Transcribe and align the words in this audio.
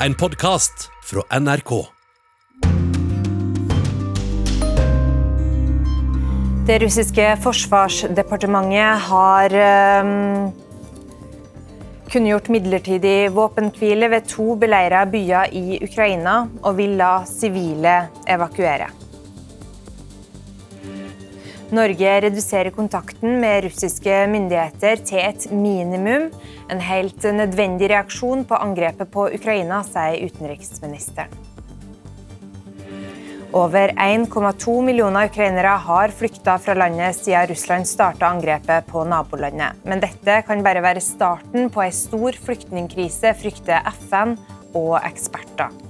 en 0.00 0.14
podkast 0.14 0.90
fra 1.04 1.22
NRK. 1.40 1.70
Det 6.66 6.76
russiske 6.82 7.28
forsvarsdepartementet 7.40 9.06
har 9.06 9.56
um, 10.02 10.50
kunngjort 12.12 12.50
midlertidig 12.52 13.30
våpenhvile 13.32 14.10
ved 14.12 14.28
to 14.28 14.58
beleira 14.60 15.06
byer 15.08 15.54
i 15.56 15.80
Ukraina, 15.80 16.42
og 16.62 16.76
vil 16.82 16.98
la 17.00 17.14
sivile 17.30 17.98
evakuere. 18.28 18.90
Norge 21.74 22.20
reduserer 22.22 22.70
kontakten 22.70 23.40
med 23.42 23.64
russiske 23.64 24.20
myndigheter 24.30 25.00
til 25.02 25.18
et 25.18 25.48
minimum. 25.50 26.28
En 26.70 26.82
helt 26.82 27.26
nødvendig 27.34 27.88
reaksjon 27.90 28.44
på 28.46 28.58
angrepet 28.62 29.10
på 29.10 29.26
Ukraina, 29.34 29.80
sier 29.86 30.28
utenriksministeren. 30.28 31.34
Over 33.56 33.94
1,2 33.96 34.74
millioner 34.84 35.30
ukrainere 35.30 35.74
har 35.86 36.14
flykta 36.14 36.58
fra 36.60 36.74
landet 36.76 37.16
siden 37.18 37.48
Russland 37.50 37.88
starta 37.88 38.28
angrepet 38.28 38.86
på 38.90 39.02
nabolandet. 39.08 39.80
Men 39.86 40.02
dette 40.04 40.42
kan 40.46 40.62
bare 40.66 40.84
være 40.84 41.02
starten 41.02 41.70
på 41.72 41.82
ei 41.86 41.90
stor 41.94 42.38
flyktningkrise, 42.46 43.32
frykter 43.40 43.86
FN 44.06 44.36
og 44.76 44.98
eksperter. 45.00 45.85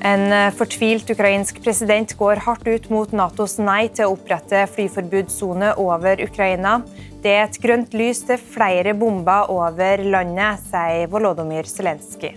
En 0.00 0.32
eh, 0.32 0.52
fortvilt 0.54 1.10
ukrainsk 1.10 1.58
president 1.64 2.12
går 2.18 2.44
hardt 2.44 2.66
ut 2.70 2.88
mot 2.94 3.12
Natos 3.12 3.56
nei 3.58 3.88
til 3.90 4.06
å 4.06 4.14
opprette 4.14 4.62
flyforbudssone 4.70 5.74
over 5.82 6.22
Ukraina. 6.22 6.78
Det 7.22 7.34
er 7.34 7.46
et 7.48 7.58
grønt 7.58 7.96
lys 7.98 8.22
til 8.28 8.38
flere 8.38 8.94
bomber 8.94 9.50
over 9.50 10.04
landet, 10.06 10.62
sier 10.70 11.10
Volodymyr 11.10 11.66
Zelenskyj. 11.66 12.36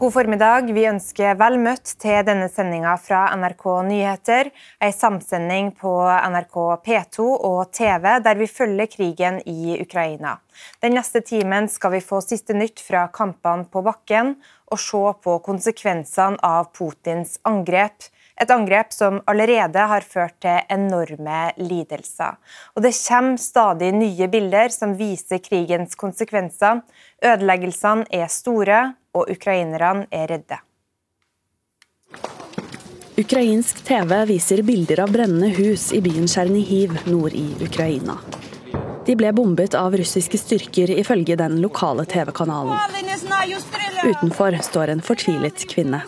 God 0.00 0.14
formiddag. 0.14 0.70
Vi 0.72 0.86
ønsker 0.88 1.34
vel 1.36 1.58
møtt 1.60 1.90
til 2.00 2.22
denne 2.24 2.46
sendinga 2.48 2.94
fra 2.96 3.26
NRK 3.36 3.64
Nyheter. 3.84 4.48
Ei 4.80 4.94
samsending 4.96 5.74
på 5.76 5.92
NRK 6.32 6.56
P2 6.86 7.26
og 7.26 7.58
TV 7.76 8.06
der 8.24 8.40
vi 8.40 8.48
følger 8.48 8.88
krigen 8.88 9.42
i 9.44 9.76
Ukraina. 9.76 10.38
Den 10.80 10.96
neste 10.96 11.20
timen 11.20 11.68
skal 11.68 11.92
vi 11.98 12.00
få 12.00 12.22
siste 12.24 12.56
nytt 12.56 12.80
fra 12.80 13.10
kampene 13.12 13.68
på 13.68 13.84
bakken 13.84 14.38
og 14.70 14.80
se 14.80 15.02
på 15.24 15.36
konsekvensene 15.44 16.40
av 16.46 16.70
Putins 16.76 17.38
angrep. 17.48 18.08
Et 18.40 18.50
angrep 18.50 18.94
som 18.94 19.18
allerede 19.28 19.82
har 19.90 20.06
ført 20.06 20.38
til 20.40 20.62
enorme 20.72 21.50
lidelser. 21.60 22.38
Og 22.72 22.86
det 22.86 22.94
kommer 22.96 23.36
stadig 23.36 23.90
nye 23.92 24.30
bilder 24.32 24.72
som 24.72 24.96
viser 24.96 25.42
krigens 25.44 25.98
konsekvenser. 25.98 26.80
Ødeleggelsene 27.20 28.08
er 28.10 28.32
store, 28.32 28.80
og 29.12 29.30
ukrainerne 29.30 30.06
er 30.14 30.28
redde. 30.30 30.60
Ukrainsk 33.20 33.82
TV 33.84 34.14
viser 34.30 34.62
bilder 34.64 35.02
av 35.04 35.10
brennende 35.12 35.50
hus 35.58 35.90
i 35.92 36.00
byen 36.00 36.30
Tsjernihiv 36.30 36.94
nord 37.10 37.34
i 37.36 37.50
Ukraina. 37.60 38.16
De 39.06 39.16
ble 39.16 39.32
bombet 39.32 39.74
av 39.74 39.96
russiske 39.96 40.38
styrker, 40.38 40.90
ifølge 41.02 41.36
den 41.36 41.60
lokale 41.62 42.04
TV-kanalen. 42.04 42.76
Utenfor 44.04 44.56
står 44.62 44.94
en 44.94 45.02
fortvilet 45.04 45.64
kvinne. 45.68 46.02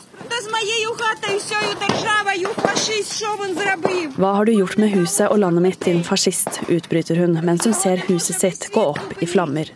Hva 4.16 4.30
har 4.36 4.44
du 4.44 4.52
gjort 4.52 4.76
med 4.80 4.92
huset 4.92 5.26
og 5.28 5.38
landet 5.40 5.64
mitt, 5.66 5.80
din 5.84 6.04
fascist, 6.04 6.60
utbryter 6.68 7.20
hun 7.20 7.38
mens 7.44 7.66
hun 7.68 7.76
ser 7.76 8.04
huset 8.08 8.38
sitt 8.40 8.68
gå 8.74 8.84
opp 8.92 9.22
i 9.22 9.28
flammer. 9.28 9.72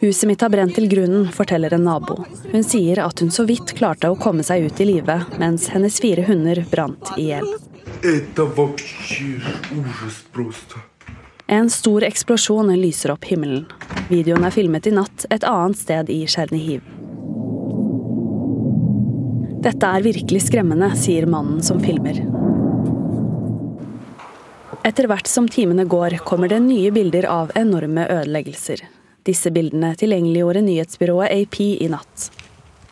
Huset 0.00 0.28
mitt 0.28 0.40
har 0.40 0.50
brent 0.50 0.74
til 0.74 0.88
grunnen, 0.90 1.28
forteller 1.32 1.74
en 1.74 1.84
nabo. 1.86 2.18
Hun 2.52 2.64
sier 2.66 3.02
at 3.04 3.22
hun 3.22 3.30
så 3.30 3.46
vidt 3.48 3.74
klarte 3.78 4.10
å 4.10 4.18
komme 4.18 4.42
seg 4.46 4.66
ut 4.66 4.82
i 4.82 4.88
live, 4.88 5.18
mens 5.38 5.68
hennes 5.72 6.00
fire 6.02 6.26
hunder 6.26 6.64
brant 6.70 7.14
i 7.16 7.30
hjel. 7.30 7.46
En 11.52 11.70
stor 11.70 12.04
eksplosjon 12.06 12.74
lyser 12.80 13.12
opp 13.14 13.26
himmelen. 13.30 13.66
Videoen 14.08 14.46
er 14.46 14.54
filmet 14.54 14.88
i 14.88 14.94
natt 14.96 15.26
et 15.30 15.44
annet 15.46 15.78
sted 15.78 16.10
i 16.10 16.22
Tsjernihiv. 16.26 16.82
Dette 19.62 19.86
er 19.94 20.02
virkelig 20.02 20.48
skremmende, 20.48 20.88
sier 20.98 21.28
mannen 21.30 21.62
som 21.62 21.78
filmer. 21.82 22.18
Etter 24.83 25.07
hvert 25.07 25.27
som 25.27 25.47
timene 25.49 25.85
går, 25.85 26.17
kommer 26.27 26.51
det 26.51 26.59
nye 26.63 26.91
bilder 26.91 27.27
av 27.31 27.51
enorme 27.55 28.07
ødeleggelser. 28.07 28.83
Disse 29.27 29.51
bildene 29.51 29.93
tilgjengeliggjorde 29.99 30.61
nyhetsbyrået 30.63 31.31
AP 31.31 31.59
i 31.65 31.89
natt. 31.91 32.29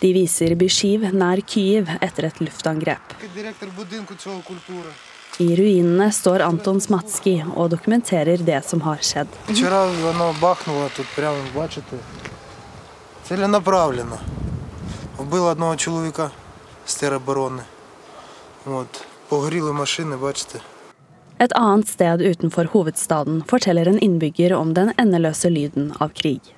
De 0.02 0.12
viser 0.16 0.56
Bysjiv 0.60 1.08
nær 1.16 1.40
Kyiv 1.48 1.92
etter 2.04 2.28
et 2.28 2.42
luftangrep. 2.44 3.16
I 5.40 5.48
ruinene 5.60 6.10
står 6.16 6.44
Anton 6.44 6.82
Smatski 6.82 7.38
og 7.56 7.72
dokumenterer 7.76 8.44
det 8.44 8.62
som 8.68 8.84
har 8.88 9.00
skjedd. 9.04 9.32
Вбило 15.18 15.48
одного 15.48 15.76
чоловіка 15.76 16.32
з 16.86 16.96
тероборони. 16.96 17.62
От. 18.66 19.06
Погоріли 19.30 19.72
машини, 19.72 20.16
бачите. 20.16 20.60
et 21.41 21.53
annet 21.57 21.89
sted 21.89 22.21
utenfor 22.21 22.69
hovedstaden 22.73 23.39
forteller 23.49 23.89
en 23.89 23.99
innbygger 23.99 24.53
om 24.53 24.75
den 24.77 24.91
endeløse 25.01 25.49
lyden 25.49 25.87
av 25.97 26.11
krig. 26.13 26.51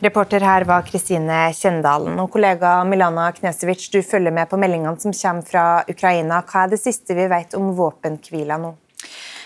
Reporter 0.00 0.40
her 0.40 0.64
var 0.64 0.82
Kristine 0.90 1.38
Kjendalen. 1.54 2.18
Og 2.18 2.30
kollega 2.34 2.72
Milana 2.84 3.30
Knesevic, 3.38 3.86
du 3.94 4.02
følger 4.02 4.34
med 4.34 4.50
på 4.50 4.58
meldingene 4.58 4.98
som 4.98 5.14
kommer 5.14 5.46
fra 5.46 5.64
Ukraina. 5.86 6.42
Hva 6.42 6.66
er 6.66 6.74
det 6.74 6.82
siste 6.82 7.14
vi 7.14 7.30
vet 7.30 7.54
om 7.54 7.70
våpenhvila 7.78 8.58
nå? 8.58 8.74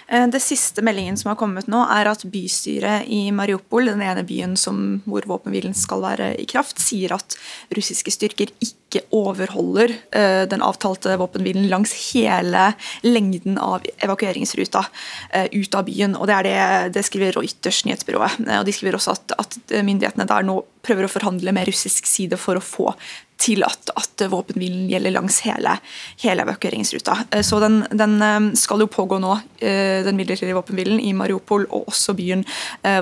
Eh, 0.08 0.26
det 0.28 0.40
siste 0.40 0.82
meldingen 0.84 1.16
som 1.16 1.30
har 1.30 1.38
kommet 1.40 1.68
nå, 1.70 1.80
er 1.90 2.10
at 2.10 2.24
bystyret 2.28 3.08
i 3.12 3.28
Mariupol, 3.34 3.88
den 3.92 4.02
ene 4.04 4.24
byen 4.26 4.56
som, 4.60 5.00
hvor 5.08 5.26
våpenhvilen 5.28 5.76
skal 5.76 6.04
være 6.04 6.32
i 6.40 6.46
kraft, 6.50 6.82
sier 6.82 7.14
at 7.16 7.36
russiske 7.74 8.12
styrker 8.12 8.52
ikke 8.64 9.02
overholder 9.14 9.90
uh, 10.14 10.44
den 10.46 10.62
avtalte 10.62 11.16
våpenhvilen 11.18 11.64
langs 11.66 11.90
hele 12.12 12.68
lengden 13.02 13.56
av 13.58 13.82
evakueringsruta 14.04 14.84
uh, 14.84 15.48
ut 15.50 15.74
av 15.74 15.88
byen. 15.88 16.14
og 16.14 16.28
Det, 16.30 16.36
det, 16.46 16.60
det 16.94 17.02
skriver 17.08 17.34
Reuters 17.40 17.82
nyhetsbyrået. 17.88 18.44
Og 18.60 18.68
De 18.68 18.76
skriver 18.76 19.00
også 19.00 19.16
at, 19.16 19.34
at 19.40 19.58
myndighetene 19.82 20.28
der 20.30 20.46
nå 20.46 20.60
prøver 20.84 21.08
å 21.08 21.12
forhandle 21.12 21.54
med 21.56 21.68
russisk 21.70 22.08
side 22.10 22.38
for 22.40 22.60
å 22.60 22.64
få 22.64 22.92
til 23.40 23.64
at, 23.66 23.90
at 23.98 24.24
våpenhvilen 24.30 24.86
gjelder 24.90 25.14
langs 25.14 25.40
hele, 25.44 25.76
hele 26.22 26.44
evakueringsruta. 26.46 27.16
Eh, 27.34 27.42
så 27.46 27.58
den, 27.62 27.82
den, 27.90 28.16
eh, 28.22 28.50
skal 28.58 28.84
jo 28.84 28.90
pågå 28.90 29.18
nå, 29.22 29.34
eh, 29.58 30.02
den 30.06 30.18
midlertidige 30.18 30.56
våpenhvilen, 30.56 31.00
i 31.02 31.12
Mariupol 31.16 31.66
og 31.70 31.90
også 31.90 32.14
byen 32.16 32.44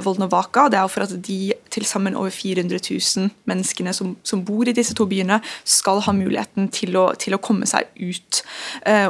Volnovaka. 0.02 0.68
Det 0.70 0.78
er 0.78 0.84
jo 0.86 0.90
for 0.92 1.04
at 1.04 1.12
de 1.26 1.52
til 1.72 1.84
sammen 1.86 2.16
over 2.18 2.30
400 2.32 2.78
000 2.78 3.30
menneskene 3.48 3.92
som, 3.94 4.14
som 4.26 4.42
bor 4.46 4.68
i 4.68 4.74
disse 4.76 4.94
to 4.96 5.06
byene, 5.10 5.40
skal 5.64 6.00
ha 6.04 6.14
muligheten 6.16 6.68
til 6.72 6.96
å, 6.98 7.04
til 7.18 7.36
å 7.36 7.40
komme 7.42 7.66
seg 7.68 7.88
ut 7.98 8.42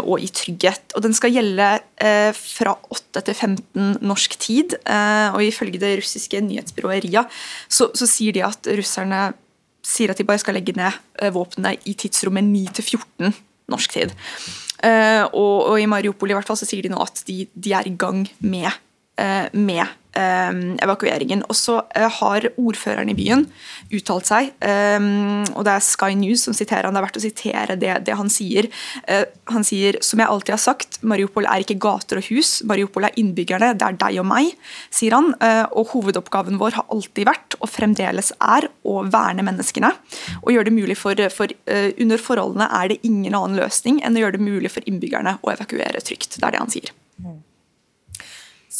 og 0.02 0.22
i 0.22 0.28
trygghet. 0.32 0.94
Og 0.96 1.04
Den 1.04 1.14
skal 1.16 1.34
gjelde 1.34 1.68
fra 2.36 2.74
8 2.94 3.22
til 3.28 3.34
15 3.34 4.02
norsk 4.04 4.36
tid. 4.42 4.76
og 4.86 5.40
Ifølge 5.44 5.80
det 5.82 5.94
russiske 6.00 6.40
nyhetsbyrået 6.44 7.06
RIA 7.06 7.24
så, 7.68 7.90
så 7.94 8.08
sier 8.08 8.36
de 8.36 8.44
at 8.46 8.61
russerne 8.78 9.32
sier 9.82 10.12
at 10.12 10.20
de 10.20 10.26
bare 10.26 10.40
skal 10.42 10.56
legge 10.56 10.74
ned 10.78 10.94
eh, 11.18 11.32
våpnene 11.34 11.74
i 11.90 11.96
tidsrommet 11.98 12.46
9 12.46 12.66
til 12.78 12.86
14 12.98 13.34
norsk 13.72 13.96
tid. 13.98 14.14
Uh, 14.82 15.22
og, 15.30 15.56
og, 15.70 15.76
i 15.78 15.86
Mariupol 15.86 16.32
i 16.32 16.34
hvert 16.34 16.48
fall 16.48 16.58
så 16.58 16.66
sier 16.66 16.82
de 16.82 16.90
nå 16.90 16.98
at 16.98 17.20
de, 17.28 17.44
de 17.54 17.74
er 17.78 17.86
i 17.86 17.94
gang 17.94 18.24
med, 18.42 18.66
med 19.52 19.84
um, 20.16 20.60
evakueringen. 20.82 21.42
Og 21.48 21.56
så 21.56 21.78
uh, 21.82 22.08
har 22.18 22.46
ordføreren 22.60 23.10
i 23.12 23.16
byen 23.16 23.46
uttalt 23.92 24.28
seg, 24.28 24.52
og 24.62 25.64
det 25.66 25.72
er 25.72 25.84
Sky 25.84 26.14
News 26.16 26.46
som 26.46 26.54
siterer 26.56 26.86
han. 26.86 26.94
Det 26.96 27.00
er 27.02 27.04
verdt 27.04 27.18
å 27.18 27.22
sitere 27.22 27.76
det, 27.76 27.90
det 28.06 28.16
han 28.16 28.30
sier. 28.32 28.68
Han 29.52 29.66
sier 29.68 29.98
som 30.04 30.22
jeg 30.22 30.32
alltid 30.32 30.54
har 30.54 30.62
sagt, 30.62 30.96
Mariupol 31.04 31.44
er 31.50 31.64
ikke 31.64 31.76
gater 31.82 32.22
og 32.22 32.28
hus. 32.30 32.54
Mariupol 32.68 33.04
er 33.08 33.18
innbyggerne, 33.20 33.74
det 33.76 33.84
er 33.84 33.98
deg 34.00 34.18
og 34.22 34.28
meg, 34.30 34.54
sier 34.94 35.18
han. 35.18 35.34
Og 35.76 35.92
hovedoppgaven 35.92 36.56
vår 36.62 36.78
har 36.78 36.88
alltid 36.94 37.28
vært, 37.28 37.58
og 37.60 37.68
fremdeles 37.68 38.32
er, 38.38 38.70
å 38.88 39.02
verne 39.12 39.44
menneskene. 39.44 39.92
Og 40.40 40.52
gjøre 40.54 40.70
det 40.70 40.76
mulig 40.78 40.96
for, 41.00 41.20
for 41.36 41.52
Under 41.92 42.26
forholdene 42.30 42.72
er 42.80 42.94
det 42.94 43.02
ingen 43.04 43.36
annen 43.36 43.60
løsning 43.60 44.00
enn 44.00 44.16
å 44.16 44.24
gjøre 44.24 44.40
det 44.40 44.48
mulig 44.48 44.72
for 44.72 44.88
innbyggerne 44.88 45.36
å 45.42 45.52
evakuere 45.52 46.00
trygt. 46.00 46.38
Det 46.38 46.46
er 46.48 46.56
det 46.56 46.64
han 46.64 46.78
sier. 46.80 46.94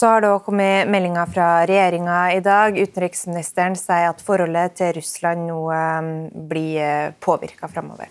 Så 0.03 0.09
har 0.11 0.25
det 0.25 0.33
òg 0.35 0.41
kommet 0.43 0.89
meldinger 0.91 1.29
fra 1.31 1.49
regjeringa 1.63 2.17
i 2.35 2.41
dag. 2.43 2.75
Utenriksministeren 2.75 3.77
sier 3.79 4.09
at 4.09 4.25
forholdet 4.27 4.75
til 4.81 4.97
Russland 4.97 5.47
nå 5.47 5.61
eh, 5.71 6.09
blir 6.51 7.15
påvirka 7.23 7.71
framover. 7.71 8.11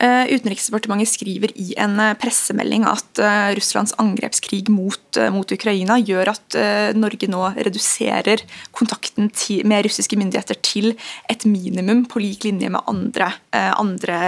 Eh, 0.00 0.32
Utenriksdepartementet 0.32 1.10
skriver 1.10 1.52
i 1.60 1.74
en 1.80 1.98
eh, 2.00 2.14
pressemelding 2.18 2.86
at 2.88 3.20
eh, 3.20 3.50
Russlands 3.58 3.94
angrepskrig 4.00 4.70
mot, 4.72 5.18
mot 5.34 5.52
Ukraina 5.52 5.98
gjør 6.00 6.32
at 6.32 6.56
Norge 6.96 7.28
nå 7.30 7.42
reduserer 7.56 8.42
kontakten 8.74 9.28
til, 9.36 9.66
med 9.68 9.84
russiske 9.86 10.16
myndigheter 10.18 10.58
til 10.64 10.92
et 11.30 11.44
minimum, 11.48 12.04
på 12.08 12.22
lik 12.22 12.46
linje 12.46 12.70
med 12.72 12.84
andre, 12.90 13.28
andre 13.52 14.18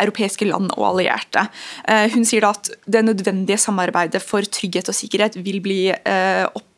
europeiske 0.00 0.46
land 0.48 0.70
og 0.76 0.86
allierte. 0.92 1.46
Hun 2.14 2.26
sier 2.28 2.44
da 2.44 2.52
at 2.54 2.70
det 2.86 3.04
nødvendige 3.06 3.58
samarbeidet 3.60 4.22
for 4.22 4.46
trygghet 4.46 4.90
og 4.90 4.96
sikkerhet 4.96 5.38
vil 5.44 5.60
bli 5.64 5.80
opp 5.90 6.69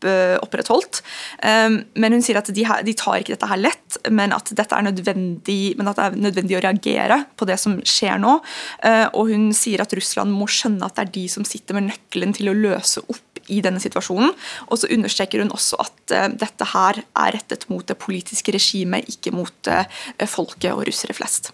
opprettholdt. 0.43 1.03
Men 1.43 2.15
hun 2.17 2.23
sier 2.25 2.39
at 2.41 2.51
de, 2.55 2.95
tar 2.99 3.21
ikke 3.21 3.35
dette 3.35 3.49
her 3.51 3.61
lett, 3.61 3.99
men 4.11 4.35
at, 4.35 4.53
dette 4.57 4.77
er 4.77 4.87
nødvendig, 4.87 5.75
men 5.79 5.91
at 5.91 5.99
det 5.99 6.07
er 6.07 6.19
nødvendig 6.27 6.59
å 6.59 6.63
reagere 6.65 7.23
på 7.37 7.49
det 7.49 7.59
som 7.61 7.79
skjer 7.87 8.21
nå. 8.23 8.39
Eh, 8.87 9.07
og 9.13 9.33
hun 9.33 9.51
sier 9.57 9.83
at 9.83 9.95
Russland 9.97 10.35
må 10.35 10.49
skjønne 10.51 10.87
at 10.87 10.99
det 10.99 11.07
er 11.07 11.15
de 11.19 11.27
som 11.33 11.47
sitter 11.49 11.79
med 11.79 11.91
nøkkelen 11.91 12.35
til 12.37 12.53
å 12.53 12.57
løse 12.57 13.05
opp 13.07 13.43
i 13.51 13.61
denne 13.65 13.83
situasjonen. 13.83 14.35
Og 14.71 14.83
så 14.83 14.91
understreker 14.95 15.43
hun 15.43 15.55
også 15.55 15.81
at 15.83 16.15
uh, 16.15 16.29
dette 16.31 16.69
her 16.75 17.03
er 17.03 17.35
rettet 17.39 17.67
mot 17.73 17.87
det 17.87 17.99
politiske 18.01 18.55
regimet, 18.55 19.09
ikke 19.11 19.35
mot 19.35 19.73
folket 20.31 20.71
og 20.73 20.87
russere 20.87 21.17
flest. 21.17 21.51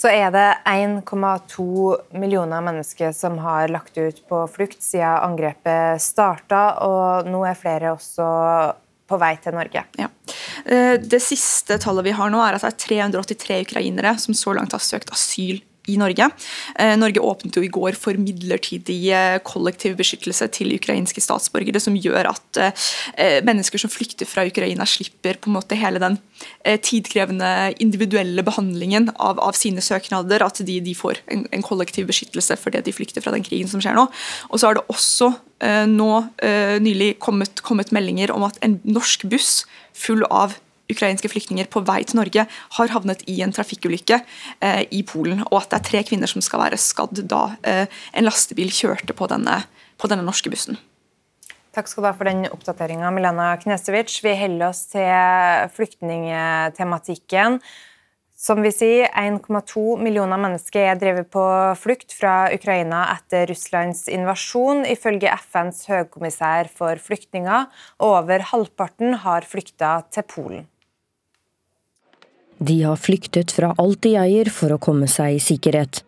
Så 0.00 0.08
er 0.08 0.30
det 0.32 0.46
1,2 0.64 1.96
millioner 2.16 2.62
mennesker 2.64 3.12
som 3.12 3.36
har 3.44 3.68
lagt 3.68 3.98
ut 3.98 4.22
på 4.28 4.44
flukt 4.48 4.80
siden 4.80 5.18
angrepet 5.26 6.00
starta, 6.00 6.62
og 6.86 7.28
nå 7.28 7.42
er 7.44 7.58
flere 7.58 7.92
også 7.92 8.28
på 9.10 9.18
vei 9.20 9.34
til 9.42 9.56
Norge. 9.58 9.82
Ja. 10.00 10.08
Eh, 10.64 10.94
det 11.02 11.20
siste 11.20 11.76
tallet 11.82 12.06
vi 12.06 12.14
har 12.16 12.32
nå 12.32 12.40
er 12.40 12.56
at 12.56 12.64
det 12.64 12.70
er 12.72 13.10
383 13.12 13.60
ukrainere 13.66 14.14
som 14.22 14.36
så 14.38 14.54
langt 14.56 14.72
har 14.76 14.82
søkt 14.84 15.12
asyl 15.12 15.60
i 15.90 15.96
Norge. 16.00 16.28
Eh, 16.78 16.94
Norge 16.98 17.22
åpnet 17.24 17.58
jo 17.58 17.64
i 17.64 17.72
går 17.72 17.98
for 17.98 18.18
midlertidig 18.20 18.98
eh, 19.14 19.38
kollektiv 19.46 19.96
beskyttelse 20.00 20.48
til 20.56 20.74
ukrainske 20.76 21.22
statsborgere, 21.24 21.82
som 21.82 21.98
gjør 21.98 22.30
at 22.32 22.62
mennesker 23.46 23.80
som 23.80 23.90
flykter 23.92 24.28
fra 24.28 24.42
Ukraina, 24.48 24.84
slipper 24.88 25.38
på 25.40 25.50
en 25.50 25.56
måte 25.56 25.78
hele 25.78 26.00
den 26.02 26.16
tidkrevende 26.84 27.72
individuelle 27.82 28.42
behandlingen 28.46 29.10
av, 29.16 29.40
av 29.42 29.56
sine 29.58 29.82
søknader. 29.84 30.44
At 30.44 30.60
de, 30.66 30.78
de 30.84 30.94
får 30.96 31.20
en, 31.30 31.44
en, 31.52 31.64
kollektiv 31.64 32.08
beskyttelse 32.10 32.56
fordi 32.60 32.82
de 32.86 32.94
flykter 32.94 33.24
fra 33.24 33.34
den 33.34 33.44
krigen 33.46 33.70
som 33.70 33.82
skjer 33.82 33.98
nå. 33.98 34.06
Og 34.50 34.60
så 34.60 34.70
har 34.70 34.78
det 34.78 34.86
også 34.92 35.32
Eh, 35.60 35.84
nå 35.86 36.08
eh, 36.40 36.78
nylig 36.80 37.18
kommet, 37.20 37.60
kommet 37.60 37.92
meldinger 37.92 38.32
om 38.32 38.46
at 38.46 38.56
en 38.64 38.78
norsk 38.88 39.26
buss 39.28 39.66
full 39.92 40.24
av 40.32 40.56
ukrainske 40.92 41.30
flyktninger 41.32 41.68
på 41.72 41.82
vei 41.86 42.02
til 42.04 42.20
Norge 42.20 42.46
har 42.76 42.94
havnet 42.94 43.24
i 43.30 43.40
en 43.44 43.54
trafikkulykke 43.54 44.20
eh, 44.60 44.82
i 44.90 45.02
Polen, 45.06 45.44
og 45.50 45.62
at 45.62 45.72
det 45.72 45.80
er 45.80 45.88
tre 45.90 46.04
kvinner 46.10 46.30
som 46.30 46.44
skal 46.44 46.64
være 46.64 46.80
skadd 46.80 47.24
da 47.30 47.42
eh, 47.66 47.86
en 48.14 48.28
lastebil 48.28 48.72
kjørte 48.74 49.16
på 49.16 49.28
denne, 49.30 49.62
på 50.00 50.10
denne, 50.10 50.26
norske 50.26 50.52
bussen. 50.52 50.78
Takk 51.70 51.86
skal 51.86 52.02
du 52.02 52.08
ha 52.10 52.16
for 52.18 52.26
den 52.26 52.48
oppdateringa, 52.50 53.12
Milana 53.14 53.52
Knesevic. 53.62 54.16
Vi 54.24 54.34
holder 54.40 54.72
oss 54.72 54.88
til 54.90 55.06
flyktningtematikken. 55.76 57.60
Som 58.40 58.62
vi 58.64 58.70
sier, 58.72 59.10
1,2 59.20 59.98
millioner 60.00 60.40
mennesker 60.40 60.86
er 60.88 60.96
drevet 60.96 61.28
på 61.28 61.42
flukt 61.76 62.14
fra 62.16 62.48
Ukraina 62.54 63.02
etter 63.12 63.44
Russlands 63.50 64.06
invasjon, 64.08 64.86
ifølge 64.88 65.28
FNs 65.42 65.82
høykommissær 65.90 66.70
for 66.72 66.96
flyktninger. 67.04 67.68
Over 68.00 68.46
halvparten 68.48 69.18
har 69.26 69.44
flykta 69.44 69.98
til 70.08 70.24
Polen. 70.24 70.64
De 72.60 72.82
har 72.82 72.96
flyktet 73.00 73.52
fra 73.56 73.72
alt 73.80 74.02
de 74.04 74.14
eier 74.20 74.50
for 74.52 74.72
å 74.74 74.80
komme 74.82 75.08
seg 75.08 75.38
i 75.38 75.42
sikkerhet. 75.42 76.02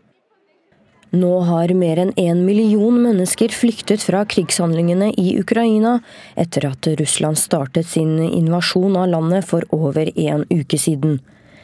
Nå 1.13 1.31
har 1.45 1.73
mer 1.77 1.99
enn 2.01 2.13
én 2.17 2.43
million 2.45 2.97
mennesker 2.97 3.53
flyktet 3.53 4.05
fra 4.05 4.23
krigshandlingene 4.29 5.11
i 5.21 5.35
Ukraina 5.41 5.99
etter 6.41 6.65
at 6.71 6.89
Russland 7.01 7.41
startet 7.41 7.89
sin 7.89 8.19
invasjon 8.25 8.97
av 8.97 9.11
landet 9.13 9.49
for 9.49 9.65
over 9.77 10.09
en 10.09 10.47
uke 10.49 10.81
siden. 10.81 11.19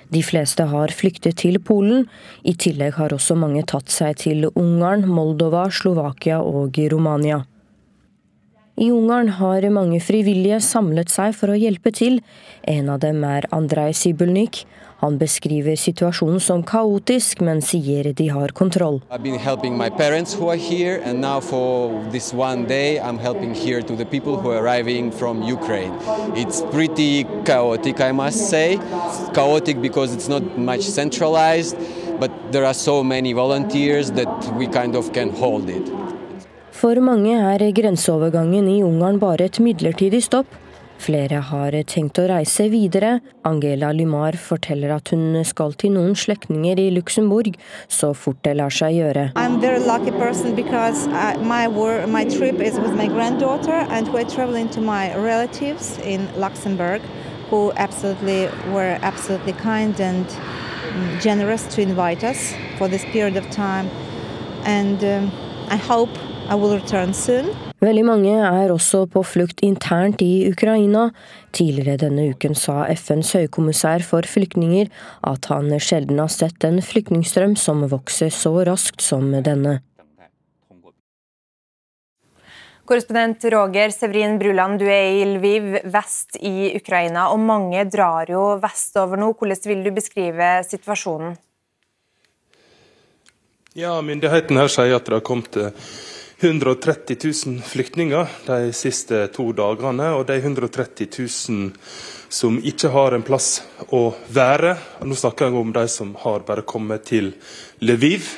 De 0.08 0.22
fleste 0.24 0.64
har 0.68 0.92
flyktet 0.92 1.40
til 1.44 1.60
Polen. 1.60 2.06
I 2.44 2.56
tillegg 2.56 2.96
har 2.96 3.12
også 3.12 3.36
mange 3.36 3.64
tatt 3.68 3.92
seg 3.92 4.20
til 4.24 4.48
Ungarn, 4.54 5.04
Moldova, 5.08 5.68
Slovakia 5.72 6.40
og 6.40 6.80
Romania. 6.92 7.42
I 8.78 8.92
Ungarn 8.94 9.28
har 9.28 9.64
mange 9.74 9.98
frivillige 9.98 10.60
samlet 10.62 11.10
seg 11.10 11.32
for 11.34 11.50
å 11.50 11.56
hjelpe 11.58 11.90
til. 11.90 12.20
En 12.62 12.86
av 12.92 13.00
dem 13.02 13.24
er 13.26 13.48
Andrej 13.50 13.96
Sibulnik. 13.98 14.60
Han 15.00 15.16
beskriver 15.18 15.74
situasjonen 15.74 16.38
som 16.38 16.62
kaotisk, 16.62 17.40
men 17.42 17.58
sier 17.58 18.12
de 18.14 18.28
har 18.30 18.54
kontroll. 18.54 19.00
Here, 19.10 19.18
day, 22.68 22.98
It's 26.36 26.62
pretty 26.70 27.26
chaotic, 27.44 28.00
I 28.00 28.12
must 28.12 28.48
say. 28.48 28.78
Chaotic 29.34 29.82
because 29.82 30.14
it's 30.14 30.28
not 30.28 30.56
much 30.56 30.82
centralized, 30.82 31.76
but 32.20 32.30
there 32.52 32.64
are 32.64 32.74
so 32.74 33.02
many 33.02 33.32
volunteers 33.32 34.12
that 34.12 34.54
we 34.56 34.68
kind 34.68 34.94
of 34.94 35.12
can 35.12 35.30
hold 35.30 35.68
it. 35.68 36.07
For 36.78 36.94
mange 37.02 37.32
er 37.34 37.58
grenseovergangen 37.74 38.68
i 38.70 38.84
Ungarn 38.86 39.16
bare 39.18 39.48
et 39.48 39.56
midlertidig 39.58 40.20
stopp. 40.22 40.46
Flere 41.02 41.40
har 41.48 41.74
tenkt 41.90 42.20
å 42.22 42.26
reise 42.30 42.68
videre. 42.70 43.16
Angela 43.48 43.88
Lymar 43.90 44.38
forteller 44.38 44.92
at 44.94 45.10
hun 45.10 45.40
skal 45.42 45.74
til 45.74 45.96
noen 45.96 46.14
slektninger 46.14 46.78
i 46.78 46.92
Luxembourg 46.94 47.56
så 47.90 48.12
fort 48.14 48.38
det 48.46 48.54
lar 48.60 48.70
seg 48.70 48.94
gjøre. 48.94 49.32
Uh, 49.34 49.48
my 51.42 51.66
work, 51.66 52.06
my 52.06 52.22
who 57.50 57.72
absolutely 57.76 58.48
were 58.70 58.98
absolutely 59.02 59.52
kind 59.54 59.98
and 60.00 60.26
mm, 60.26 61.20
generous 61.22 61.62
to 61.74 61.80
invite 61.80 62.22
us 62.22 62.54
for 62.76 62.88
this 62.88 63.04
period 63.06 63.36
of 63.36 63.50
time 63.50 63.88
and 64.64 65.02
um, 65.02 65.32
I 65.70 65.76
hope 65.76 66.10
I 66.48 66.54
will 66.56 66.72
return 66.80 67.10
soon. 67.12 67.50
Veldig 67.84 68.02
mange 68.08 68.30
er 68.32 68.70
også 68.72 69.02
på 69.12 69.20
flukt 69.20 69.60
internt 69.66 70.22
i 70.24 70.48
Ukraina. 70.48 71.10
Tidligere 71.52 72.00
denne 72.00 72.30
uken 72.32 72.56
sa 72.56 72.86
FNs 72.88 73.34
høykommissær 73.36 74.00
for 74.06 74.24
flyktninger 74.24 74.88
at 75.28 75.50
han 75.52 75.68
sjelden 75.76 76.22
har 76.22 76.32
sett 76.32 76.64
en 76.64 76.80
flyktningstrøm 76.80 77.52
som 77.60 77.84
vokser 77.92 78.32
så 78.32 78.54
raskt 78.64 79.04
som 79.04 79.28
denne. 79.44 79.82
Korrespondent 82.88 83.44
Roger 83.52 83.92
Severin 83.92 84.40
Bruland, 84.40 84.80
du 84.80 84.88
er 84.88 85.20
i 85.20 85.24
Lviv, 85.28 85.74
vest 85.92 86.40
i 86.40 86.72
Ukraina. 86.80 87.28
og 87.28 87.44
Mange 87.44 87.84
drar 87.92 88.32
jo 88.32 88.54
vestover 88.62 89.20
nå. 89.20 89.34
Hvordan 89.36 89.66
vil 89.68 89.84
du 89.84 89.92
beskrive 89.92 90.54
situasjonen? 90.64 91.36
Ja, 93.76 93.98
Myndighetene 94.00 94.64
her 94.64 94.72
sier 94.72 94.96
at 94.96 95.04
det 95.04 95.20
har 95.20 95.26
kommet 95.28 95.60
130 96.40 97.16
000 97.46 97.62
flyktninger 97.62 98.26
de 98.46 98.72
siste 98.72 99.26
to 99.34 99.50
dagene. 99.52 100.12
Og 100.14 100.26
de 100.26 100.36
130 100.38 101.08
000 101.18 101.70
som 102.28 102.60
ikke 102.62 102.92
har 102.94 103.16
en 103.16 103.24
plass 103.26 103.62
å 103.90 104.12
være. 104.30 104.76
Nå 105.02 105.16
snakker 105.18 105.48
jeg 105.48 105.58
om 105.58 105.72
de 105.74 105.82
som 105.90 106.12
har 106.22 106.46
bare 106.46 106.62
kommet 106.62 107.08
til 107.10 107.32
Lviv. 107.82 108.28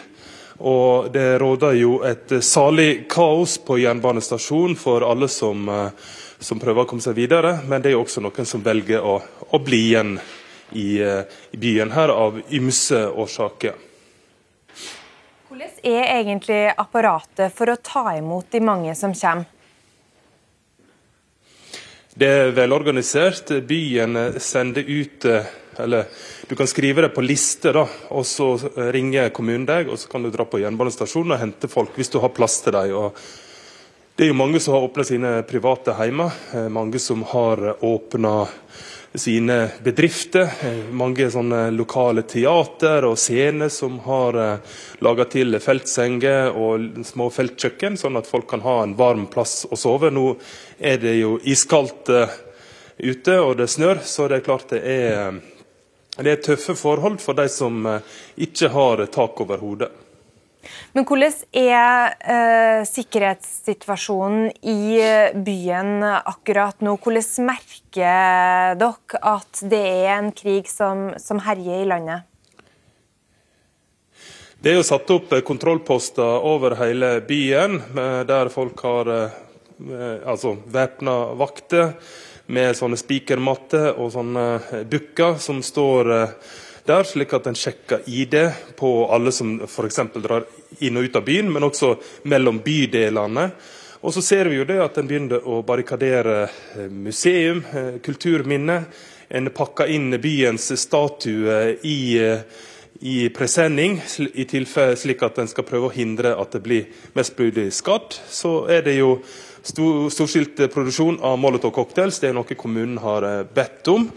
Og 0.61 1.13
det 1.13 1.39
råder 1.41 1.77
jo 1.77 1.99
et 2.05 2.33
salig 2.45 3.05
kaos 3.13 3.59
på 3.65 3.79
jernbanestasjonen 3.81 4.77
for 4.81 5.05
alle 5.05 5.29
som, 5.29 5.69
eh, 5.69 5.93
som, 6.39 6.61
prøver 6.61 6.85
å 6.85 6.89
komme 6.89 7.05
seg 7.05 7.17
videre. 7.21 7.61
Men 7.67 7.83
det 7.83 7.93
er 7.93 7.99
jo 7.99 8.05
også 8.05 8.25
noen 8.25 8.49
som 8.49 8.65
velger 8.65 9.05
å, 9.05 9.21
å 9.51 9.59
bli 9.61 9.85
igjen 9.93 10.19
i, 10.73 11.01
eh, 11.01 11.25
i 11.53 11.57
byen 11.57 11.93
her 11.93 12.09
av 12.09 12.41
ymse 12.49 13.09
årsaker. 13.09 13.90
Hvordan 15.61 15.93
er 15.93 16.07
egentlig 16.23 16.71
apparatet 16.73 17.53
for 17.53 17.69
å 17.69 17.77
ta 17.85 18.15
imot 18.17 18.47
de 18.49 18.63
mange 18.65 18.95
som 18.97 19.13
kommer? 19.13 19.45
Det 22.17 22.31
er 22.33 22.53
velorganisert. 22.57 23.53
Byen 23.69 24.17
sender 24.41 24.89
ut 24.89 25.27
eller 25.77 26.09
Du 26.49 26.57
kan 26.57 26.67
skrive 26.67 27.05
det 27.05 27.13
på 27.13 27.21
liste, 27.21 27.75
da, 27.77 27.85
og 28.09 28.25
så 28.25 28.55
ringer 28.89 29.29
kommunen 29.37 29.69
deg, 29.69 29.93
og 29.93 30.01
så 30.01 30.09
kan 30.09 30.25
du 30.25 30.31
dra 30.33 30.49
på 30.49 30.63
jernbanestasjonen 30.65 31.37
og 31.37 31.43
hente 31.45 31.69
folk 31.69 31.93
hvis 32.01 32.09
du 32.09 32.19
har 32.25 32.33
plass 32.33 32.57
til 32.65 32.79
dem. 32.79 33.21
Det 34.17 34.25
er 34.25 34.33
jo 34.33 34.41
mange 34.41 34.65
som 34.65 34.79
har 34.79 34.89
åpna 34.89 35.05
sine 35.05 35.35
private 35.45 35.93
hjemmer. 36.01 36.41
Eh, 36.57 36.73
mange 36.73 36.99
som 36.99 37.21
har 37.35 37.77
åpna 37.85 38.49
sine 39.15 39.71
bedrifter. 39.83 40.49
Mange 40.93 41.31
lokale 41.71 42.23
teater 42.23 43.05
og 43.09 43.19
scener 43.19 43.69
som 43.69 43.99
har 44.05 44.39
eh, 44.39 44.77
laga 45.03 45.27
til 45.31 45.59
feltsenger 45.61 46.55
og 46.55 47.03
små 47.07 47.31
feltkjøkken, 47.35 47.99
sånn 47.99 48.21
at 48.21 48.31
folk 48.31 48.49
kan 48.51 48.63
ha 48.63 48.81
en 48.85 48.95
varm 48.99 49.27
plass 49.33 49.65
å 49.71 49.79
sove. 49.79 50.13
Nå 50.15 50.37
er 50.79 51.01
det 51.03 51.17
jo 51.19 51.39
iskaldt 51.43 52.13
eh, 52.15 52.37
ute, 52.99 53.41
og 53.41 53.57
det 53.59 53.71
snør, 53.73 54.05
så 54.05 54.29
det 54.29 54.41
er 54.41 54.47
klart 54.47 54.71
det 54.75 54.85
er, 54.87 55.41
det 56.21 56.37
er 56.37 56.45
tøffe 56.45 56.77
forhold 56.79 57.19
for 57.23 57.39
de 57.39 57.49
som 57.51 57.83
eh, 57.87 58.15
ikke 58.47 58.71
har 58.77 59.07
tak 59.11 59.43
over 59.43 59.65
hodet. 59.65 59.91
Men 60.93 61.07
hvordan 61.09 61.37
er 61.57 62.15
eh, 62.21 62.81
sikkerhetssituasjonen 62.89 64.51
i 64.67 64.81
eh, 65.01 65.37
byen 65.47 66.03
akkurat 66.05 66.83
nå? 66.85 66.97
Hvordan 67.01 67.47
merker 67.49 68.75
dere 68.81 69.21
at 69.33 69.63
det 69.71 69.81
er 69.81 70.17
en 70.19 70.33
krig 70.37 70.69
som, 70.71 71.11
som 71.21 71.41
herjer 71.47 71.85
i 71.85 71.91
landet? 71.91 72.27
Det 74.61 74.75
er 74.75 74.77
jo 74.77 74.85
satt 74.85 75.11
opp 75.15 75.33
eh, 75.33 75.45
kontrollposter 75.47 76.49
over 76.51 76.77
hele 76.83 77.17
byen, 77.25 77.81
eh, 77.95 78.23
der 78.29 78.53
folk 78.53 78.85
har 78.85 79.15
altså 79.81 80.59
væpna 80.69 81.13
vakter 81.41 81.95
med 82.53 82.77
sånne 82.77 82.99
spikermatter 83.01 83.95
og 83.95 84.11
sånne 84.13 84.83
bukker 84.93 85.39
som 85.41 85.63
står 85.65 86.11
der, 86.87 87.05
slik 87.05 87.35
at 87.37 87.47
en 87.51 87.59
sjekker 87.59 88.07
ID 88.07 88.37
på 88.79 88.91
alle 89.13 89.33
som 89.33 89.59
f.eks. 89.67 90.01
drar 90.17 90.47
inn 90.81 90.97
og 90.97 91.05
ut 91.09 91.19
av 91.21 91.27
byen, 91.27 91.53
men 91.53 91.67
også 91.69 91.95
mellom 92.31 92.63
bydelene. 92.65 93.51
Og 94.01 94.15
så 94.17 94.23
ser 94.25 94.49
vi 94.49 94.57
jo 94.57 94.65
det 94.65 94.79
at 94.81 94.97
en 94.97 95.09
begynner 95.09 95.45
å 95.45 95.61
barrikadere 95.67 96.47
eh, 96.47 96.89
museum, 96.89 97.61
eh, 97.77 97.99
kulturminner. 98.01 98.87
En 99.29 99.51
pakker 99.53 99.93
inn 99.93 100.17
byens 100.23 100.71
statue 100.81 101.59
i, 101.85 102.01
eh, 102.17 102.41
i 103.05 103.29
presenning, 103.29 103.99
i 104.33 104.47
tilfelle 104.49 104.97
slik 104.97 105.21
at 105.27 105.43
en 105.43 105.53
skal 105.53 105.69
prøve 105.69 105.91
å 105.91 105.95
hindre 105.95 106.33
at 106.33 106.57
det 106.57 106.63
blir 106.65 106.89
mest 107.15 107.37
mulig 107.37 107.69
skadd. 107.77 108.17
Så 108.33 108.55
er 108.73 108.87
det 108.89 108.97
jo 108.97 109.19
storstilt 109.61 110.57
produksjon 110.73 111.21
av 111.21 111.37
Molotov-cocktails. 111.37 112.23
Det 112.23 112.31
er 112.31 112.39
noe 112.39 112.57
kommunen 112.57 112.97
har 113.05 113.45
bedt 113.53 113.93
om. 113.93 114.09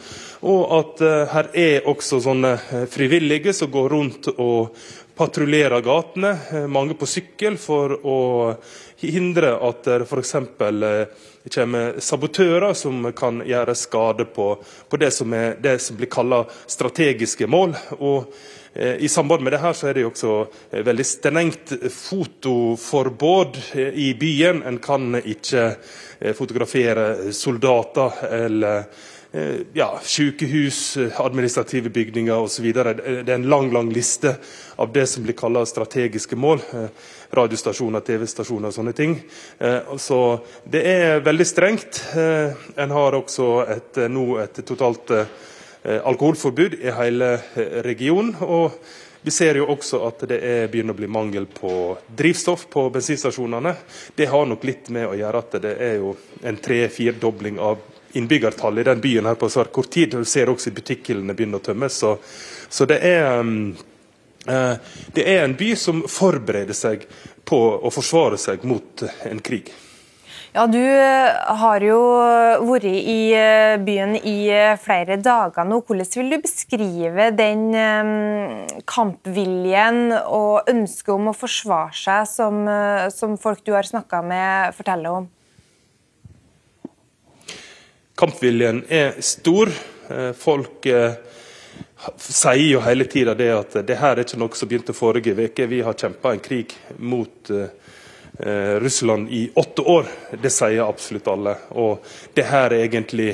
Og 0.43 0.63
at 0.75 1.01
her 1.31 1.47
er 1.55 1.85
også 1.87 2.17
sånne 2.25 2.57
frivillige 2.91 3.53
som 3.55 3.69
går 3.71 3.93
rundt 3.93 4.27
og 4.33 4.75
patruljerer 5.15 5.81
gatene, 5.81 6.37
eh, 6.51 6.67
mange 6.67 6.93
på 6.97 7.05
sykkel, 7.05 7.57
for 7.57 7.93
å 8.01 8.17
hindre 9.03 9.53
at 9.61 9.85
det 9.85 10.07
f.eks. 10.07 10.35
Eh, 10.35 11.05
kommer 11.53 11.99
sabotører 11.99 12.73
som 12.73 13.11
kan 13.11 13.41
gjøre 13.45 13.75
skade 13.75 14.25
på, 14.31 14.47
på 14.89 14.97
det, 14.97 15.11
som 15.11 15.33
er, 15.35 15.57
det, 15.61 15.77
som 15.83 15.99
blir 15.99 16.09
kalt 16.11 16.53
strategiske 16.71 17.47
mål. 17.47 17.75
Og 17.99 18.33
eh, 18.73 18.95
I 19.03 19.11
samband 19.11 19.43
med 19.43 19.53
det 19.53 19.61
her 19.61 19.77
så 19.77 19.89
er 19.89 19.97
det 19.97 20.05
jo 20.05 20.13
også 20.13 20.35
veldig 20.87 21.05
strengt 21.05 21.75
fotoforbud 21.93 23.59
i 23.75 24.13
byen. 24.17 24.63
En 24.65 24.79
kan 24.81 25.19
ikke 25.19 25.73
fotografere 26.33 27.33
soldater 27.35 28.23
eller 28.31 28.87
Eh, 28.87 29.12
ja, 29.73 29.99
sykehus, 30.05 30.97
administrative 31.17 31.89
bygninger 31.89 32.37
osv. 32.37 32.67
Det 32.73 32.83
er 32.83 33.31
en 33.33 33.47
lang 33.49 33.71
lang 33.73 33.89
liste 33.93 34.35
av 34.75 34.91
det 34.93 35.07
som 35.09 35.23
blir 35.25 35.33
kalt 35.33 35.67
strategiske 35.69 36.37
mål. 36.37 36.61
Eh, 36.73 37.07
radiostasjoner, 37.33 38.03
TV-stasjoner 38.05 38.69
og 38.69 38.75
sånne 38.75 38.93
ting. 38.93 39.15
Eh, 39.57 39.95
så 39.97 40.19
det 40.69 40.83
er 40.85 41.23
veldig 41.25 41.47
strengt. 41.49 42.03
En 42.13 42.93
har 42.93 43.17
også 43.17 43.47
et, 43.73 44.03
nå 44.09 44.27
et 44.43 44.61
totalt 44.65 45.15
alkoholforbud 45.83 46.77
i 46.79 46.93
hele 46.93 47.37
regionen. 47.83 48.35
og 48.39 48.77
vi 49.23 49.31
ser 49.31 49.55
jo 49.55 49.69
også 49.71 50.01
at 50.03 50.25
det 50.27 50.37
er 50.43 50.65
begynner 50.67 50.91
å 50.91 50.99
bli 50.99 51.07
mangel 51.07 51.45
på 51.47 51.95
drivstoff 52.11 52.65
på 52.69 52.89
bensinstasjonene. 52.91 53.71
Det 54.15 54.27
har 54.27 54.45
nok 54.45 54.65
litt 54.67 54.89
med 54.91 55.07
å 55.07 55.15
gjøre 55.15 55.39
at 55.39 55.55
det 55.63 55.71
er 55.79 55.93
jo 56.01 56.11
en 56.43 56.57
tre-firedobling 56.59 57.61
av 57.63 57.79
innbyggertall 58.13 58.79
i 58.79 58.85
den 58.87 59.01
byen 59.03 59.29
her 59.29 59.37
på 59.39 59.49
svært 59.51 59.73
kort 59.75 59.91
tid. 59.93 60.13
Du 60.13 60.25
ser 60.25 60.51
også 60.51 60.71
at 60.71 60.77
butikkhyllene 60.79 61.35
begynner 61.37 61.61
å 61.61 61.65
tømmes. 61.65 61.99
Så, 62.03 62.15
så 62.69 62.87
det, 62.89 62.99
er, 63.07 63.39
um, 63.39 63.73
uh, 64.49 64.75
det 65.15 65.25
er 65.25 65.45
en 65.45 65.57
by 65.59 65.73
som 65.79 66.03
forbereder 66.09 66.77
seg 66.77 67.07
på 67.45 67.63
å 67.81 67.93
forsvare 67.93 68.39
seg 68.39 68.63
mot 68.67 69.05
en 69.29 69.41
krig. 69.43 69.73
Ja, 70.53 70.67
Du 70.69 70.77
eh, 70.77 71.33
har 71.57 71.81
jo 71.81 71.97
vært 72.67 72.85
i 72.85 73.33
eh, 73.33 73.73
byen 73.81 74.13
i 74.19 74.35
eh, 74.53 74.75
flere 74.77 75.17
dager 75.17 75.65
nå. 75.65 75.79
Hvordan 75.81 76.11
vil 76.13 76.29
du 76.29 76.37
beskrive 76.43 77.31
den 77.33 77.73
kampviljen 78.85 80.13
og 80.21 80.69
ønsket 80.69 81.09
om 81.15 81.31
å 81.31 81.33
forsvare 81.33 81.97
seg 81.97 82.29
som, 82.29 82.61
som 83.09 83.33
folk 83.41 83.65
du 83.65 83.73
har 83.73 83.89
snakka 83.89 84.21
med, 84.21 84.77
forteller 84.77 85.23
om? 85.23 85.31
Kampviljen 88.23 88.85
er 88.87 89.17
stor. 89.19 89.67
Eh, 90.09 90.31
folk 90.31 90.85
eh, 90.85 91.11
sier 92.17 92.69
jo 92.69 92.79
hele 92.85 93.03
tida 93.11 93.33
det 93.35 93.49
at 93.51 93.73
det 93.83 93.97
her 93.99 94.13
er 94.15 94.21
ikke 94.23 94.37
noe 94.39 94.55
som 94.55 94.69
begynte 94.71 94.93
forrige 94.95 95.33
uke. 95.35 95.65
Vi 95.67 95.81
har 95.83 95.97
kjempa 95.99 96.31
en 96.31 96.39
krig 96.39 96.71
mot 97.03 97.51
eh, 97.51 98.77
Russland 98.79 99.27
i 99.27 99.41
åtte 99.59 99.83
år. 99.95 100.07
Det 100.39 100.51
sier 100.55 100.85
absolutt 100.85 101.27
alle. 101.33 101.57
Og 101.75 102.13
det 102.37 102.45
her 102.47 102.71
er 102.71 102.85
egentlig 102.85 103.27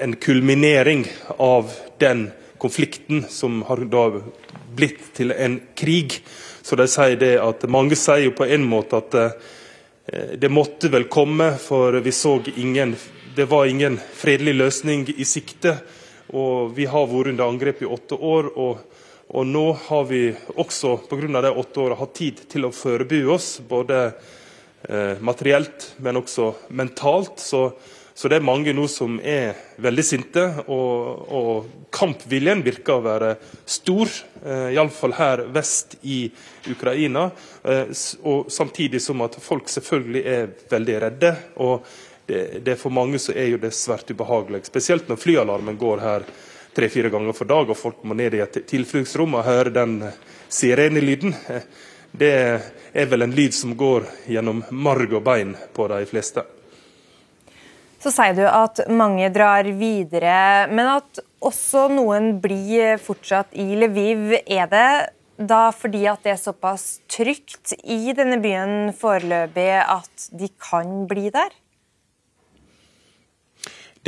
en 0.00 0.16
kulminering 0.16 1.04
av 1.36 1.68
den 2.00 2.30
konflikten 2.56 3.26
som 3.28 3.60
har 3.68 3.84
da 3.84 4.06
blitt 4.80 5.12
til 5.20 5.36
en 5.36 5.58
krig. 5.76 6.16
Så 6.64 6.80
de 6.80 6.88
sier 6.88 7.20
det 7.20 7.34
at 7.44 7.68
Mange 7.68 8.00
sier 8.00 8.30
jo 8.30 8.34
på 8.40 8.48
en 8.48 8.64
måte 8.64 9.04
at 9.04 9.20
det 10.40 10.48
måtte 10.48 10.88
vel 10.88 11.04
komme, 11.12 11.52
for 11.60 12.00
vi 12.00 12.16
så 12.16 12.38
ingen 12.56 12.96
det 13.34 13.44
var 13.44 13.66
ingen 13.66 14.00
fredelig 14.12 14.54
løsning 14.54 15.08
i 15.16 15.24
sikte. 15.24 15.78
og 16.32 16.74
Vi 16.76 16.86
har 16.86 17.06
vært 17.06 17.32
under 17.32 17.48
angrep 17.48 17.82
i 17.82 17.86
åtte 17.88 18.14
år. 18.14 18.50
og, 18.56 18.78
og 19.28 19.46
nå 19.46 19.72
har 19.88 20.04
vi 20.08 20.34
også 20.56 20.96
pga. 21.08 21.40
de 21.42 21.50
åtte 21.50 21.80
årene 21.80 22.00
hatt 22.00 22.14
tid 22.14 22.40
til 22.48 22.64
å 22.64 22.72
forberede 22.72 23.28
oss, 23.28 23.60
både 23.60 24.12
eh, 24.88 25.20
materielt, 25.20 25.94
men 25.98 26.16
også 26.16 26.54
mentalt. 26.68 27.38
Så, 27.40 27.72
så, 28.14 28.28
det 28.28 28.36
er 28.36 28.48
mange 28.48 28.72
nå 28.72 28.86
som 28.88 29.20
er 29.20 29.54
veldig 29.76 30.04
sinte, 30.04 30.46
og, 30.66 31.28
og 31.28 31.88
kampviljen 31.92 32.64
virker 32.64 32.96
å 32.96 33.04
være 33.04 33.36
stor. 33.66 34.08
Eh, 34.44 34.74
Iallfall 34.74 35.12
her 35.18 35.44
vest 35.52 35.98
i 36.02 36.30
Ukraina. 36.70 37.30
Eh, 37.62 37.92
og 38.24 38.48
Samtidig 38.52 39.02
som 39.04 39.20
at 39.26 39.36
folk 39.42 39.68
selvfølgelig 39.68 40.24
er 40.24 40.52
veldig 40.70 41.00
redde. 41.04 41.36
og 41.56 41.84
det, 42.28 42.64
det, 42.64 42.76
For 42.76 42.92
mange 42.92 43.18
så 43.18 43.32
er 43.32 43.54
jo 43.54 43.60
det 43.62 43.72
svært 43.76 44.10
ubehagelig. 44.12 44.66
Spesielt 44.68 45.08
når 45.08 45.20
flyalarmen 45.22 45.78
går 45.80 46.02
her 46.04 46.26
tre-fire 46.76 47.08
ganger 47.10 47.32
for 47.32 47.48
dag, 47.48 47.70
og 47.70 47.78
folk 47.78 48.02
må 48.04 48.16
ned 48.18 48.36
i 48.36 48.42
et 48.44 48.60
tilfluktsrom 48.68 49.38
og 49.38 49.46
høre 49.48 49.72
den 49.72 50.02
sirenelyden. 50.52 51.32
Det 52.12 52.32
er 52.92 53.08
vel 53.08 53.24
en 53.24 53.34
lyd 53.36 53.56
som 53.56 53.74
går 53.76 54.06
gjennom 54.28 54.62
marg 54.70 55.12
og 55.12 55.24
bein 55.24 55.56
på 55.76 55.88
de 55.90 56.04
fleste. 56.08 56.44
Så 57.98 58.12
sier 58.14 58.36
du 58.36 58.44
at 58.46 58.84
mange 58.92 59.26
drar 59.34 59.66
videre, 59.74 60.68
men 60.70 60.86
at 61.00 61.20
også 61.44 61.88
noen 61.90 62.36
blir 62.42 63.00
fortsatt 63.02 63.56
i 63.58 63.72
Lviv. 63.80 64.36
Er 64.46 64.68
det 64.70 64.90
da 65.38 65.68
fordi 65.74 66.04
at 66.10 66.22
det 66.26 66.34
er 66.36 66.40
såpass 66.40 67.00
trygt 67.10 67.74
i 67.82 68.12
denne 68.14 68.38
byen 68.42 68.92
foreløpig 68.96 69.70
at 69.82 70.28
de 70.30 70.50
kan 70.62 71.08
bli 71.10 71.32
der? 71.34 71.57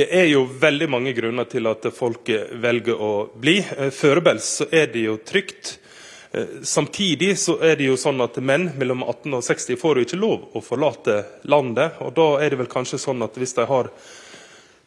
Det 0.00 0.06
er 0.16 0.30
jo 0.30 0.46
veldig 0.48 0.86
mange 0.88 1.12
grunner 1.12 1.44
til 1.44 1.66
at 1.68 1.84
folk 1.92 2.30
velger 2.62 3.00
å 3.04 3.08
bli. 3.36 3.58
Eh, 3.60 3.90
Foreløpig 3.92 4.40
så 4.40 4.64
er 4.72 4.86
det 4.94 5.02
jo 5.02 5.18
trygt. 5.28 5.74
Eh, 6.32 6.62
samtidig 6.64 7.34
så 7.36 7.58
er 7.60 7.76
det 7.76 7.90
jo 7.90 7.98
sånn 8.00 8.22
at 8.24 8.38
menn 8.40 8.70
mellom 8.80 9.02
18 9.04 9.36
og 9.36 9.44
60 9.44 9.76
får 9.76 10.00
jo 10.00 10.06
ikke 10.06 10.20
lov 10.22 10.56
å 10.56 10.62
forlate 10.64 11.18
landet. 11.52 12.00
og 12.00 12.14
Da 12.16 12.28
er 12.40 12.48
det 12.48 12.60
vel 12.62 12.70
kanskje 12.72 13.02
sånn 13.02 13.20
at 13.26 13.36
hvis 13.36 13.52
de 13.58 13.66
har 13.68 13.90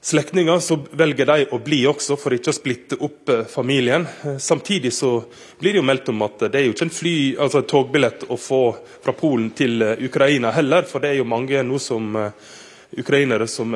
slektninger, 0.01 0.59
så 0.65 0.79
velger 0.97 1.29
de 1.29 1.45
å 1.53 1.61
bli 1.61 1.83
også, 1.93 2.17
for 2.17 2.33
ikke 2.33 2.49
å 2.49 2.57
splitte 2.57 2.97
opp 2.97 3.29
eh, 3.29 3.45
familien. 3.45 4.09
Samtidig 4.41 4.95
så 4.97 5.13
blir 5.61 5.77
det 5.77 5.83
jo 5.83 5.85
meldt 5.91 6.09
om 6.09 6.25
at 6.25 6.47
det 6.47 6.57
er 6.57 6.67
jo 6.71 6.73
ikke 6.73 6.89
en 6.89 6.97
fly, 6.97 7.15
altså 7.37 7.61
togbillett 7.69 8.25
å 8.33 8.41
få 8.41 8.63
fra 8.97 9.13
Polen 9.13 9.53
til 9.53 9.77
Ukraina 10.09 10.57
heller, 10.57 10.89
for 10.89 11.05
det 11.05 11.13
er 11.13 11.21
jo 11.21 11.29
mange 11.37 11.61
nå 11.61 11.77
som 11.77 12.17
ukrainere 12.97 13.47
som, 13.47 13.73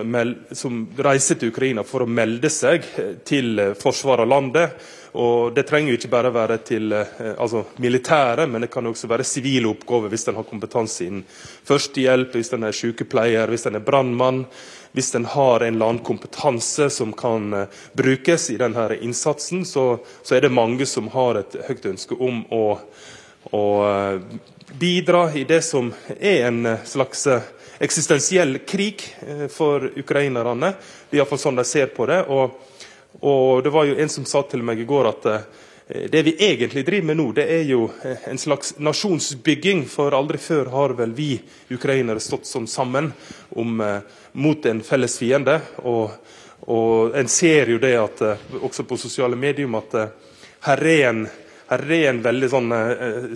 som, 0.52 0.88
reiser 0.98 1.36
til 1.36 1.50
Ukraina 1.50 1.84
for 1.84 2.04
å 2.04 2.10
melde 2.10 2.50
seg 2.54 2.86
til 3.26 3.62
forsvaret 3.80 4.26
av 4.26 4.32
landet. 4.32 4.88
Og 5.18 5.54
Det 5.56 5.64
trenger 5.66 5.92
jo 5.94 5.98
ikke 5.98 6.12
bare 6.14 6.34
være 6.34 6.58
til 6.68 6.94
altså 6.94 7.64
militære, 7.82 8.46
men 8.48 8.62
det 8.62 8.72
kan 8.74 8.86
også 8.86 9.10
være 9.10 9.26
sivile 9.26 9.72
oppgaver 9.72 10.14
hvis 10.14 10.28
en 10.30 10.38
har 10.38 10.46
kompetanse 10.46 11.08
innen 11.08 11.24
førstehjelp, 11.66 12.36
hvis 12.36 12.54
en 12.54 12.68
er 12.68 12.78
sykepleier, 12.78 13.50
hvis 13.50 13.66
en 13.66 13.80
er 13.80 13.86
brannmann, 13.88 14.44
hvis 14.94 15.16
en 15.18 15.26
har 15.26 15.66
en 15.66 15.74
eller 15.74 15.90
annen 15.94 16.06
kompetanse 16.06 16.90
som 16.94 17.16
kan 17.18 17.66
brukes 17.98 18.50
i 18.54 18.60
denne 18.62 18.90
innsatsen, 19.02 19.66
så, 19.66 19.98
så 20.22 20.38
er 20.38 20.46
det 20.46 20.54
mange 20.54 20.86
som 20.86 21.10
har 21.16 21.42
et 21.42 21.58
høyt 21.68 21.90
ønske 21.96 22.18
om 22.22 22.44
å, 22.54 22.66
å 23.58 23.66
bidra 24.78 25.32
i 25.34 25.48
det 25.50 25.64
som 25.66 25.94
er 26.20 26.50
en 26.52 26.76
slags 26.86 27.26
eksistensiell 27.80 28.58
krig 28.58 29.16
eh, 29.28 29.48
for 29.48 29.92
ukrainerne. 29.96 30.74
Det 31.10 31.18
er 31.18 31.22
iallfall 31.22 31.42
sånn 31.42 31.60
de 31.60 31.66
ser 31.68 31.94
på 31.94 32.08
det. 32.10 32.24
Og, 32.34 32.58
og, 33.22 33.64
det 33.64 33.74
var 33.74 33.88
jo 33.88 33.98
en 33.98 34.12
som 34.12 34.26
sa 34.26 34.44
til 34.50 34.66
meg 34.66 34.82
i 34.82 34.88
går 34.90 35.10
at 35.12 35.30
eh, 35.32 35.48
det 36.12 36.24
vi 36.28 36.36
egentlig 36.44 36.84
driver 36.88 37.08
med 37.08 37.20
nå, 37.20 37.28
det 37.38 37.46
er 37.54 37.64
jo 37.70 37.88
eh, 38.04 38.28
en 38.32 38.42
slags 38.42 38.76
nasjonsbygging. 38.82 39.86
For 39.92 40.16
aldri 40.18 40.42
før 40.42 40.72
har 40.74 40.98
vel 40.98 41.16
vi 41.18 41.32
ukrainere 41.74 42.24
stått 42.24 42.50
sånn 42.50 42.68
sammen 42.68 43.12
om, 43.56 43.82
mot 44.34 44.66
en 44.66 44.84
felles 44.84 45.18
fiende. 45.20 45.60
Og, 45.86 46.12
og 46.74 47.18
en 47.18 47.30
ser 47.32 47.74
jo 47.74 47.82
det 47.82 47.96
at, 47.98 48.24
også 48.62 48.88
på 48.90 49.00
sosiale 49.00 49.38
medier 49.40 49.70
at 49.78 50.00
her 50.68 50.82
er 50.84 51.10
en, 51.12 51.28
her 51.70 51.84
er 51.94 52.10
en 52.10 52.24
veldig 52.26 52.50
sånn, 52.50 52.74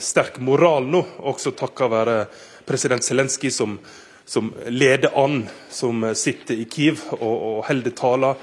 sterk 0.02 0.40
moral 0.44 0.88
nå, 0.90 1.04
også 1.30 1.54
takket 1.56 1.92
være 1.94 2.16
president 2.66 3.06
Zelenskyj, 3.06 3.52
som 3.54 3.78
som 4.32 4.54
leder 4.68 5.12
an, 5.20 5.50
som 5.70 6.06
sitter 6.16 6.62
i 6.62 6.66
Kiev 6.72 7.02
og, 7.18 7.34
og 7.36 7.58
holder 7.68 7.92
taler, 8.00 8.38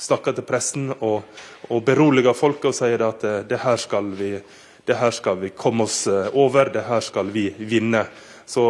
snakker 0.00 0.32
til 0.32 0.46
pressen 0.48 0.86
og, 0.94 1.26
og 1.68 1.82
beroliger 1.84 2.32
folket 2.32 2.70
og 2.70 2.76
sier 2.78 3.04
at 3.04 3.20
det, 3.20 3.34
det, 3.50 3.58
her 3.60 3.76
skal 3.82 4.08
vi, 4.16 4.30
det 4.88 4.96
her 4.96 5.12
skal 5.12 5.42
vi 5.42 5.52
komme 5.52 5.84
oss 5.84 6.06
eh, 6.08 6.30
over, 6.32 6.72
det 6.72 6.86
her 6.88 7.04
skal 7.04 7.28
vi 7.34 7.50
vinne. 7.58 8.06
Så 8.48 8.64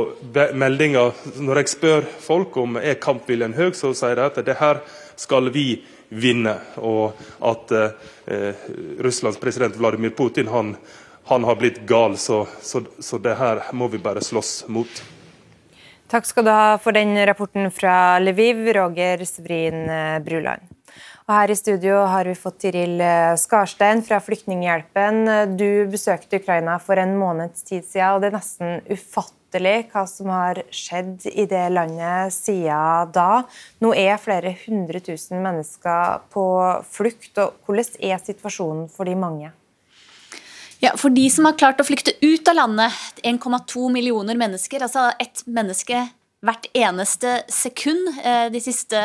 meldinga, 0.54 1.06
Når 1.46 1.62
jeg 1.62 1.72
spør 1.76 2.10
folk 2.26 2.58
om 2.58 2.82
er 2.82 2.98
kampviljen 2.98 3.54
høy, 3.54 3.70
så 3.70 3.94
sier 3.94 4.18
de 4.18 4.26
at 4.26 4.42
det 4.42 4.58
her 4.58 4.82
skal 5.14 5.54
vi 5.54 5.78
vinne. 6.10 6.58
Og 6.82 7.14
at 7.54 7.78
eh, 7.78 8.68
Russlands 8.98 9.38
president 9.38 9.78
Vladimir 9.78 10.10
Putin 10.10 10.50
han, 10.50 10.74
han 11.30 11.46
har 11.46 11.62
blitt 11.62 11.84
gal, 11.86 12.18
så, 12.18 12.48
så, 12.62 12.82
så 12.98 13.22
det 13.22 13.38
her 13.38 13.68
må 13.70 13.94
vi 13.94 14.02
bare 14.02 14.26
slåss 14.26 14.64
mot. 14.66 15.04
Takk 16.14 16.28
skal 16.30 16.44
du 16.46 16.50
ha 16.54 16.76
for 16.78 16.94
den 16.94 17.16
rapporten 17.26 17.72
fra 17.74 18.20
Lviv, 18.22 18.60
Roger 18.76 19.24
Svrin 19.26 19.88
eh, 19.90 20.20
Bruland. 20.22 20.62
Og 21.26 21.32
her 21.34 21.50
i 21.50 21.56
studio 21.58 22.04
har 22.06 22.28
vi 22.30 22.36
fått 22.38 22.60
Tiril 22.62 23.00
eh, 23.02 23.32
Skarstein 23.40 24.04
fra 24.06 24.20
Flyktninghjelpen. 24.22 25.56
Du 25.58 25.90
besøkte 25.90 26.38
Ukraina 26.38 26.76
for 26.78 27.02
en 27.02 27.16
måneds 27.18 27.66
tid 27.66 27.82
siden, 27.82 28.12
og 28.14 28.22
det 28.22 28.30
er 28.30 28.36
nesten 28.36 28.78
ufattelig 28.94 29.74
hva 29.90 30.04
som 30.06 30.30
har 30.30 30.62
skjedd 30.70 31.26
i 31.34 31.48
det 31.50 31.64
landet 31.74 32.30
siden 32.36 33.10
da. 33.18 33.42
Nå 33.82 33.90
er 33.98 34.22
flere 34.22 34.54
hundre 34.68 35.02
tusen 35.02 35.42
mennesker 35.42 36.22
på 36.30 36.46
flukt. 36.94 37.32
og 37.42 37.58
Hvordan 37.66 37.98
er 38.14 38.22
situasjonen 38.22 38.86
for 38.86 39.10
de 39.10 39.18
mange? 39.18 39.50
Ja, 40.84 40.92
For 41.00 41.12
de 41.14 41.24
som 41.32 41.46
har 41.48 41.56
klart 41.56 41.80
å 41.80 41.86
flykte 41.86 42.12
ut 42.20 42.48
av 42.50 42.58
landet, 42.58 43.22
1,2 43.24 43.88
millioner 43.94 44.36
mennesker, 44.36 44.82
altså 44.84 45.08
ett 45.22 45.44
menneske 45.48 46.02
hvert 46.44 46.66
eneste 46.76 47.38
sekund 47.48 48.18
eh, 48.20 48.50
de 48.52 48.60
siste 48.60 49.00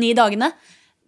ni 0.00 0.10
dagene, 0.16 0.50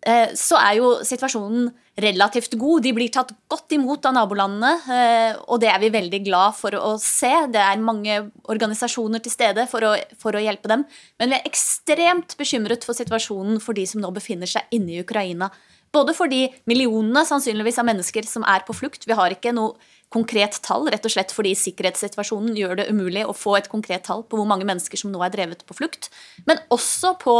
eh, 0.06 0.32
så 0.38 0.56
er 0.62 0.78
jo 0.78 0.94
situasjonen 1.04 1.68
relativt 2.00 2.56
god. 2.56 2.86
De 2.86 2.94
blir 2.96 3.12
tatt 3.12 3.34
godt 3.52 3.74
imot 3.76 4.08
av 4.08 4.14
nabolandene, 4.16 4.70
eh, 4.96 5.42
og 5.44 5.60
det 5.60 5.68
er 5.68 5.82
vi 5.82 5.92
veldig 5.92 6.22
glad 6.24 6.56
for 6.56 6.78
å 6.78 6.94
se. 7.02 7.34
Det 7.52 7.60
er 7.60 7.84
mange 7.84 8.16
organisasjoner 8.48 9.20
til 9.20 9.34
stede 9.34 9.66
for 9.68 9.84
å, 9.84 9.92
for 10.16 10.38
å 10.38 10.40
hjelpe 10.40 10.72
dem. 10.72 10.86
Men 11.20 11.34
vi 11.34 11.40
er 11.42 11.50
ekstremt 11.52 12.32
bekymret 12.40 12.88
for 12.88 12.96
situasjonen 12.96 13.60
for 13.60 13.76
de 13.76 13.84
som 13.90 14.00
nå 14.00 14.14
befinner 14.16 14.48
seg 14.48 14.72
inne 14.72 14.96
i 14.96 15.04
Ukraina. 15.04 15.52
Både 15.92 16.14
for 16.16 16.30
de 16.32 16.46
millionene 16.68 17.24
sannsynligvis 17.28 17.80
av 17.82 17.88
mennesker 17.88 18.24
som 18.28 18.46
er 18.48 18.64
på 18.64 18.76
flukt. 18.76 19.04
Vi 19.08 19.16
har 19.16 19.34
ikke 19.34 19.52
noe 19.52 19.76
konkret 20.12 20.58
tall, 20.64 20.86
rett 20.92 21.04
og 21.08 21.12
slett 21.14 21.32
fordi 21.32 21.54
sikkerhetssituasjonen 21.56 22.56
gjør 22.56 22.78
det 22.80 22.88
umulig 22.92 23.24
å 23.28 23.34
få 23.36 23.56
et 23.58 23.68
konkret 23.72 24.04
tall 24.08 24.24
på 24.28 24.38
hvor 24.38 24.48
mange 24.48 24.66
mennesker 24.68 25.00
som 25.00 25.12
nå 25.12 25.20
er 25.24 25.32
drevet 25.32 25.64
på 25.68 25.76
flukt. 25.76 26.10
Men 26.48 26.60
også 26.72 27.14
på, 27.20 27.36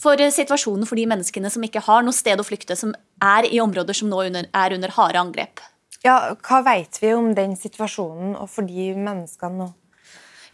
for 0.00 0.24
situasjonen 0.38 0.88
for 0.88 1.00
de 1.00 1.06
menneskene 1.10 1.52
som 1.52 1.64
ikke 1.64 1.84
har 1.86 2.04
noe 2.04 2.16
sted 2.16 2.40
å 2.40 2.46
flykte, 2.46 2.76
som 2.76 2.96
er 3.24 3.48
i 3.48 3.60
områder 3.64 3.96
som 3.96 4.12
nå 4.12 4.26
under, 4.26 4.48
er 4.52 4.76
under 4.76 4.96
harde 4.96 5.20
angrep. 5.20 5.64
Ja, 6.04 6.34
Hva 6.44 6.60
vet 6.66 7.00
vi 7.00 7.14
om 7.16 7.32
den 7.36 7.56
situasjonen 7.56 8.34
og 8.36 8.50
for 8.52 8.68
de 8.68 8.92
menneskene 8.96 9.62
nå? 9.62 9.72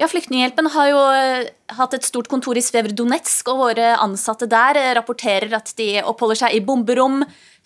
Ja, 0.00 0.06
Flyktninghjelpen 0.08 0.64
har 0.72 0.86
jo 0.88 1.00
eh, 1.12 1.48
hatt 1.76 1.92
et 1.92 2.06
stort 2.08 2.28
kontor 2.32 2.56
i 2.56 2.62
Svevrdonetsk, 2.64 3.50
og 3.52 3.58
våre 3.60 3.90
ansatte 4.00 4.46
der 4.48 4.78
eh, 4.80 4.92
rapporterer 4.96 5.52
at 5.58 5.74
de 5.76 5.90
oppholder 6.00 6.38
seg 6.40 6.54
i 6.56 6.62
bomberom. 6.64 7.18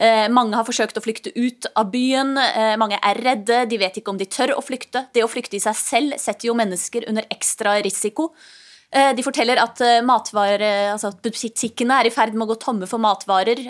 Eh, 0.02 0.26
mange 0.34 0.58
har 0.58 0.66
forsøkt 0.66 0.98
å 0.98 1.02
flykte 1.04 1.30
ut 1.36 1.68
av 1.78 1.92
byen. 1.92 2.32
Mange 2.80 2.98
er 2.98 3.20
redde, 3.22 3.60
de 3.70 3.78
vet 3.78 4.00
ikke 4.00 4.10
om 4.10 4.18
de 4.18 4.26
tør 4.26 4.56
å 4.56 4.64
flykte. 4.66 5.04
Det 5.14 5.22
å 5.22 5.30
flykte 5.30 5.60
i 5.60 5.62
seg 5.62 5.78
selv 5.78 6.18
setter 6.18 6.48
jo 6.48 6.56
mennesker 6.58 7.06
under 7.12 7.28
ekstra 7.30 7.76
risiko. 7.86 8.32
De 8.90 9.22
forteller 9.26 9.58
at 9.58 9.80
altså 9.82 11.10
butikkene 11.22 11.96
er 11.98 12.06
i 12.06 12.12
ferd 12.14 12.34
med 12.34 12.46
å 12.46 12.52
gå 12.52 12.58
tomme 12.62 12.86
for 12.86 13.02
matvarer. 13.02 13.62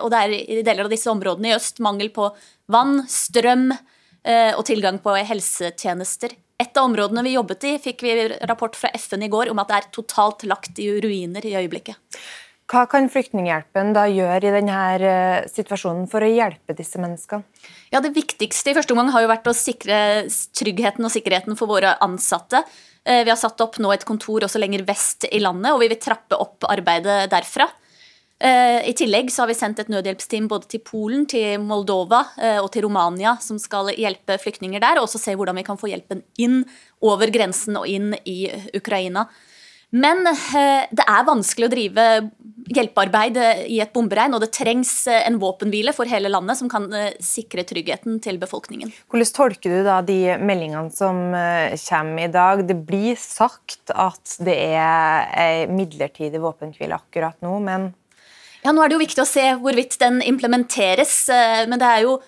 Og 0.00 0.08
det 0.12 0.20
er 0.20 0.36
i 0.36 0.60
deler 0.64 0.86
av 0.86 0.92
disse 0.92 1.08
områdene 1.12 1.50
i 1.50 1.56
øst 1.56 1.82
mangel 1.84 2.08
på 2.16 2.30
vann, 2.72 3.02
strøm 3.08 3.68
og 3.74 4.62
tilgang 4.68 5.00
på 5.04 5.16
helsetjenester. 5.32 6.32
Et 6.60 6.76
av 6.76 6.84
områdene 6.90 7.24
vi 7.24 7.34
jobbet 7.38 7.64
i, 7.64 7.72
fikk 7.80 8.04
vi 8.04 8.14
rapport 8.48 8.76
fra 8.76 8.92
FN 8.98 9.24
i 9.24 9.32
går 9.32 9.48
om 9.52 9.62
at 9.62 9.70
det 9.70 9.78
er 9.78 9.90
totalt 9.96 10.44
lagt 10.48 10.80
i 10.82 10.90
ruiner 11.00 11.46
i 11.46 11.56
øyeblikket. 11.56 11.96
Hva 12.70 12.84
kan 12.86 13.08
Flyktninghjelpen 13.10 13.94
da 13.96 14.04
gjøre 14.06 14.46
i 14.46 14.52
denne 14.54 14.76
eh, 15.02 15.48
situasjonen 15.50 16.04
for 16.10 16.22
å 16.22 16.28
hjelpe 16.30 16.76
disse 16.78 17.00
menneskene? 17.02 17.42
Ja, 17.90 17.98
Det 18.04 18.12
viktigste 18.14 18.70
i 18.70 18.76
første 18.76 18.94
omgang 18.94 19.10
har 19.10 19.24
jo 19.24 19.32
vært 19.32 19.50
å 19.50 19.56
sikre 19.56 20.28
tryggheten 20.54 21.06
og 21.06 21.10
sikkerheten 21.10 21.58
for 21.58 21.70
våre 21.70 21.96
ansatte. 22.04 22.62
Eh, 23.02 23.24
vi 23.24 23.32
har 23.32 23.40
satt 23.40 23.58
opp 23.64 23.80
nå 23.82 23.90
et 23.90 24.06
kontor 24.06 24.46
også 24.46 24.62
lenger 24.62 24.84
vest 24.86 25.26
i 25.26 25.42
landet, 25.42 25.72
og 25.72 25.82
vi 25.82 25.90
vil 25.90 25.98
trappe 25.98 26.38
opp 26.38 26.68
arbeidet 26.70 27.24
derfra. 27.32 27.66
Eh, 28.40 28.88
I 28.88 28.94
tillegg 28.96 29.28
så 29.28 29.42
har 29.42 29.50
vi 29.50 29.58
sendt 29.58 29.82
et 29.82 29.90
nødhjelpsteam 29.92 30.46
både 30.48 30.70
til 30.72 30.80
Polen, 30.84 31.26
til 31.28 31.60
Moldova 31.60 32.22
eh, 32.40 32.56
og 32.62 32.70
til 32.72 32.86
Romania, 32.86 33.34
som 33.44 33.60
skal 33.60 33.92
hjelpe 33.92 34.38
flyktninger 34.40 34.80
der, 34.80 34.96
og 34.96 35.08
også 35.08 35.20
se 35.20 35.36
hvordan 35.36 35.60
vi 35.60 35.66
kan 35.66 35.80
få 35.80 35.92
hjelpen 35.92 36.24
inn 36.40 36.62
over 37.04 37.28
grensen 37.32 37.76
og 37.76 37.88
inn 37.90 38.14
i 38.24 38.46
Ukraina. 38.76 39.26
Men 39.92 40.24
eh, 40.24 40.88
det 40.88 41.04
er 41.04 41.28
vanskelig 41.28 41.68
å 41.68 41.72
drive 41.74 42.08
hjelpearbeid 42.70 43.36
i 43.66 43.82
et 43.82 43.92
bomberegn, 43.92 44.32
og 44.38 44.40
det 44.40 44.52
trengs 44.56 44.94
en 45.10 45.36
våpenhvile 45.42 45.92
for 45.92 46.08
hele 46.08 46.30
landet 46.30 46.62
som 46.62 46.70
kan 46.70 46.86
sikre 47.20 47.66
tryggheten 47.66 48.20
til 48.24 48.38
befolkningen. 48.40 48.92
Hvordan 49.10 49.32
tolker 49.36 49.74
du 49.74 49.80
da 49.84 49.98
de 50.06 50.20
meldingene 50.38 50.94
som 50.94 51.18
kommer 51.34 52.24
i 52.24 52.32
dag? 52.32 52.62
Det 52.70 52.78
blir 52.88 53.18
sagt 53.20 53.90
at 53.90 54.38
det 54.46 54.54
er 54.70 55.32
ei 55.34 55.64
midlertidig 55.68 56.40
våpenhvile 56.40 57.02
akkurat 57.02 57.42
nå, 57.42 57.58
men 57.66 57.90
ja, 58.62 58.72
Nå 58.72 58.82
er 58.82 58.90
det 58.90 58.98
jo 58.98 59.04
viktig 59.04 59.22
å 59.22 59.28
se 59.28 59.46
hvorvidt 59.60 59.96
den 60.02 60.20
implementeres, 60.24 61.14
eh, 61.32 61.64
men 61.70 61.80
det 61.80 61.88
er 61.88 62.04
jo 62.04 62.18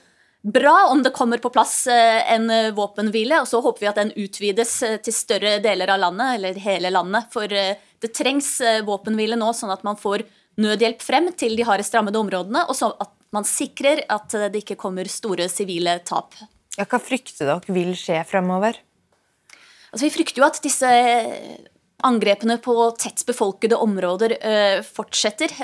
bra 0.42 0.88
om 0.90 1.02
det 1.04 1.12
kommer 1.14 1.38
på 1.42 1.52
plass 1.54 1.86
eh, 1.86 2.20
en 2.32 2.48
våpenhvile. 2.74 3.42
og 3.42 3.48
Så 3.50 3.60
håper 3.62 3.84
vi 3.84 3.90
at 3.90 4.00
den 4.00 4.12
utvides 4.16 4.76
eh, 4.86 4.98
til 5.04 5.14
større 5.14 5.58
deler 5.62 5.92
av 5.92 6.00
landet, 6.00 6.36
eller 6.38 6.62
hele 6.64 6.92
landet. 6.94 7.28
For 7.34 7.48
det 7.52 8.14
trengs 8.16 8.54
våpenhvile 8.86 9.36
nå, 9.38 9.50
sånn 9.54 9.74
at 9.74 9.84
man 9.86 10.00
får 10.00 10.24
nødhjelp 10.62 11.04
frem 11.04 11.28
til 11.38 11.54
de 11.56 11.66
hardest 11.68 11.94
rammede 11.96 12.20
områdene, 12.20 12.64
og 12.68 12.76
så 12.76 12.90
at 13.00 13.12
man 13.32 13.46
sikrer 13.48 14.02
at 14.12 14.34
det 14.52 14.64
ikke 14.64 14.76
kommer 14.80 15.08
store 15.08 15.46
sivile 15.48 15.98
tap. 16.04 16.34
Ja, 16.76 16.84
hva 16.88 16.98
frykter 17.00 17.48
dere 17.48 17.76
vil 17.76 17.92
skje 17.96 18.18
fremover? 18.28 18.76
Altså, 19.92 20.04
vi 20.04 20.12
frykter 20.12 20.42
jo 20.42 20.48
at 20.48 20.60
disse 20.64 20.90
angrepene 22.04 22.58
på 22.60 22.74
tett 23.00 23.24
befolkede 23.28 23.78
områder 23.80 24.34
fortsetter. 24.84 25.54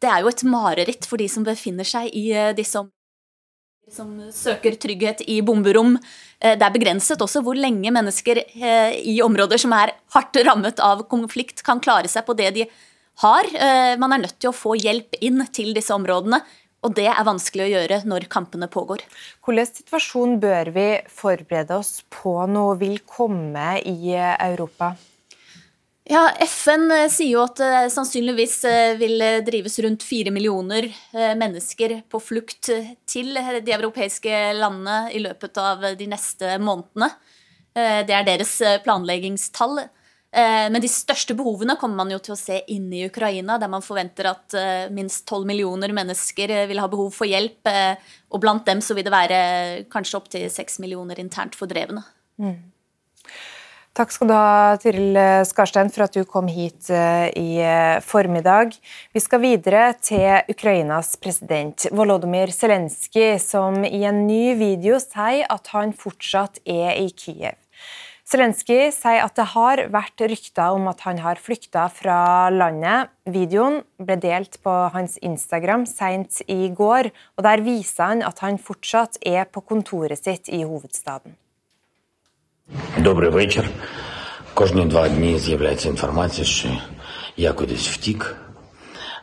Det 0.00 0.08
er 0.08 0.22
jo 0.24 0.30
et 0.32 0.46
mareritt 0.48 1.06
for 1.08 1.20
de 1.20 1.28
som 1.28 1.44
befinner 1.44 1.86
seg 1.86 2.08
i 2.16 2.30
eh, 2.32 2.54
disse 2.56 2.78
områdene 2.80 2.96
som 3.90 4.10
søker 4.30 4.76
trygghet 4.78 5.24
i 5.26 5.40
bomberom. 5.42 5.96
Eh, 6.38 6.52
det 6.54 6.62
er 6.62 6.74
begrenset 6.76 7.18
også 7.24 7.40
hvor 7.42 7.58
lenge 7.58 7.90
mennesker 7.90 8.38
eh, 8.38 8.94
i 9.02 9.16
områder 9.24 9.58
som 9.58 9.74
er 9.74 9.96
hardt 10.14 10.38
rammet 10.46 10.78
av 10.78 11.02
konflikt, 11.10 11.64
kan 11.66 11.82
klare 11.82 12.06
seg 12.06 12.22
på 12.28 12.36
det 12.38 12.52
de 12.54 12.68
har. 13.24 13.50
Man 13.98 14.14
er 14.14 14.22
nødt 14.22 14.38
til 14.38 14.52
å 14.52 14.56
få 14.56 14.76
hjelp 14.78 15.18
inn 15.20 15.42
til 15.52 15.74
disse 15.76 15.92
områdene. 15.92 16.38
Og 16.86 16.94
det 16.96 17.10
er 17.10 17.26
vanskelig 17.26 17.66
å 17.66 17.72
gjøre 17.74 17.98
når 18.08 18.30
kampene 18.32 18.70
pågår. 18.70 19.02
Hvilken 19.44 19.68
situasjon 19.68 20.38
bør 20.40 20.70
vi 20.72 20.86
forberede 21.12 21.82
oss 21.82 21.98
på 22.14 22.38
nå 22.48 22.70
vil 22.80 23.02
komme 23.04 23.74
i 23.82 24.14
Europa? 24.14 24.94
Ja, 26.10 26.24
FN 26.42 26.90
eh, 26.90 27.06
sier 27.06 27.36
jo 27.36 27.42
at 27.44 27.60
det 27.60 27.90
sannsynligvis 27.94 28.56
eh, 28.66 28.96
vil 28.98 29.22
drives 29.46 29.76
rundt 29.84 30.02
fire 30.02 30.32
millioner 30.34 30.88
mennesker 31.38 32.00
på 32.10 32.18
flukt 32.22 32.72
til 33.06 33.38
de 33.38 33.74
europeiske 33.76 34.40
landene 34.58 35.12
i 35.14 35.20
løpet 35.22 35.60
av 35.62 35.86
de 35.98 36.08
neste 36.10 36.56
månedene. 36.58 37.12
Det 37.70 38.10
er 38.10 38.24
deres 38.26 38.56
planleggingstall. 38.82 39.78
Men 40.34 40.82
de 40.82 40.88
største 40.90 41.36
behovene 41.38 41.76
kommer 41.78 42.00
man 42.00 42.10
jo 42.10 42.18
til 42.18 42.34
å 42.34 42.38
se 42.38 42.56
inne 42.74 42.98
i 42.98 43.04
Ukraina, 43.06 43.60
der 43.62 43.70
man 43.70 43.84
forventer 43.86 44.26
at 44.32 44.56
minst 44.90 45.22
tolv 45.30 45.46
millioner 45.46 45.94
mennesker 45.94 46.50
vil 46.66 46.82
ha 46.82 46.88
behov 46.90 47.14
for 47.14 47.30
hjelp. 47.30 47.70
Og 48.34 48.42
blant 48.42 48.66
dem 48.66 48.82
så 48.82 48.98
vil 48.98 49.06
det 49.06 49.14
være 49.14 49.40
kanskje 49.94 50.18
opptil 50.18 50.50
seks 50.50 50.80
millioner 50.82 51.22
internt 51.22 51.54
fordrevne. 51.58 52.02
Mm. 52.42 52.58
Takk 53.90 54.12
skal 54.14 54.28
du 54.30 54.32
ha, 54.36 54.76
Tiril 54.78 55.18
Skarstein, 55.48 55.88
for 55.90 56.06
at 56.06 56.14
du 56.14 56.22
kom 56.22 56.46
hit 56.46 56.86
eh, 56.94 57.26
i 57.34 57.56
eh, 57.58 57.96
formiddag. 58.06 58.76
Vi 59.10 59.22
skal 59.22 59.42
videre 59.42 59.88
til 59.98 60.46
Ukrainas 60.52 61.16
president 61.18 61.88
Volodymyr 61.90 62.52
Zelenskyj, 62.54 63.34
som 63.42 63.82
i 63.82 64.04
en 64.06 64.22
ny 64.28 64.54
video 64.60 65.00
sier 65.02 65.42
at 65.50 65.72
han 65.74 65.90
fortsatt 65.90 66.62
er 66.62 67.02
i 67.02 67.10
Kiev. 67.10 67.58
Zelenskyj 68.30 68.92
sier 68.94 69.24
at 69.24 69.34
det 69.34 69.48
har 69.56 69.84
vært 69.90 70.22
rykter 70.22 70.78
om 70.78 70.86
at 70.86 71.02
han 71.02 71.18
har 71.26 71.42
flykta 71.42 71.88
fra 71.90 72.46
landet. 72.54 73.10
Videoen 73.26 73.82
ble 73.98 74.20
delt 74.22 74.60
på 74.62 74.76
hans 74.94 75.18
Instagram 75.18 75.82
sent 75.90 76.44
i 76.46 76.70
går, 76.70 77.10
og 77.34 77.48
der 77.50 77.66
viser 77.66 78.12
han 78.12 78.22
at 78.22 78.46
han 78.46 78.62
fortsatt 78.62 79.18
er 79.26 79.50
på 79.50 79.66
kontoret 79.66 80.22
sitt 80.22 80.46
i 80.46 80.62
hovedstaden. 80.62 81.34
Добрий 82.98 83.30
вечір. 83.30 83.68
Кожні 84.54 84.84
два 84.84 85.08
дні 85.08 85.38
з'являється 85.38 85.88
інформація, 85.88 86.46
що 86.46 86.68
я 87.36 87.52
кудись 87.52 87.88
втік 87.88 88.36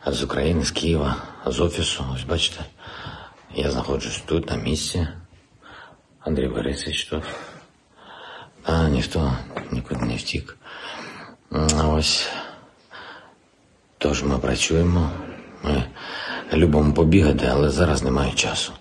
з 0.06 0.22
України, 0.22 0.64
з 0.64 0.70
Києва, 0.70 1.16
з 1.46 1.60
офісу. 1.60 2.04
Ось 2.14 2.24
бачите, 2.24 2.60
я 3.54 3.70
знаходжусь 3.70 4.22
тут, 4.26 4.50
на 4.50 4.56
місці. 4.56 5.08
Андрій 6.20 6.48
Борисович 6.48 7.04
тут. 7.04 7.22
А 8.64 8.88
ніхто 8.88 9.36
нікуди 9.70 10.04
не 10.04 10.16
втік. 10.16 10.56
Ось 11.84 12.28
тож 13.98 14.22
ми 14.22 14.38
працюємо. 14.38 15.10
Ми 15.62 15.84
любимо 16.52 16.92
побігати, 16.92 17.48
але 17.52 17.70
зараз 17.70 18.02
немає 18.02 18.32
часу 18.32 18.72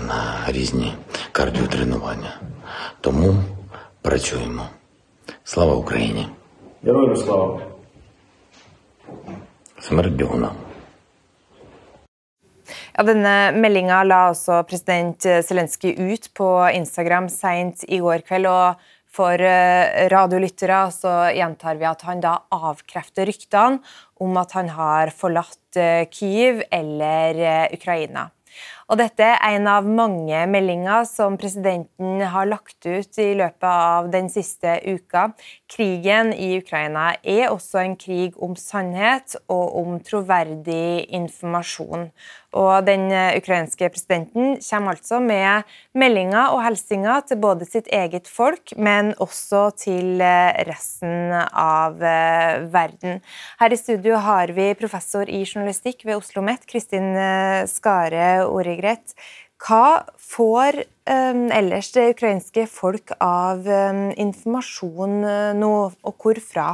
на 0.00 0.44
різні 0.46 0.94
кардіотренування. 1.32 2.40
Тому 3.01 3.35
працюємо. 4.01 4.67
Слава 5.43 5.75
Україні! 5.75 6.27
Героям 6.83 7.15
слава! 7.15 7.61
Смерть 9.79 10.13
бігуна! 10.13 10.51
Ja, 12.97 13.03
denne 13.03 13.51
meldinga 13.57 14.03
la 14.05 14.19
også 14.29 14.59
president 14.69 15.25
Zelenskyj 15.47 15.95
ut 15.97 16.27
på 16.37 16.49
Instagram 16.77 17.29
seint 17.29 17.81
i 17.89 17.97
går 17.97 18.21
kveld. 18.27 18.45
og 18.45 18.75
For 19.13 19.37
eh, 19.37 20.07
radiolyttere 20.09 20.79
så 20.93 21.11
gjentar 21.37 21.77
vi 21.77 21.85
at 21.85 22.01
han 22.07 22.21
da 22.21 22.33
avkrefter 22.49 23.29
ryktene 23.29 23.77
om 24.25 24.39
at 24.41 24.55
han 24.57 24.71
har 24.73 25.11
forlatt 25.13 25.77
eh, 25.77 26.07
Kyiv 26.09 26.63
eller 26.73 27.37
eh, 27.37 27.75
Ukraina. 27.77 28.31
Og 28.88 28.96
dette 28.96 29.20
er 29.20 29.42
en 29.58 29.66
av 29.68 29.84
mange 29.84 30.38
meldinger 30.48 31.02
som 31.04 31.34
presidenten 31.36 32.22
har 32.32 32.48
lagt 32.48 32.86
ut 32.86 33.18
i 33.20 33.34
løpet 33.36 33.66
av 33.68 34.08
den 34.14 34.30
siste 34.32 34.78
uka. 34.86 35.26
Krigen 35.68 36.32
i 36.32 36.54
Ukraina 36.56 37.10
er 37.20 37.50
også 37.50 37.82
en 37.82 37.98
krig 38.00 38.38
om 38.40 38.56
sannhet 38.56 39.36
og 39.52 39.76
om 39.82 39.98
troverdig 40.00 41.04
informasjon. 41.20 42.08
Og 42.56 42.86
den 42.86 43.10
eh, 43.12 43.36
ukrainske 43.36 43.90
presidenten 43.92 44.54
kommer 44.62 44.96
altså 44.96 45.18
med 45.20 45.68
meldinger 45.92 46.54
og 46.54 46.62
hilsener 46.64 47.20
til 47.28 47.40
både 47.42 47.68
sitt 47.68 47.90
eget 47.92 48.28
folk, 48.28 48.72
men 48.76 49.12
også 49.20 49.66
til 49.76 50.22
eh, 50.24 50.56
resten 50.68 51.34
av 51.36 52.00
eh, 52.00 52.64
verden. 52.72 53.20
Her 53.60 53.76
i 53.76 53.80
studio 53.80 54.16
har 54.24 54.54
vi 54.56 54.70
professor 54.80 55.28
i 55.28 55.44
journalistikk 55.44 56.06
ved 56.06 56.16
Oslo 56.16 56.26
OsloMet, 56.28 56.66
Kristin 56.68 57.14
Skare 57.66 58.44
Origret. 58.44 59.14
Hva 59.58 60.04
får 60.20 60.82
ellers 61.08 61.88
det 61.94 62.10
ukrainske 62.12 62.66
folk 62.68 63.14
av 63.16 63.64
informasjon 63.64 65.16
nå, 65.56 65.72
og 65.88 66.20
hvor 66.20 66.38
fra? 66.44 66.68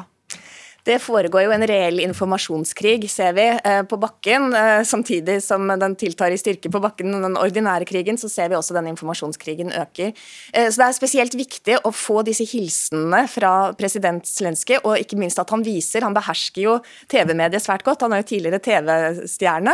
Det 0.85 0.99
foregår 1.01 1.47
jo 1.47 1.53
en 1.55 1.65
reell 1.65 2.01
informasjonskrig, 2.05 3.07
ser 3.09 3.33
vi, 3.33 3.47
eh, 3.65 3.83
på 3.89 3.97
bakken. 3.97 4.55
Eh, 4.55 4.83
samtidig 4.85 5.43
som 5.43 5.67
den 5.67 5.97
tiltar 5.97 6.31
i 6.31 6.37
styrke 6.37 6.69
på 6.71 6.81
bakken, 6.81 7.23
den 7.23 7.37
ordinære 7.41 7.87
krigen, 7.89 8.19
så 8.21 8.29
ser 8.29 8.51
vi 8.51 8.55
også 8.55 8.75
den 8.75 8.93
informasjonskrigen 8.93 9.73
øker. 9.73 10.13
Eh, 10.53 10.69
så 10.69 10.77
det 10.77 10.89
er 10.89 10.93
spesielt 10.93 11.33
viktig 11.33 11.79
å 11.85 11.91
få 11.91 12.23
disse 12.23 12.45
hilsenene 12.45 13.27
fra 13.27 13.73
president 13.73 14.25
Zelenskyj, 14.25 14.85
og 14.85 14.99
ikke 14.99 15.17
minst 15.17 15.39
at 15.39 15.49
han 15.49 15.65
viser 15.65 16.03
Han 16.05 16.13
behersker 16.13 16.61
jo 16.61 16.83
TV-mediet 17.09 17.63
svært 17.63 17.83
godt, 17.83 18.03
han 18.03 18.13
er 18.13 18.23
jo 18.23 18.37
tidligere 18.37 18.61
TV-stjerne. 18.61 19.73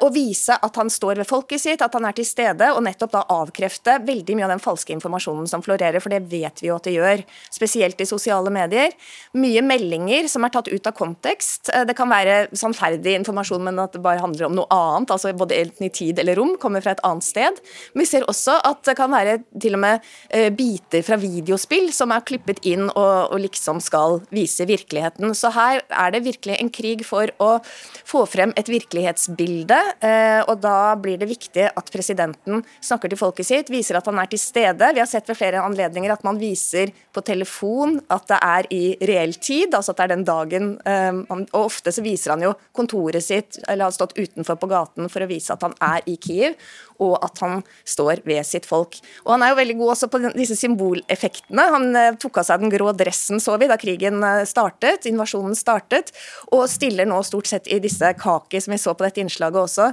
Og 0.00 0.14
vise 0.14 0.50
at 0.62 0.76
han 0.76 0.88
står 0.88 1.16
ved 1.16 1.26
folket 1.26 1.60
sitt, 1.60 1.82
at 1.82 1.92
han 1.92 2.04
er 2.04 2.12
til 2.12 2.24
stede, 2.24 2.70
og 2.70 2.84
nettopp 2.84 3.10
da 3.10 3.24
avkrefte 3.28 3.98
veldig 4.06 4.36
mye 4.36 4.44
av 4.44 4.50
den 4.50 4.60
falske 4.60 4.92
informasjonen 4.92 5.48
som 5.48 5.62
florerer, 5.62 5.98
for 6.00 6.10
det 6.10 6.30
vet 6.30 6.60
vi 6.60 6.68
jo 6.68 6.76
at 6.76 6.84
det 6.84 6.94
gjør, 6.94 7.24
spesielt 7.50 8.00
i 8.00 8.06
sosiale 8.06 8.50
medier. 8.50 8.92
Mye 9.34 9.62
meldinger 9.62 10.19
meldinger 10.20 10.28
som 10.28 10.44
er 10.44 10.52
tatt 10.52 10.68
ut 10.68 10.86
av 10.86 10.92
kontekst. 10.92 11.70
Eh, 11.72 11.84
det 11.84 11.96
kan 11.96 12.08
være 12.10 12.48
sannferdig 12.52 13.16
informasjon, 13.18 13.62
men 13.64 13.78
at 13.78 13.92
det 13.92 14.02
bare 14.02 14.20
handler 14.20 14.46
om 14.46 14.56
noe 14.56 14.66
annet. 14.70 15.10
altså 15.10 15.32
Både 15.32 15.56
enten 15.56 15.86
i 15.86 15.90
tid 15.90 16.18
eller 16.18 16.36
rom, 16.36 16.56
kommer 16.58 16.80
fra 16.80 16.92
et 16.92 17.04
annet 17.04 17.24
sted. 17.24 17.60
Men 17.94 18.04
vi 18.04 18.06
ser 18.06 18.26
også 18.28 18.60
at 18.64 18.84
det 18.84 18.96
kan 18.96 19.10
være 19.10 19.42
til 19.60 19.74
og 19.74 19.80
med 19.80 20.00
eh, 20.30 20.50
biter 20.50 21.02
fra 21.02 21.16
videospill 21.16 21.92
som 21.92 22.10
er 22.12 22.24
klippet 22.24 22.60
inn 22.64 22.88
og, 22.90 23.32
og 23.32 23.40
liksom 23.40 23.80
skal 23.80 24.20
vise 24.30 24.66
virkeligheten. 24.66 25.34
Så 25.34 25.50
her 25.54 25.82
er 25.88 26.10
det 26.12 26.24
virkelig 26.24 26.58
en 26.58 26.70
krig 26.70 27.04
for 27.06 27.30
å 27.40 27.60
få 28.04 28.26
frem 28.26 28.52
et 28.56 28.68
virkelighetsbilde. 28.68 29.80
Eh, 30.00 30.40
og 30.46 30.60
da 30.60 30.94
blir 30.96 31.18
det 31.20 31.30
viktig 31.30 31.70
at 31.70 31.92
presidenten 31.92 32.64
snakker 32.80 33.10
til 33.10 33.20
folket 33.20 33.48
sitt, 33.48 33.70
viser 33.70 33.98
at 33.98 34.06
han 34.06 34.18
er 34.20 34.30
til 34.30 34.40
stede. 34.40 34.92
Vi 34.94 35.02
har 35.02 35.08
sett 35.08 35.28
ved 35.28 35.38
flere 35.38 35.62
anledninger 35.64 36.12
at 36.12 36.24
man 36.26 36.40
viser 36.40 36.92
på 37.14 37.22
telefon 37.24 37.98
at 38.10 38.26
det 38.30 38.40
er 38.40 38.68
i 38.74 38.84
reell 39.08 39.34
tid, 39.40 39.74
altså 39.74 39.92
at 39.92 40.00
det 40.00 40.06
er 40.06 40.09
den 40.10 40.26
dagen 40.28 40.72
um, 40.84 41.22
Og 41.30 41.56
ofte 41.62 41.92
så 41.94 42.04
viser 42.04 42.34
han 42.34 42.44
jo 42.44 42.52
kontoret 42.76 43.24
sitt, 43.24 43.60
eller 43.66 43.88
har 43.88 43.96
stått 43.96 44.16
utenfor 44.18 44.58
på 44.60 44.70
gaten 44.70 45.10
for 45.12 45.24
å 45.24 45.30
vise 45.30 45.54
at 45.54 45.64
han 45.66 45.76
er 45.80 46.06
i 46.10 46.16
Kiev 46.20 46.58
og 47.00 47.16
at 47.24 47.40
han 47.44 47.60
står 47.88 48.22
ved 48.28 48.46
sitt 48.46 48.68
folk. 48.68 48.98
Og 49.24 49.34
Han 49.34 49.44
er 49.44 49.52
jo 49.52 49.60
veldig 49.60 49.76
god 49.80 49.92
også 49.94 50.10
på 50.12 50.20
disse 50.36 50.56
symboleffektene. 50.60 51.66
Han 51.74 51.96
eh, 51.96 52.12
tok 52.20 52.40
av 52.42 52.48
seg 52.48 52.62
den 52.62 52.72
grå 52.72 52.92
dressen, 52.96 53.40
så 53.42 53.56
vi, 53.60 53.68
da 53.70 53.78
krigen 53.80 54.22
eh, 54.26 54.44
startet, 54.48 55.08
invasjonen 55.10 55.56
startet, 55.58 56.12
og 56.52 56.66
stiller 56.70 57.08
nå 57.08 57.20
stort 57.26 57.50
sett 57.50 57.70
i 57.70 57.80
disse 57.82 58.12
kaki, 58.20 58.60
som 58.60 58.74
vi 58.74 58.80
så 58.80 58.94
på 58.94 59.06
dette 59.06 59.22
innslaget 59.22 59.60
også, 59.60 59.90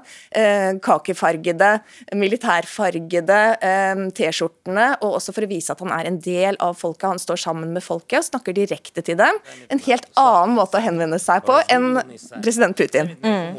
kakefargede, 0.84 1.48
kakifargede, 1.48 2.18
militærfargede 2.18 3.40
eh, 3.62 4.04
T-skjortene, 4.18 4.88
og 5.02 5.18
også 5.20 5.34
for 5.36 5.46
å 5.46 5.50
vise 5.50 5.74
at 5.74 5.82
han 5.84 5.94
er 5.96 6.10
en 6.10 6.20
del 6.24 6.58
av 6.64 6.78
folket. 6.80 7.08
Han 7.08 7.22
står 7.22 7.42
sammen 7.42 7.74
med 7.76 7.86
folket 7.86 8.20
og 8.22 8.28
snakker 8.28 8.56
direkte 8.56 9.04
til 9.06 9.18
dem. 9.20 9.40
En 9.72 9.82
helt 9.88 10.08
annen 10.20 10.56
måte 10.58 10.80
å 10.80 10.84
henvende 10.84 11.20
seg 11.22 11.46
på 11.48 11.60
enn 11.74 12.02
president 12.44 12.78
Putin. 12.78 13.14
Mm. 13.24 13.58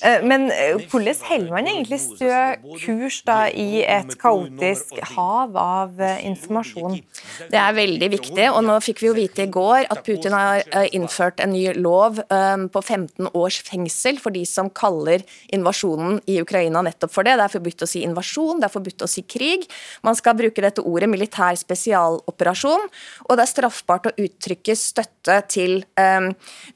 Eh, 0.00 0.26
men 0.26 0.48
hvordan 0.90 1.24
holder 1.30 1.54
man 1.54 1.70
egentlig 1.70 2.00
stø 2.02 2.32
kurs 2.90 3.20
da, 3.26 3.44
i 3.48 3.82
et 3.84 4.14
kaotisk 4.20 4.98
hav 5.14 5.56
av 5.58 6.00
eh, 6.02 6.22
informasjon. 6.30 6.98
Det 7.50 7.58
er 7.58 7.76
veldig 7.76 8.08
viktig. 8.16 8.46
og 8.50 8.62
Nå 8.66 8.78
fikk 8.84 9.02
vi 9.04 9.08
jo 9.10 9.16
vite 9.16 9.46
i 9.46 9.50
går 9.52 9.88
at 9.92 10.02
Putin 10.06 10.34
har 10.36 10.62
eh, 10.64 10.88
innført 10.96 11.42
en 11.42 11.52
ny 11.54 11.64
lov 11.78 12.20
um, 12.32 12.66
på 12.72 12.82
15 12.82 13.30
års 13.36 13.60
fengsel 13.66 14.18
for 14.22 14.34
de 14.34 14.44
som 14.48 14.70
kaller 14.70 15.24
invasjonen 15.54 16.20
i 16.30 16.40
Ukraina 16.42 16.82
nettopp 16.86 17.14
for 17.14 17.26
det. 17.26 17.36
Det 17.38 17.46
er 17.46 17.54
forbudt 17.54 17.86
å 17.86 17.90
si 17.90 18.04
invasjon, 18.06 18.60
det 18.60 18.68
er 18.68 18.74
forbudt 18.74 19.06
å 19.06 19.10
si 19.10 19.24
krig. 19.28 19.66
Man 20.06 20.18
skal 20.18 20.38
bruke 20.38 20.64
dette 20.64 20.84
ordet 20.84 21.10
militær 21.10 21.58
spesialoperasjon, 21.60 22.88
og 23.28 23.38
det 23.38 23.46
er 23.46 23.52
straffbart 23.52 24.10
å 24.10 24.14
uttrykke 24.18 24.76
støtte 24.78 25.38
til, 25.50 25.80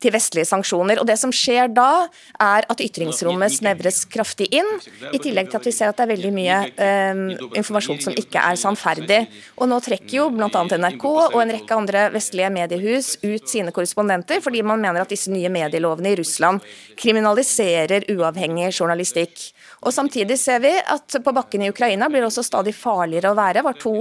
til 0.02 0.14
vestlige 0.14 0.48
sanksjoner. 0.48 1.00
Og 1.00 1.08
Det 1.08 1.16
som 1.20 1.32
skjer 1.34 1.72
da, 1.74 2.06
er 2.42 2.66
at 2.70 2.82
ytringsrommet 2.84 3.58
snevres 3.58 4.04
kraftig 4.10 4.50
inn, 4.54 4.68
i 5.12 5.20
tillegg 5.22 5.50
til 5.50 5.60
at 5.60 5.68
vi 5.68 5.74
ser 5.74 5.90
at 5.90 5.98
det 6.00 6.03
er 6.04 6.10
veldig 6.12 6.32
mye 6.34 6.58
eh, 6.76 7.22
informasjon 7.60 8.02
som 8.06 8.16
ikke 8.18 8.42
er 8.42 8.60
sannferdig. 8.60 9.20
Og 9.58 9.70
nå 9.70 9.80
trekker 9.84 10.18
jo 10.18 10.28
bl.a. 10.34 10.48
NRK 10.50 11.06
og 11.10 11.38
en 11.42 11.54
rekke 11.56 11.78
andre 11.78 12.06
vestlige 12.14 12.52
mediehus 12.54 13.14
ut 13.24 13.48
sine 13.50 13.74
korrespondenter 13.74 14.42
fordi 14.44 14.62
man 14.66 14.82
mener 14.82 15.04
at 15.04 15.12
disse 15.12 15.32
nye 15.32 15.50
medielovene 15.52 16.14
i 16.14 16.18
Russland 16.20 16.64
kriminaliserer 17.00 18.08
uavhengig 18.14 18.70
journalistikk. 18.72 19.50
Og 19.84 19.92
Samtidig 19.94 20.38
ser 20.40 20.62
vi 20.64 20.72
at 20.72 21.16
på 21.24 21.32
bakken 21.36 21.62
i 21.64 21.68
Ukraina 21.72 22.08
blir 22.10 22.24
det 22.24 22.30
også 22.30 22.44
stadig 22.46 22.74
farligere 22.76 23.32
å 23.32 23.36
være. 23.36 23.58
Det 23.58 23.64
var 23.66 23.76
to 23.78 23.92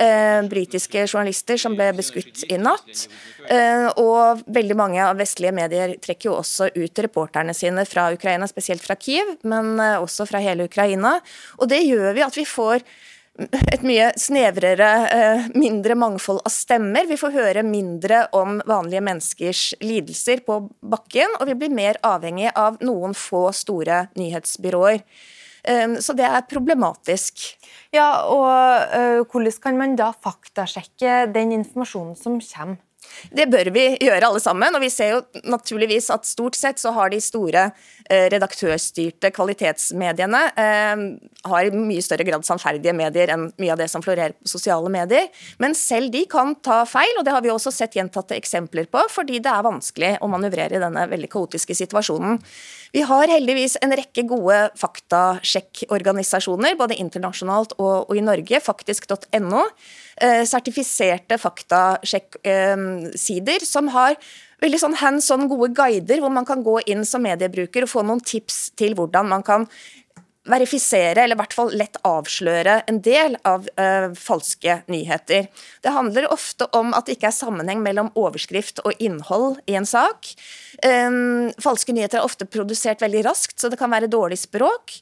eh, 0.00 0.40
britiske 0.48 1.04
journalister 1.08 1.58
som 1.60 1.74
ble 1.78 1.90
beskutt 1.98 2.44
i 2.48 2.58
natt. 2.62 3.06
Eh, 3.50 3.88
og 4.00 4.42
veldig 4.54 4.76
mange 4.78 5.02
av 5.02 5.18
vestlige 5.18 5.54
medier 5.54 5.96
trekker 6.02 6.30
jo 6.30 6.38
også 6.38 6.70
ut 6.76 7.02
reporterne 7.04 7.54
sine 7.56 7.84
fra 7.88 8.08
Ukraina, 8.14 8.46
spesielt 8.50 8.84
fra 8.84 8.96
Kiev, 8.96 9.34
men 9.42 9.74
eh, 9.82 9.98
også 10.00 10.28
fra 10.30 10.40
hele 10.42 10.68
Ukraina. 10.70 11.16
Og 11.60 11.68
det 11.70 11.82
gjør 11.84 12.12
vi 12.16 12.24
at 12.24 12.36
vi 12.38 12.46
får 12.48 12.84
et 13.72 13.84
mye 13.86 14.10
snevrere, 14.20 14.90
eh, 15.08 15.46
mindre 15.56 15.96
mangfold 15.96 16.42
av 16.44 16.52
stemmer. 16.52 17.06
Vi 17.08 17.16
får 17.16 17.32
høre 17.32 17.62
mindre 17.64 18.26
om 18.36 18.60
vanlige 18.68 19.00
menneskers 19.00 19.62
lidelser 19.80 20.44
på 20.44 20.58
bakken, 20.82 21.38
og 21.40 21.48
vi 21.48 21.54
blir 21.54 21.72
mer 21.72 21.96
avhengig 22.04 22.52
av 22.54 22.76
noen 22.84 23.16
få 23.16 23.48
store 23.56 24.08
nyhetsbyråer. 24.20 25.00
Eh, 25.64 25.96
så 25.96 26.12
det 26.14 26.28
er 26.28 26.48
problematisk. 26.50 27.56
Ja, 27.92 28.26
og 28.28 29.26
Hvordan 29.32 29.60
kan 29.62 29.78
man 29.78 29.96
da 29.96 30.12
faktasjekke 30.12 31.32
den 31.32 31.52
informasjonen 31.52 32.16
som 32.16 32.40
kommer? 32.40 32.76
Det 33.30 33.48
bør 33.52 33.70
vi 33.74 33.86
gjøre 34.02 34.28
alle 34.28 34.40
sammen. 34.42 34.74
og 34.74 34.82
vi 34.82 34.90
ser 34.92 35.16
jo 35.16 35.22
naturligvis 35.44 36.10
at 36.14 36.26
Stort 36.32 36.56
sett 36.56 36.80
så 36.80 36.92
har 36.96 37.10
de 37.12 37.20
store 37.20 37.66
eh, 38.08 38.28
redaktørstyrte 38.32 39.32
kvalitetsmediene 39.34 40.42
eh, 40.56 41.02
har 41.48 41.66
i 41.66 41.72
mye 41.74 42.02
større 42.04 42.24
grad 42.26 42.46
sannferdige 42.46 42.94
medier 42.96 43.32
enn 43.34 43.48
mye 43.60 43.72
av 43.74 43.80
det 43.80 43.88
som 43.92 44.04
florerer 44.04 44.36
på 44.38 44.52
sosiale 44.52 44.88
medier. 44.92 45.28
Men 45.62 45.76
selv 45.78 46.12
de 46.14 46.24
kan 46.30 46.54
ta 46.64 46.82
feil, 46.88 47.18
og 47.18 47.26
det 47.26 47.34
har 47.34 47.44
vi 47.44 47.52
også 47.52 47.72
sett 47.74 47.96
gjentatte 47.98 48.36
eksempler 48.38 48.88
på, 48.92 49.02
fordi 49.12 49.42
det 49.42 49.50
er 49.52 49.66
vanskelig 49.66 50.14
å 50.22 50.30
manøvrere 50.32 50.78
i 50.78 50.82
denne 50.82 51.06
veldig 51.10 51.30
kaotiske 51.32 51.76
situasjonen. 51.82 52.40
Vi 52.92 53.04
har 53.08 53.30
heldigvis 53.32 53.78
en 53.80 53.94
rekke 53.96 54.26
gode 54.28 54.58
faktasjekkorganisasjoner, 54.80 56.76
både 56.76 56.98
internasjonalt 57.00 57.72
og, 57.80 58.12
i 58.12 58.24
Norge. 58.24 58.60
Faktisk.no. 58.62 59.64
Eh, 60.22 60.44
sertifiserte 60.46 61.34
faktasjekksider 61.40 63.58
eh, 63.58 63.66
som 63.66 63.88
har 63.90 64.14
veldig 64.62 64.78
sånn 64.78 64.94
hands 65.00 65.26
on 65.34 65.48
gode 65.50 65.74
guider, 65.74 66.20
hvor 66.22 66.30
man 66.30 66.46
kan 66.46 66.62
gå 66.62 66.78
inn 66.92 67.02
som 67.08 67.24
mediebruker 67.26 67.82
og 67.82 67.90
få 67.90 68.04
noen 68.06 68.22
tips 68.22 68.70
til 68.78 68.94
hvordan 68.94 69.26
man 69.32 69.42
kan 69.42 69.66
verifisere, 70.48 71.22
eller 71.22 71.36
i 71.36 71.38
hvert 71.38 71.54
fall 71.54 71.70
lett 71.78 71.98
avsløre, 72.06 72.80
en 72.90 72.98
del 73.04 73.36
av 73.46 73.68
uh, 73.78 74.10
falske 74.18 74.80
nyheter. 74.90 75.46
Det 75.82 75.92
handler 75.94 76.32
ofte 76.34 76.66
om 76.74 76.90
at 76.98 77.06
det 77.06 77.18
ikke 77.18 77.28
er 77.30 77.36
sammenheng 77.36 77.82
mellom 77.84 78.10
overskrift 78.18 78.82
og 78.82 78.98
innhold 78.98 79.60
i 79.70 79.76
en 79.78 79.86
sak. 79.86 80.32
Um, 80.82 81.52
falske 81.62 81.94
nyheter 81.94 82.18
er 82.18 82.26
ofte 82.26 82.48
produsert 82.48 83.04
veldig 83.04 83.22
raskt, 83.28 83.60
så 83.60 83.70
det 83.70 83.78
kan 83.78 83.92
være 83.92 84.10
dårlig 84.10 84.40
språk. 84.42 84.96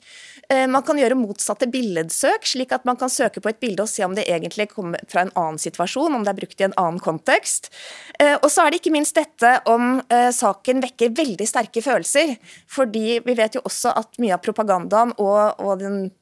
Uh, 0.53 0.67
man 0.69 0.85
kan 0.85 1.01
gjøre 1.01 1.17
motsatte 1.17 1.71
billedsøk, 1.73 2.45
slik 2.53 2.77
at 2.77 2.85
man 2.85 3.01
kan 3.01 3.13
søke 3.13 3.41
på 3.41 3.49
et 3.49 3.63
bilde 3.65 3.87
og 3.87 3.93
se 3.93 4.05
om 4.05 4.19
det 4.19 4.27
egentlig 4.29 4.69
kommer 4.75 5.01
fra 5.09 5.25
en 5.25 5.33
annen 5.41 5.63
situasjon, 5.63 6.19
om 6.19 6.27
det 6.27 6.35
er 6.35 6.41
brukt 6.43 6.61
i 6.61 6.69
en 6.69 6.77
annen 6.77 7.01
kontekst. 7.01 7.73
Uh, 8.21 8.37
og 8.43 8.51
så 8.53 8.67
er 8.67 8.75
det 8.75 8.83
ikke 8.83 8.93
minst 8.93 9.17
dette 9.17 9.57
om 9.71 10.03
saken 10.35 10.81
vekker 10.83 11.13
veldig 11.17 11.47
sterke 11.49 11.81
følelser. 11.85 12.35
Fordi 12.71 13.21
vi 13.25 13.35
vet 13.39 13.57
jo 13.57 13.63
også 13.65 13.93
at 13.97 14.19
mye 14.21 14.35
av 14.37 14.43
propagandaen 14.45 15.15
og 15.17 15.30
og, 15.31 15.61
den 15.81 16.13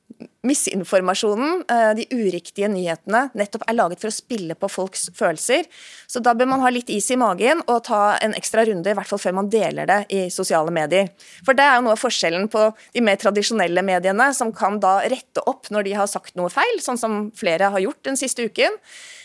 misinformasjonen, 0.47 1.65
eh, 1.71 1.91
de 1.99 2.07
uriktige 2.15 2.69
nyhetene, 2.71 3.29
nettopp 3.35 3.65
er 3.69 3.77
laget 3.77 4.01
for 4.01 4.11
å 4.11 4.15
spille 4.15 4.55
på 4.55 4.71
folks 4.71 5.09
følelser. 5.17 5.67
Så 6.07 6.23
da 6.25 6.35
bør 6.35 6.49
man 6.53 6.63
ha 6.65 6.71
litt 6.73 6.91
is 6.95 7.11
i 7.11 7.19
magen 7.21 7.61
og 7.67 7.85
ta 7.89 8.19
en 8.23 8.35
ekstra 8.39 8.65
runde, 8.69 8.91
i 8.91 8.97
hvert 8.97 9.11
fall 9.11 9.21
før 9.23 9.37
man 9.41 9.51
deler 9.51 9.87
det 9.91 9.99
i 10.15 10.29
sosiale 10.33 10.73
medier. 10.75 11.11
For 11.45 11.59
det 11.59 11.67
er 11.67 11.77
jo 11.77 11.85
noe 11.87 11.97
av 11.99 12.03
forskjellen 12.03 12.49
på 12.53 12.65
de 12.95 13.05
mer 13.05 13.21
tradisjonelle 13.21 13.85
mediene, 13.85 14.31
som 14.35 14.53
kan 14.53 14.81
da 14.81 15.01
rette 15.11 15.45
opp 15.47 15.71
når 15.75 15.85
de 15.85 15.99
har 15.99 16.11
sagt 16.11 16.39
noe 16.39 16.53
feil, 16.53 16.81
sånn 16.81 17.01
som 17.01 17.21
flere 17.37 17.73
har 17.75 17.85
gjort 17.85 18.03
den 18.09 18.17
siste 18.17 18.49
uken. 18.49 18.79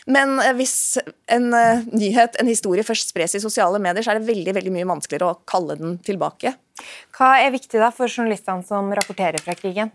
Men 0.05 0.35
eh, 0.39 0.51
hvis 0.57 0.97
en 1.31 1.53
uh, 1.55 1.85
nyhet, 1.95 2.35
en 2.41 2.49
historie, 2.49 2.83
først 2.83 3.13
spres 3.13 3.37
i 3.37 3.43
sosiale 3.43 3.79
medier, 3.79 4.03
så 4.03 4.11
er 4.11 4.19
det 4.19 4.27
veldig, 4.27 4.57
veldig 4.59 4.75
mye 4.75 4.89
vanskeligere 4.89 5.31
å 5.31 5.39
kalle 5.47 5.77
den 5.79 5.97
tilbake. 6.03 6.57
Hva 7.15 7.37
er 7.39 7.53
viktig 7.53 7.79
da 7.79 7.91
for 7.93 8.11
journalistene 8.11 8.65
som 8.67 8.89
rapporterer 8.97 9.39
fra 9.43 9.55
krigen? 9.55 9.93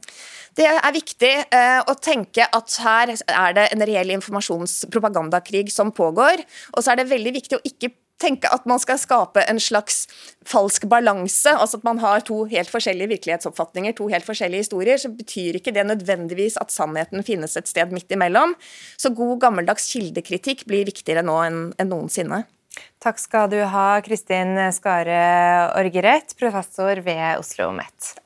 Det 0.59 0.66
er 0.66 0.90
viktig 0.90 1.35
eh, 1.55 1.81
å 1.87 1.94
tenke 2.03 2.42
at 2.42 2.77
her 2.83 3.12
er 3.14 3.55
det 3.55 3.68
en 3.71 3.85
reell 3.87 4.11
informasjonspropagandakrig 4.16 5.68
som 5.71 5.92
pågår. 5.94 6.42
Og 6.75 6.83
så 6.83 6.92
er 6.92 6.99
det 6.99 7.12
veldig 7.12 7.35
viktig 7.37 7.59
å 7.61 7.66
ikke 7.68 7.92
tenke 8.18 8.51
at 8.51 8.66
man 8.66 8.81
skal 8.83 8.99
skape 8.99 9.44
en 9.47 9.61
slags 9.62 10.09
falsk 10.49 10.88
balanse. 10.90 11.53
altså 11.55 11.79
At 11.79 11.87
man 11.87 12.03
har 12.03 12.27
to 12.27 12.40
helt 12.51 12.73
forskjellige 12.75 13.12
virkelighetsoppfatninger, 13.14 13.94
to 13.94 14.11
helt 14.11 14.27
forskjellige 14.27 14.66
historier. 14.66 14.99
Så 14.99 15.12
betyr 15.14 15.61
ikke 15.61 15.77
det 15.77 15.87
nødvendigvis 15.87 16.59
at 16.59 16.75
sannheten 16.75 17.23
finnes 17.23 17.55
et 17.55 17.71
sted 17.71 17.94
midt 17.94 18.11
imellom. 18.11 18.59
Så 18.99 19.14
god 19.14 19.38
gammeldags 19.47 19.87
kildekritikk 19.92 20.66
blir 20.66 20.90
viktigere 20.90 21.23
nå 21.23 21.38
enn, 21.47 21.66
enn 21.79 21.94
noensinne. 21.94 22.49
Takk 23.03 23.18
skal 23.23 23.47
du 23.51 23.61
ha, 23.62 23.88
Kristin 24.03 24.59
Skare 24.75 25.23
Orgereth, 25.79 26.35
professor 26.38 26.99
ved 27.07 27.38
Oslo 27.38 27.71
OsloMet 27.71 28.18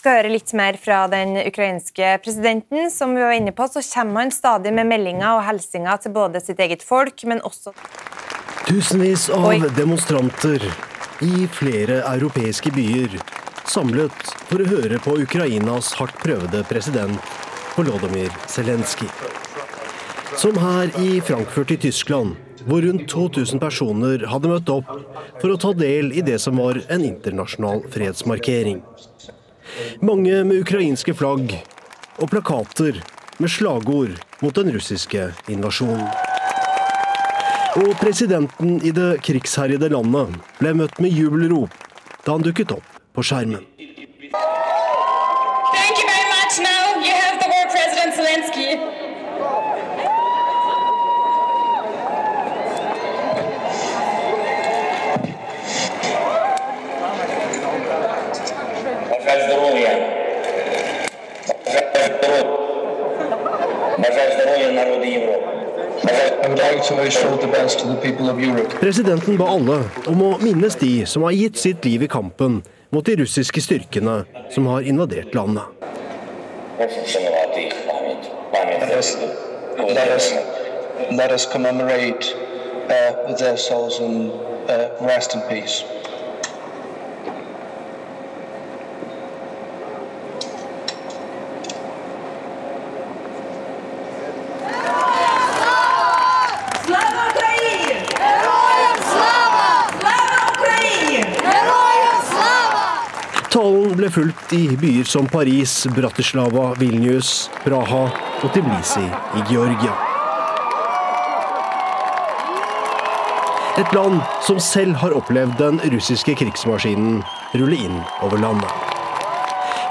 skal 0.00 0.16
høre 0.16 0.32
litt 0.32 0.52
mer 0.56 0.78
fra 0.80 1.02
den 1.12 1.36
ukrainske 1.42 2.14
presidenten. 2.24 2.88
Som 2.90 3.12
vi 3.16 3.24
var 3.24 3.36
inne 3.36 3.52
på, 3.52 3.68
så 3.68 3.82
kommer 3.84 4.24
han 4.24 4.32
stadig 4.32 4.72
med 4.72 4.88
meldinger 4.88 5.36
og 5.36 5.44
hilsener 5.44 6.00
til 6.00 6.14
både 6.16 6.40
sitt 6.40 6.60
eget 6.62 6.84
folk, 6.86 7.24
men 7.28 7.42
også 7.44 7.74
Tusenvis 8.70 9.26
av 9.34 9.48
Oi. 9.50 9.58
demonstranter 9.74 10.62
i 11.26 11.46
flere 11.50 12.00
europeiske 12.06 12.70
byer 12.72 13.16
samlet 13.70 14.30
for 14.48 14.62
å 14.62 14.68
høre 14.68 15.00
på 15.02 15.16
Ukrainas 15.24 15.92
hardt 15.98 16.16
prøvede 16.22 16.62
president 16.68 17.18
Volodymyr 17.76 18.30
Zelenskyj. 18.50 19.10
Som 20.38 20.56
her 20.62 20.92
i 21.02 21.18
Frankfurt 21.26 21.74
i 21.74 21.80
Tyskland, 21.82 22.36
hvor 22.68 22.84
rundt 22.86 23.08
2000 23.10 23.60
personer 23.60 24.24
hadde 24.30 24.52
møtt 24.52 24.70
opp 24.72 24.90
for 25.42 25.50
å 25.50 25.58
ta 25.60 25.74
del 25.76 26.12
i 26.14 26.24
det 26.24 26.38
som 26.42 26.60
var 26.62 26.80
en 26.88 27.04
internasjonal 27.06 27.84
fredsmarkering. 27.90 28.82
Mange 30.00 30.44
med 30.44 30.62
ukrainske 30.64 31.14
flagg 31.16 31.54
og 32.20 32.30
plakater 32.32 33.00
med 33.40 33.52
slagord 33.52 34.16
mot 34.42 34.54
den 34.56 34.72
russiske 34.74 35.30
invasjonen. 35.48 36.08
Og 37.80 37.94
presidenten 38.00 38.80
i 38.82 38.90
det 38.90 39.20
krigsherjede 39.22 39.92
landet 39.92 40.40
ble 40.58 40.74
møtt 40.82 40.98
med 41.00 41.14
jubelrop 41.14 41.74
da 42.24 42.34
han 42.34 42.44
dukket 42.44 42.74
opp 42.74 42.96
på 43.14 43.22
skjermen. 43.24 43.62
Thank 45.70 45.96
you 45.98 46.06
very 46.10 46.28
much. 46.34 46.58
Now 46.58 46.98
you 46.98 47.14
have 47.14 47.38
the 47.38 47.48
word, 47.48 47.68
President 47.70 48.99
Zelensky. 59.30 60.10
Presidenten 68.80 69.36
ba 69.36 69.46
alle 69.54 69.84
om 70.08 70.22
å 70.24 70.30
minnes 70.42 70.76
de 70.80 71.06
som 71.06 71.22
har 71.26 71.34
gitt 71.36 71.58
sitt 71.60 71.84
liv 71.84 72.02
i 72.02 72.08
kampen 72.10 72.62
mot 72.90 73.06
de 73.06 73.16
russiske 73.20 73.60
styrkene 73.62 74.24
som 74.50 74.66
har 74.72 74.80
invadert 74.82 75.34
landet. 75.34 75.64
Let 79.90 80.08
us, 80.08 80.32
let 81.10 81.30
us 81.32 81.46
commemorate 81.46 82.34
uh, 82.90 83.36
their 83.36 83.56
souls 83.56 84.00
and 84.00 84.30
uh, 84.68 85.06
rest 85.06 85.34
in 85.34 85.40
peace. 85.48 85.99
I 104.52 104.76
byer 104.76 105.04
som 105.04 105.26
Paris, 105.26 105.86
Bratislava, 105.96 106.74
Vilnius, 106.78 107.50
Praha 107.64 108.02
og 108.42 108.52
Tbilisi 108.54 109.04
i 109.06 109.42
Georgia. 109.50 109.94
Et 113.78 113.94
land 113.94 114.18
som 114.42 114.58
selv 114.60 114.98
har 114.98 115.14
opplevd 115.14 115.54
den 115.60 115.78
russiske 115.94 116.34
krigsmaskinen 116.40 117.22
rulle 117.54 117.78
inn 117.78 118.00
over 118.26 118.42
landet. 118.42 118.74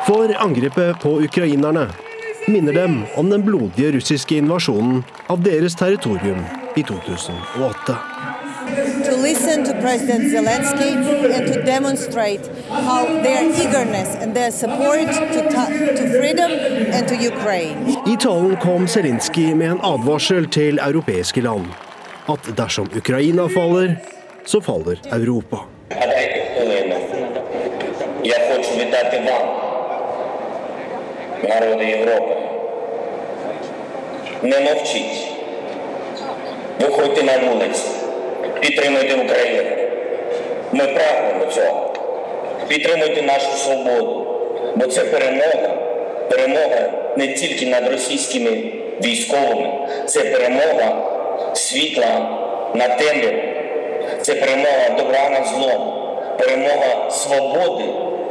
For 0.10 0.36
angrepet 0.44 1.00
på 1.04 1.16
ukrainerne 1.24 1.88
minner 2.48 2.76
dem 2.76 3.02
om 3.18 3.32
den 3.32 3.46
blodige 3.46 3.94
russiske 3.96 4.42
invasjonen 4.42 5.04
av 5.32 5.40
deres 5.46 5.78
territorium 5.80 6.44
i 6.76 6.84
2008 6.84 7.98
To 9.19 9.19
listen 9.19 9.65
to 9.65 9.73
President 9.81 10.31
Zelensky 10.33 10.93
and 11.37 11.53
to 11.53 11.63
demonstrate 11.63 12.47
how 12.69 13.05
their 13.23 13.43
eagerness 13.51 14.15
and 14.23 14.35
their 14.37 14.53
support 14.53 15.07
to, 15.07 15.43
to 15.99 16.19
freedom 16.19 16.51
and 16.97 17.09
to 17.09 17.17
Ukraine. 17.17 17.77
I 18.07 18.17
talen 18.17 18.57
kom 18.57 18.87
Zelenskyj 18.89 19.55
med 19.55 19.71
en 19.71 19.81
advarsel 19.83 20.47
til 20.47 20.79
europeiske 20.79 21.41
land. 21.41 21.67
At 22.29 22.57
dersom 22.57 22.91
Ukraina 22.97 23.49
faller, 23.49 23.97
så 24.47 24.61
faller 24.61 24.97
Europa. 25.13 25.57
Я 28.25 28.39
хочу 28.51 28.79
віддати 28.79 29.19
вам, 29.19 29.47
народи 31.49 31.85
Європи. 31.85 32.37
Не 34.43 34.61
мовчіть. 34.61 35.29
Виходьте 36.81 37.23
на 37.23 37.39
вулиці. 37.39 37.98
Підтримуйте 38.60 39.16
Україну. 39.16 39.64
Ми 40.72 40.84
прагнемо 40.84 41.46
цього. 41.52 41.94
Підтримуйте 42.68 43.22
нашу 43.22 43.52
свободу. 43.58 44.26
Бо 44.76 44.88
це 44.88 45.02
перемога. 45.02 45.76
Перемога 46.30 46.92
не 47.18 47.28
тільки 47.28 47.66
над 47.66 47.92
російськими 47.92 48.52
військовими, 49.04 49.70
це 50.06 50.20
перемога 50.20 51.06
світла 51.54 52.38
над 52.76 52.98
темрявою. 52.98 53.44
Це 54.22 54.34
перемога 54.36 54.90
добра 54.98 55.30
над 55.30 55.48
злом, 55.48 55.94
перемога 56.40 57.12
свободи 57.12 57.84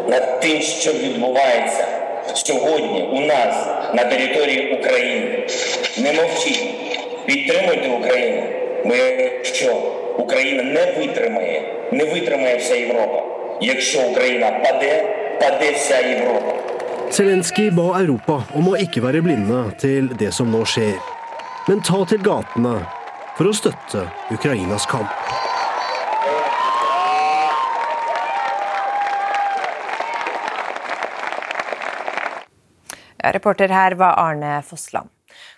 над 0.09 0.41
тим, 0.41 0.61
що 0.61 0.93
відбувається 0.93 1.85
сьогодні 2.35 3.09
у 3.13 3.21
нас 3.21 3.67
на 3.95 4.05
території 4.05 4.79
України. 4.79 5.47
Не 5.99 6.13
мовчіть, 6.13 6.65
підтримуйте 7.27 7.89
Україну, 7.89 8.43
бо 8.85 8.95
якщо 8.95 9.77
Україна 10.18 10.64
не 10.64 10.86
витримає, 10.98 11.62
не 11.92 12.06
витримає 12.06 12.58
вся 12.58 12.76
Європа. 12.76 13.24
Якщо 13.62 14.02
Україна 14.02 14.52
паде, 14.52 15.04
паде 15.40 15.72
вся 15.72 16.00
Європа. 16.00 16.54
Zelenskyj 17.14 17.70
ba 17.78 18.00
Europa 18.02 18.40
om 18.58 18.72
å 18.72 18.78
ikke 18.82 19.04
være 19.06 19.20
blinde 19.22 19.60
til 19.78 20.08
det 20.18 20.32
som 20.34 20.48
nå 20.50 20.64
skjer, 20.66 20.96
men 21.68 21.84
ta 21.86 22.00
til 22.10 22.18
gatene 22.26 22.72
for 23.38 23.52
å 23.52 23.54
støtte 23.54 24.08
Ukrainas 24.34 24.88
kamp. 24.90 25.14
Ja, 33.22 33.30
reporter 33.38 33.70
her 33.70 33.94
var 34.02 34.18
Arne 34.18 34.64
Fossland. 34.66 35.14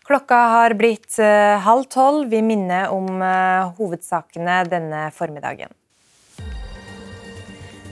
Klokka 0.07 0.39
har 0.55 0.75
blitt 0.79 1.19
uh, 1.23 1.59
halv 1.65 1.87
tolv. 1.93 2.31
Vi 2.33 2.43
minner 2.43 2.91
om 2.95 3.21
uh, 3.23 3.71
hovedsakene 3.79 4.63
denne 4.71 5.05
formiddagen. 5.15 5.73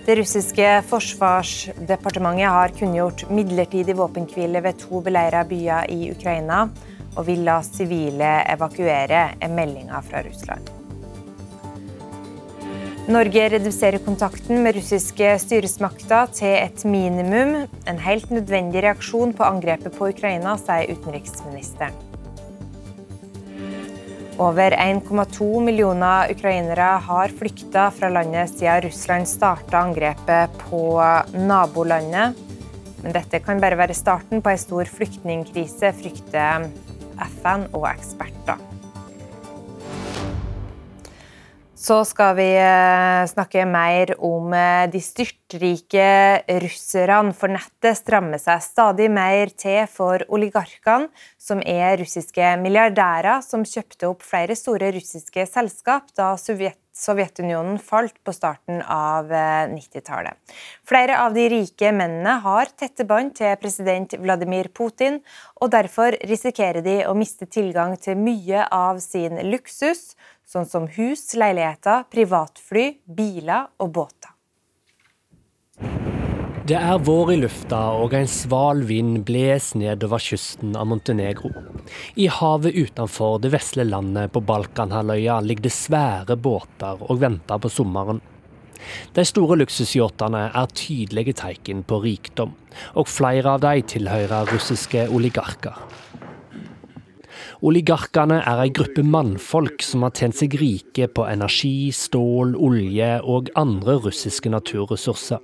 Det 0.08 0.16
russiske 0.16 0.68
forsvarsdepartementet 0.88 2.48
har 2.48 2.72
kunngjort 2.78 3.26
midlertidig 3.28 3.96
våpenhvile 3.98 4.62
ved 4.64 4.80
to 4.80 5.02
beleira 5.04 5.44
byer 5.44 5.90
i 5.92 6.08
Ukraina, 6.14 6.62
og 7.12 7.28
vil 7.28 7.44
la 7.44 7.58
sivile 7.66 8.38
evakuere, 8.48 9.22
er 9.36 9.52
meldinga 9.52 10.00
fra 10.08 10.24
Russland. 10.24 10.77
Norge 13.08 13.46
reduserer 13.48 14.02
kontakten 14.04 14.58
med 14.60 14.76
russiske 14.76 15.30
styresmakter 15.40 16.28
til 16.36 16.58
et 16.58 16.82
minimum. 16.84 17.54
En 17.88 18.00
helt 18.04 18.28
nødvendig 18.28 18.82
reaksjon 18.84 19.32
på 19.32 19.46
angrepet 19.46 19.96
på 19.96 20.10
Ukraina, 20.10 20.58
sier 20.60 20.92
utenriksministeren. 20.92 21.96
Over 24.36 24.76
1,2 24.76 25.48
millioner 25.64 26.28
ukrainere 26.36 26.90
har 27.08 27.32
flykta 27.40 27.88
fra 27.96 28.12
landet 28.12 28.52
siden 28.52 28.84
Russland 28.84 29.32
starta 29.32 29.80
angrepet 29.88 30.60
på 30.68 30.84
nabolandet. 31.32 32.36
Men 33.00 33.16
dette 33.16 33.40
kan 33.40 33.64
bare 33.64 33.80
være 33.80 33.96
starten 33.96 34.44
på 34.44 34.52
en 34.52 34.66
stor 34.68 34.96
flyktningkrise, 34.98 35.96
frykter 35.96 36.68
FN 37.40 37.70
og 37.72 37.88
eksperter. 37.96 38.67
Så 41.78 42.00
skal 42.02 42.32
vi 42.34 42.46
eh, 42.58 43.24
snakke 43.30 43.62
mer 43.70 44.10
om 44.26 44.50
eh, 44.50 44.88
de 44.90 44.98
styrtrike 44.98 46.08
russerne. 46.64 47.30
For 47.38 47.54
nettet 47.54 48.00
strammer 48.00 48.42
seg 48.42 48.64
stadig 48.64 49.06
mer 49.14 49.52
til 49.54 49.84
for 49.92 50.24
oligarkene, 50.34 51.06
som 51.38 51.62
er 51.62 52.00
russiske 52.02 52.50
milliardærer 52.64 53.44
som 53.46 53.62
kjøpte 53.62 54.10
opp 54.10 54.26
flere 54.26 54.58
store 54.58 54.90
russiske 54.96 55.46
selskap 55.46 56.10
da 56.18 56.32
Sovjet 56.40 56.82
Sovjetunionen 56.98 57.76
falt 57.78 58.16
på 58.26 58.32
starten 58.34 58.80
av 58.82 59.28
90-tallet. 59.70 60.34
Eh, 60.34 60.56
flere 60.82 61.20
av 61.22 61.36
de 61.36 61.44
rike 61.52 61.92
mennene 61.94 62.40
har 62.42 62.72
tette 62.74 63.06
bånd 63.06 63.36
til 63.38 63.54
president 63.62 64.16
Vladimir 64.18 64.66
Putin, 64.74 65.20
og 65.62 65.70
derfor 65.76 66.18
risikerer 66.26 66.82
de 66.82 67.04
å 67.06 67.14
miste 67.14 67.46
tilgang 67.46 67.94
til 68.02 68.18
mye 68.18 68.66
av 68.66 68.98
sin 69.04 69.38
luksus, 69.46 70.16
sånn 70.48 70.68
som 70.68 70.88
hus, 70.96 71.26
leiligheter, 71.36 72.06
privatfly, 72.12 72.88
biler 73.04 73.68
og 73.82 73.92
båter. 73.98 74.34
Det 76.68 76.76
er 76.76 76.98
vår 77.00 77.30
i 77.32 77.36
lufta, 77.40 77.78
og 77.96 78.12
en 78.12 78.28
sval 78.28 78.82
vind 78.84 79.22
bles 79.28 79.70
nedover 79.80 80.20
kysten 80.20 80.74
av 80.76 80.88
Montenegro. 80.90 81.48
I 82.20 82.26
havet 82.28 82.76
utenfor 82.76 83.38
det 83.40 83.54
vesle 83.54 83.86
landet 83.88 84.34
på 84.34 84.42
Balkanhalvøya 84.44 85.38
ligger 85.46 85.64
det 85.64 85.72
svære 85.72 86.36
båter 86.36 87.00
og 87.08 87.22
venter 87.22 87.62
på 87.62 87.72
sommeren. 87.72 88.20
De 89.16 89.24
store 89.24 89.56
luksusyachtene 89.62 90.44
er 90.52 90.76
tydelige 90.76 91.38
tegn 91.40 91.80
på 91.88 92.02
rikdom, 92.04 92.52
og 93.00 93.08
flere 93.08 93.56
av 93.56 93.64
dem 93.64 93.88
tilhører 93.88 94.52
russiske 94.52 95.08
oligarker. 95.08 95.80
Oligarkene 97.66 98.38
er 98.46 98.60
ei 98.62 98.70
gruppe 98.70 99.02
mannfolk 99.02 99.82
som 99.82 100.04
har 100.06 100.12
tjent 100.14 100.36
seg 100.38 100.54
rike 100.60 101.08
på 101.10 101.24
energi, 101.26 101.90
stål, 101.90 102.54
olje 102.54 103.16
og 103.26 103.50
andre 103.58 103.96
russiske 104.04 104.52
naturressurser. 104.52 105.42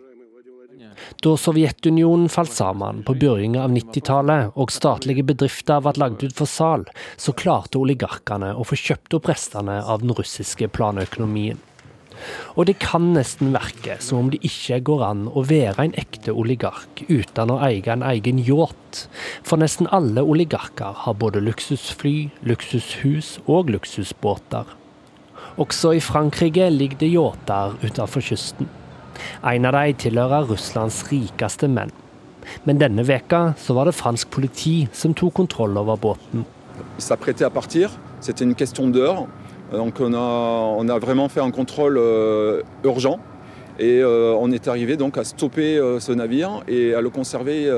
Da 1.24 1.32
Sovjetunionen 1.34 2.28
falt 2.30 2.52
sammen 2.54 3.02
på 3.02 3.16
begynnelsen 3.18 3.64
av 3.64 3.74
90-tallet 3.74 4.54
og 4.62 4.70
statlige 4.70 5.26
bedrifter 5.26 5.82
ble 5.82 5.96
lagt 5.98 6.22
ut 6.22 6.36
for 6.38 6.46
sal, 6.46 6.86
så 7.18 7.34
klarte 7.34 7.82
oligarkene 7.82 8.52
å 8.54 8.66
få 8.68 8.78
kjøpt 8.78 9.18
opp 9.18 9.30
restene 9.32 9.80
av 9.82 10.04
den 10.04 10.14
russiske 10.14 10.70
planøkonomien. 10.70 11.58
Og 12.54 12.68
det 12.68 12.76
kan 12.82 13.12
nesten 13.16 13.52
virke 13.54 13.96
som 14.02 14.20
om 14.20 14.30
det 14.32 14.40
ikke 14.46 14.80
går 14.88 15.04
an 15.06 15.24
å 15.28 15.44
være 15.48 15.86
en 15.86 15.96
ekte 16.00 16.34
oligark 16.34 17.04
uten 17.08 17.52
å 17.52 17.58
eie 17.66 17.82
en 17.92 18.04
egen 18.06 18.40
yacht, 18.42 19.04
for 19.42 19.60
nesten 19.60 19.90
alle 19.94 20.22
oligarker 20.22 20.94
har 21.04 21.18
både 21.20 21.42
luksusfly, 21.44 22.30
luksushus 22.46 23.38
og 23.46 23.72
luksusbåter. 23.74 24.64
Også 25.60 25.92
i 25.94 26.02
Frankrike 26.02 26.70
ligger 26.72 27.04
det 27.04 27.12
yachter 27.12 27.76
utenfor 27.84 28.24
kysten. 28.24 28.70
En 29.46 29.68
av 29.68 29.76
dem 29.76 29.94
tilhører 30.02 30.48
Russlands 30.50 31.04
rikeste 31.10 31.70
menn. 31.70 31.92
Men 32.66 32.80
denne 32.80 33.06
veka 33.06 33.54
så 33.60 33.76
var 33.76 33.88
det 33.88 33.96
fransk 33.96 34.32
politi 34.34 34.84
som 34.92 35.14
tok 35.16 35.36
kontroll 35.38 35.78
over 35.80 35.96
båten. 35.96 36.44
s'apprêtait 36.98 37.44
à 37.44 37.50
partir. 37.50 37.90
C'était 38.20 38.44
une 38.44 38.54
question. 38.54 38.90
Donc 39.72 40.00
on 40.00 40.88
a, 40.88 40.98
vraiment 40.98 41.28
fait 41.28 41.40
un 41.40 41.50
contrôle 41.50 41.98
euh, 41.98 42.62
urgent 42.84 43.18
et 43.78 44.00
euh, 44.00 44.34
on 44.38 44.52
est 44.52 44.68
arrivé 44.68 44.96
donc 44.96 45.18
à 45.18 45.24
stopper 45.24 45.76
euh, 45.76 45.98
ce 45.98 46.12
navire 46.12 46.62
et 46.68 46.94
à 46.94 47.00
le 47.00 47.10
conserver 47.10 47.68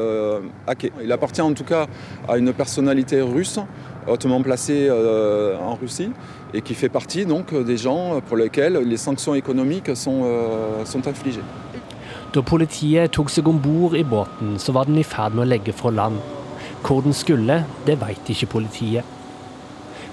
à 0.67 0.75
quai. 0.75 0.93
Il 1.03 1.13
appartient 1.13 1.43
en 1.43 1.53
tout 1.53 1.65
cas 1.65 1.87
à 2.29 2.39
une 2.39 2.53
personnalité 2.53 3.21
russe 3.23 3.59
hautement 4.07 4.41
placée 4.43 4.91
en 4.91 5.75
Russie 5.75 6.11
et 6.55 6.63
qui 6.63 6.75
fait 6.75 6.89
partie 6.89 7.27
donc 7.27 7.55
des 7.55 7.77
gens 7.77 8.21
pour 8.27 8.37
lesquels 8.37 8.75
les 8.75 8.97
sanctions 8.97 9.35
économiques 9.35 9.97
sont, 9.97 10.25
sont 10.85 11.09
infligées. 11.09 11.43
Da 12.37 12.43
politiet 12.45 13.15
tok 13.17 13.31
seg 13.33 13.47
om 13.49 13.57
bord 13.65 13.95
i 13.97 14.03
båten, 14.05 14.59
så 14.61 14.75
var 14.77 14.91
den 14.91 14.99
i 15.01 15.07
ferd 15.07 15.33
med 15.33 15.47
å 15.47 15.51
legge 15.55 15.73
fra 15.73 15.89
land. 15.95 16.21
Hvor 16.85 17.01
den 17.01 17.17
skulle, 17.17 17.63
det 17.87 17.97
vet 18.03 18.29
ikke. 18.29 19.16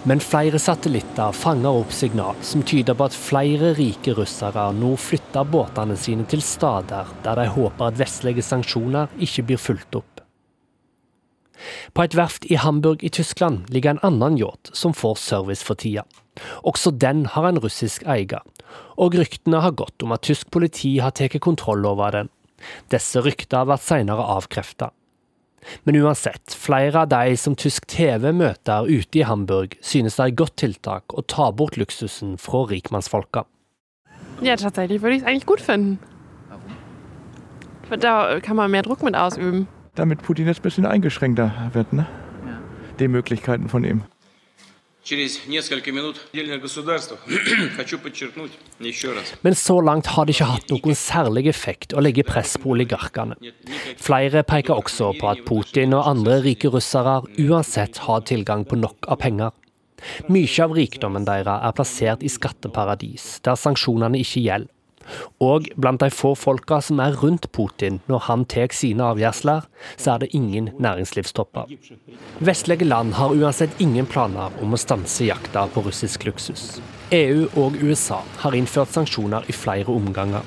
Men 0.04 0.20
flere 0.20 0.60
satellitter 0.60 1.32
fanger 1.32 1.78
opp 1.80 1.92
signal 1.96 2.40
som 2.44 2.64
tyder 2.68 2.98
på 3.00 3.06
at 3.08 3.16
flere 3.16 3.70
rike 3.78 4.12
russere 4.18 4.66
nå 4.76 4.90
flytter 5.00 5.48
båtene 5.48 5.96
sine 5.96 6.26
til 6.28 6.44
stader 6.44 7.08
der 7.24 7.40
de 7.40 7.46
håper 7.54 7.88
at 7.88 8.00
vestlige 8.02 8.44
sanksjoner 8.44 9.14
ikke 9.24 9.46
blir 9.48 9.62
fulgt 9.64 9.96
opp. 9.96 10.10
På 11.96 12.04
et 12.04 12.18
verft 12.20 12.44
i 12.52 12.58
Hamburg 12.60 13.06
i 13.08 13.12
Tyskland 13.16 13.70
ligger 13.72 13.96
en 13.96 14.04
annen 14.04 14.36
yacht 14.42 14.74
som 14.76 14.92
får 14.92 15.22
service 15.22 15.64
for 15.64 15.80
tida. 15.80 16.04
Også 16.68 16.92
den 16.92 17.24
har 17.32 17.48
en 17.48 17.62
russisk 17.64 18.04
eier, 18.04 18.42
og 19.00 19.16
ryktene 19.16 19.62
har 19.64 19.78
gått 19.80 20.04
om 20.04 20.12
at 20.12 20.26
tysk 20.28 20.52
politi 20.52 20.98
har 21.00 21.16
tatt 21.16 21.40
kontroll 21.40 21.86
over 21.88 22.12
den. 22.12 22.34
Disse 22.92 23.24
ryktene 23.24 23.64
har 23.64 23.72
vært 23.72 23.88
senere 23.88 24.28
avkreftet. 24.36 24.92
Men 25.84 25.96
uansett, 26.02 26.56
flere 26.58 27.04
av 27.04 27.10
de 27.12 27.38
som 27.38 27.56
tysk 27.56 27.88
TV 27.88 28.32
møter 28.34 28.88
ute 28.90 29.20
i 29.20 29.26
Hamburg, 29.28 29.78
synes 29.82 30.16
det 30.18 30.24
er 30.24 30.34
et 30.34 30.40
godt 30.40 30.56
tiltak 30.62 31.14
å 31.14 31.24
ta 31.28 31.52
bort 31.52 31.78
luksusen 31.78 32.38
fra 32.42 32.66
rikmannsfolka. 32.70 33.46
Ja, 34.42 34.56
tatsächlich 34.56 35.02
würde 35.02 35.16
ich 35.16 35.22
es 35.22 35.28
eigentlich 35.28 35.46
gut 35.46 35.62
finden. 35.62 36.00
Da 38.00 38.40
kann 38.40 38.56
man 38.56 38.72
mehr 38.72 38.82
Druck 38.82 39.04
mit 39.04 39.16
ausüben. 39.16 39.68
Damit 39.96 40.22
Putin 40.24 40.48
jetzt 40.48 40.60
ein 40.60 40.64
bisschen 40.64 40.86
eingeschränkter 40.86 41.52
wird, 41.74 41.94
ne? 41.94 42.08
Die 43.00 43.08
Möglichkeiten 43.08 43.70
von 43.70 43.84
ihm. 43.84 44.04
Men 49.42 49.56
så 49.56 49.82
langt 49.84 50.08
har 50.16 50.26
det 50.26 50.36
ikke 50.36 50.48
hatt 50.48 50.70
noen 50.72 50.96
særlig 50.96 51.48
effekt 51.52 51.94
å 51.94 52.04
legge 52.04 52.24
press 52.28 52.56
på 52.56 52.72
oligarkene. 52.76 53.36
Flere 54.00 54.44
peker 54.48 54.74
også 54.78 55.12
på 55.20 55.28
at 55.34 55.44
Putin 55.48 55.94
og 55.98 56.08
andre 56.08 56.40
rike 56.46 56.72
russere 56.72 57.22
uansett 57.36 58.00
har 58.06 58.24
tilgang 58.30 58.64
på 58.64 58.80
nok 58.80 59.10
av 59.12 59.20
penger. 59.26 59.52
Mye 60.32 60.64
av 60.64 60.72
rikdommen 60.76 61.28
deres 61.28 61.60
er 61.68 61.76
plassert 61.76 62.24
i 62.24 62.32
skatteparadis, 62.32 63.42
der 63.44 63.60
sanksjonene 63.60 64.18
ikke 64.24 64.48
gjelder. 64.48 64.72
Og 65.44 65.70
blant 65.78 66.02
de 66.04 66.10
få 66.14 66.34
folka 66.40 66.80
som 66.82 67.02
er 67.04 67.18
rundt 67.22 67.50
Putin 67.56 68.00
når 68.12 68.26
han 68.30 68.48
tar 68.50 68.74
sine 68.76 69.06
avgjørelser, 69.14 69.68
så 69.98 70.16
er 70.16 70.24
det 70.24 70.34
ingen 70.38 70.72
næringslivstopper. 70.80 71.72
Vestlige 72.40 72.88
land 72.88 73.14
har 73.20 73.36
uansett 73.36 73.80
ingen 73.84 74.10
planer 74.10 74.54
om 74.64 74.74
å 74.74 74.82
stanse 74.82 75.28
jakta 75.28 75.68
på 75.74 75.86
russisk 75.88 76.28
luksus. 76.28 76.82
EU 77.14 77.48
og 77.60 77.78
USA 77.84 78.24
har 78.42 78.56
innført 78.58 78.94
sanksjoner 78.96 79.46
i 79.50 79.56
flere 79.56 79.92
omganger. 79.94 80.44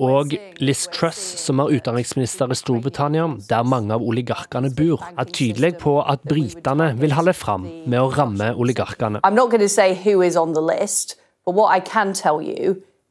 Og 0.00 0.32
Liz 0.62 0.86
Truss, 0.92 1.20
som 1.42 1.60
er 1.60 1.72
utenriksminister 1.76 2.50
i 2.52 2.56
Storbritannia, 2.56 3.26
der 3.48 3.66
mange 3.68 3.92
av 3.94 4.04
oligarkene 4.04 4.70
bor, 4.74 5.04
er 5.18 5.28
tydelig 5.28 5.76
på 5.82 5.98
at 6.00 6.24
britene 6.28 6.92
vil 7.00 7.12
holde 7.16 7.34
fram 7.36 7.66
med 7.84 7.98
å 8.00 8.08
ramme 8.14 8.52
oligarkene. 8.56 9.20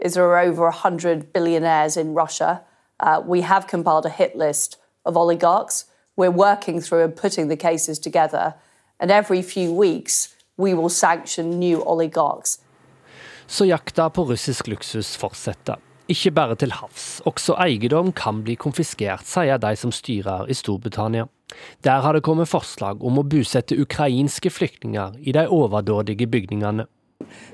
Is 0.01 0.13
there 0.13 0.25
are 0.25 0.39
over 0.39 0.63
100 0.63 1.31
billionaires 1.31 1.95
in 1.97 2.13
Russia. 2.13 2.61
Uh, 2.99 3.21
we 3.25 3.41
have 3.41 3.67
compiled 3.67 4.05
a 4.05 4.09
hit 4.09 4.35
list 4.35 4.77
of 5.05 5.15
oligarchs. 5.15 5.85
We're 6.17 6.31
working 6.31 6.81
through 6.81 7.03
and 7.03 7.15
putting 7.15 7.47
the 7.49 7.55
cases 7.55 7.99
together. 7.99 8.53
And 8.99 9.11
every 9.11 9.41
few 9.41 9.71
weeks, 9.71 10.35
we 10.57 10.73
will 10.73 10.89
sanction 10.89 11.59
new 11.59 11.83
oligarchs. 11.85 12.59
Så 13.47 13.65
jakta 13.65 14.09
på 14.09 14.23
russisk 14.23 14.67
luksus 14.67 15.17
fortsetter. 15.17 15.75
Ikke 16.07 16.31
bare 16.31 16.55
til 16.55 16.71
havs, 16.71 17.21
også 17.25 17.55
eiendom 17.61 18.11
kan 18.11 18.41
bli 18.43 18.55
konfiskert, 18.55 19.25
sier 19.27 19.59
de 19.61 19.75
som 19.75 19.91
styrer 19.91 20.49
i 20.49 20.55
Storbritannia. 20.55 21.27
Der 21.83 22.01
har 22.01 22.13
det 22.13 22.23
kommet 22.23 22.49
forslag 22.49 23.03
om 23.03 23.19
å 23.19 23.23
bosette 23.27 23.77
ukrainske 23.79 24.49
flyktninger 24.49 25.19
i 25.19 25.35
de 25.35 25.45
overdådige 25.47 26.27
bygningene. 26.27 26.87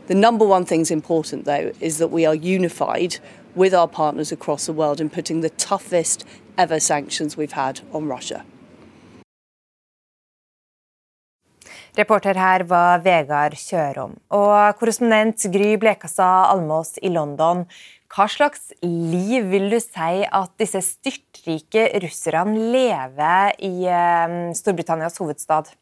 The 0.07 0.15
number 0.15 0.45
one 0.45 0.65
thing's 0.65 0.91
important, 0.91 1.45
though, 1.45 1.71
is 1.79 1.97
that 1.97 2.11
we 2.11 2.25
are 2.25 2.35
unified 2.35 3.17
with 3.55 3.73
our 3.73 3.87
partners 3.87 4.31
across 4.31 4.65
the 4.65 4.73
world 4.73 5.01
in 5.01 5.09
putting 5.09 5.41
the 5.41 5.49
toughest 5.49 6.25
ever 6.57 6.79
sanctions 6.79 7.35
we've 7.35 7.53
had 7.53 7.81
on 7.91 8.07
Russia. 8.07 8.45
Reporter 11.97 12.37
her 12.37 12.61
var 12.69 13.01
Vegard 13.01 13.55
Kjørom. 13.57 14.11
Og 14.29 14.77
korrespondent 14.77 15.47
Gry 15.49 15.71
Blekastad 15.81 16.51
Almås 16.51 16.99
i 17.01 17.09
London. 17.09 17.63
Hva 18.13 18.27
slags 18.29 18.69
liv 18.85 19.49
vil 19.49 19.65
du 19.71 19.79
si 19.81 20.21
at 20.21 20.53
disse 20.61 20.83
styrtrike 20.85 21.87
russerne 22.03 22.69
lever 22.75 23.57
i 23.65 23.73
eh, 23.89 24.37
Storbritannias 24.53 25.17
hovedstad? 25.17 25.73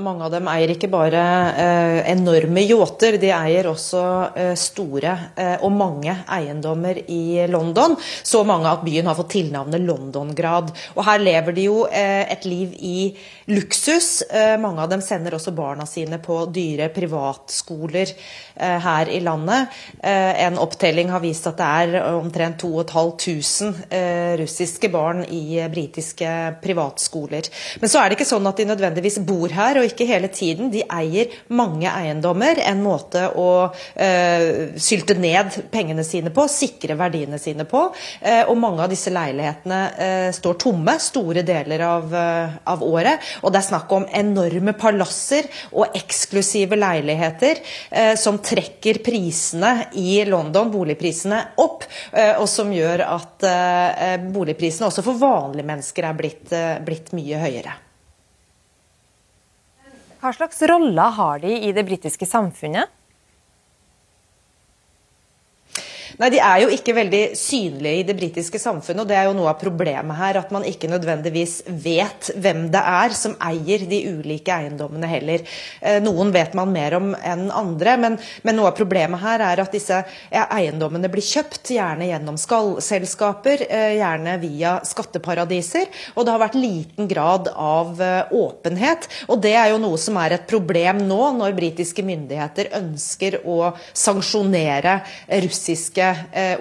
Mange 0.00 0.24
av 0.24 0.30
dem 0.32 0.46
eier 0.48 0.70
ikke 0.72 0.88
bare 0.88 1.22
eh, 1.52 1.98
enorme 2.14 2.62
yachter, 2.64 3.18
de 3.20 3.28
eier 3.28 3.66
også 3.68 4.04
eh, 4.40 4.52
store 4.56 5.10
eh, 5.36 5.58
og 5.60 5.74
mange 5.76 6.14
eiendommer 6.32 6.96
i 7.12 7.44
London. 7.52 7.98
Så 8.00 8.40
mange 8.48 8.70
at 8.70 8.86
byen 8.86 9.10
har 9.10 9.18
fått 9.18 9.34
tilnavnet 9.34 9.84
Londongrad. 9.84 10.72
Og 10.96 11.04
her 11.04 11.20
lever 11.20 11.58
de 11.58 11.66
jo 11.68 11.82
eh, 11.92 12.24
et 12.32 12.48
liv 12.48 12.72
i 12.80 12.96
luksus. 13.44 14.22
Eh, 14.22 14.58
mange 14.58 14.82
av 14.82 14.88
dem 14.88 15.02
sender 15.02 15.34
også 15.36 15.52
barna 15.56 15.86
sine 15.86 16.18
på 16.22 16.44
dyre 16.54 16.88
privatskoler 16.94 18.12
eh, 18.54 18.78
her 18.86 19.08
i 19.10 19.20
landet. 19.20 19.68
en 20.02 20.58
opptelling 20.58 21.10
har 21.10 21.20
vist 21.22 21.46
at 21.46 21.58
det 21.58 21.66
er 21.66 22.14
omtrent 22.16 22.58
2500 22.60 24.36
russiske 24.40 24.88
barn 24.90 25.22
i 25.24 25.60
britiske 25.70 26.28
privatskoler. 26.62 27.48
Men 27.80 27.90
så 27.90 28.00
er 28.00 28.08
det 28.10 28.18
ikke 28.18 28.28
sånn 28.28 28.46
at 28.48 28.58
de 28.58 28.66
nødvendigvis 28.68 29.20
bor 29.26 29.52
her 29.52 29.78
og 29.78 29.86
ikke 29.86 30.06
hele 30.08 30.28
tiden. 30.32 30.70
De 30.72 30.82
eier 30.82 31.32
mange 31.54 31.90
eiendommer. 31.90 32.60
En 32.66 32.82
måte 32.82 33.28
å 33.38 33.70
sylte 34.76 35.16
ned 35.20 35.58
pengene 35.72 36.04
sine 36.06 36.32
på, 36.34 36.46
sikre 36.50 36.96
verdiene 36.98 37.38
sine 37.42 37.66
på. 37.68 37.84
Og 38.48 38.54
mange 38.58 38.84
av 38.84 38.92
disse 38.92 39.12
leilighetene 39.14 40.32
står 40.34 40.58
tomme 40.66 40.96
store 41.02 41.44
deler 41.46 41.86
av, 41.86 42.16
av, 42.64 42.82
året. 42.82 43.31
Og 43.40 43.52
det 43.52 43.62
er 43.62 43.68
snakk 43.70 43.92
om 43.96 44.06
enorme 44.12 44.74
palasser 44.78 45.48
og 45.72 45.96
eksklusive 45.96 46.76
leiligheter 46.78 47.62
som 48.20 48.40
trekker 48.44 49.00
prisene 49.04 49.88
i 49.98 50.20
London, 50.28 50.70
boligprisene, 50.72 51.40
opp. 51.62 51.86
og 52.38 52.46
som 52.50 52.72
gjør 52.74 53.04
at 53.06 53.46
boligprisene 54.32 54.88
også 54.88 55.04
for 55.06 55.20
vanlige 55.20 55.68
mennesker 55.68 56.08
er 56.08 56.18
blitt, 56.18 56.52
blitt 56.84 57.12
mye 57.16 57.40
høyere. 57.42 57.76
Hva 60.22 60.30
slags 60.36 60.60
rolle 60.70 61.04
har 61.16 61.40
de 61.42 61.56
i 61.66 61.72
det 61.74 61.82
britiske 61.88 62.28
samfunnet? 62.30 62.90
Nei, 66.22 66.28
De 66.30 66.38
er 66.38 66.60
jo 66.62 66.68
ikke 66.70 66.92
veldig 66.94 67.20
synlige 67.34 67.98
i 67.98 68.02
det 68.06 68.14
britiske 68.14 68.58
samfunnet, 68.62 69.02
og 69.02 69.08
det 69.10 69.16
er 69.18 69.24
jo 69.26 69.34
noe 69.34 69.50
av 69.50 69.58
problemet 69.58 70.14
her. 70.14 70.36
At 70.38 70.52
man 70.54 70.62
ikke 70.62 70.86
nødvendigvis 70.86 71.56
vet 71.82 72.28
hvem 72.38 72.68
det 72.70 72.78
er 72.78 73.16
som 73.18 73.34
eier 73.42 73.82
de 73.90 73.98
ulike 74.12 74.54
eiendommene 74.54 75.08
heller. 75.10 75.42
Eh, 75.80 75.98
noen 76.04 76.30
vet 76.30 76.54
man 76.54 76.70
mer 76.70 76.94
om 77.00 77.08
enn 77.18 77.48
andre, 77.50 77.96
men, 77.98 78.18
men 78.46 78.54
noe 78.54 78.70
av 78.70 78.76
problemet 78.78 79.18
her 79.18 79.42
er 79.48 79.64
at 79.64 79.74
disse 79.74 79.98
eiendommene 80.30 81.10
blir 81.10 81.26
kjøpt, 81.26 81.72
gjerne 81.74 82.06
gjennom 82.12 82.38
selskaper, 82.38 83.66
eh, 83.66 83.96
gjerne 83.98 84.36
via 84.44 84.76
skatteparadiser. 84.86 85.90
Og 86.14 86.22
det 86.22 86.36
har 86.36 86.44
vært 86.44 86.60
liten 86.60 87.10
grad 87.10 87.50
av 87.50 87.98
eh, 87.98 88.30
åpenhet. 88.30 89.10
Og 89.26 89.42
det 89.42 89.56
er 89.58 89.72
jo 89.72 89.82
noe 89.82 89.98
som 89.98 90.22
er 90.22 90.38
et 90.38 90.46
problem 90.46 91.02
nå, 91.10 91.20
når 91.42 91.58
britiske 91.58 92.06
myndigheter 92.06 92.70
ønsker 92.78 93.40
å 93.42 93.72
sanksjonere 93.90 95.00
russiske 95.42 96.11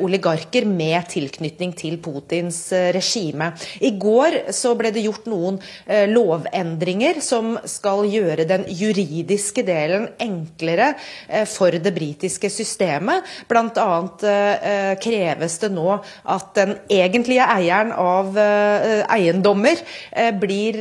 oligarker 0.01 0.65
med 0.67 1.07
tilknytning 1.11 1.73
til 1.77 1.97
Putins 2.01 2.71
eh, 2.75 2.91
regime. 2.95 3.51
I 3.79 3.93
går 3.99 4.51
så 4.55 4.73
ble 4.79 4.91
det 4.93 5.03
gjort 5.05 5.27
noen 5.31 5.59
eh, 5.85 6.07
lovendringer 6.09 7.21
som 7.23 7.55
skal 7.69 8.05
gjøre 8.09 8.47
den 8.49 8.65
juridiske 8.67 9.63
delen 9.67 10.07
enklere 10.21 10.93
for 11.49 11.73
det 11.73 11.91
britiske 11.93 12.49
systemet. 12.51 13.25
Bl.a. 13.49 14.95
kreves 15.01 15.57
det 15.61 15.69
nå 15.73 15.87
at 16.33 16.51
den 16.57 16.73
egentlige 16.91 17.45
eieren 17.45 17.91
av 17.95 18.37
eiendommer 18.37 19.79
blir 20.41 20.79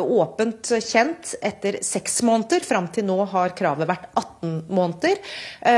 åpent 0.00 0.72
kjent 0.84 1.34
etter 1.44 1.78
seks 1.84 2.20
måneder. 2.26 2.64
Fram 2.66 2.88
til 2.94 3.06
nå 3.08 3.18
har 3.32 3.54
kravet 3.56 3.88
vært 3.90 4.08
18 4.12 4.54
måneder. 4.74 5.20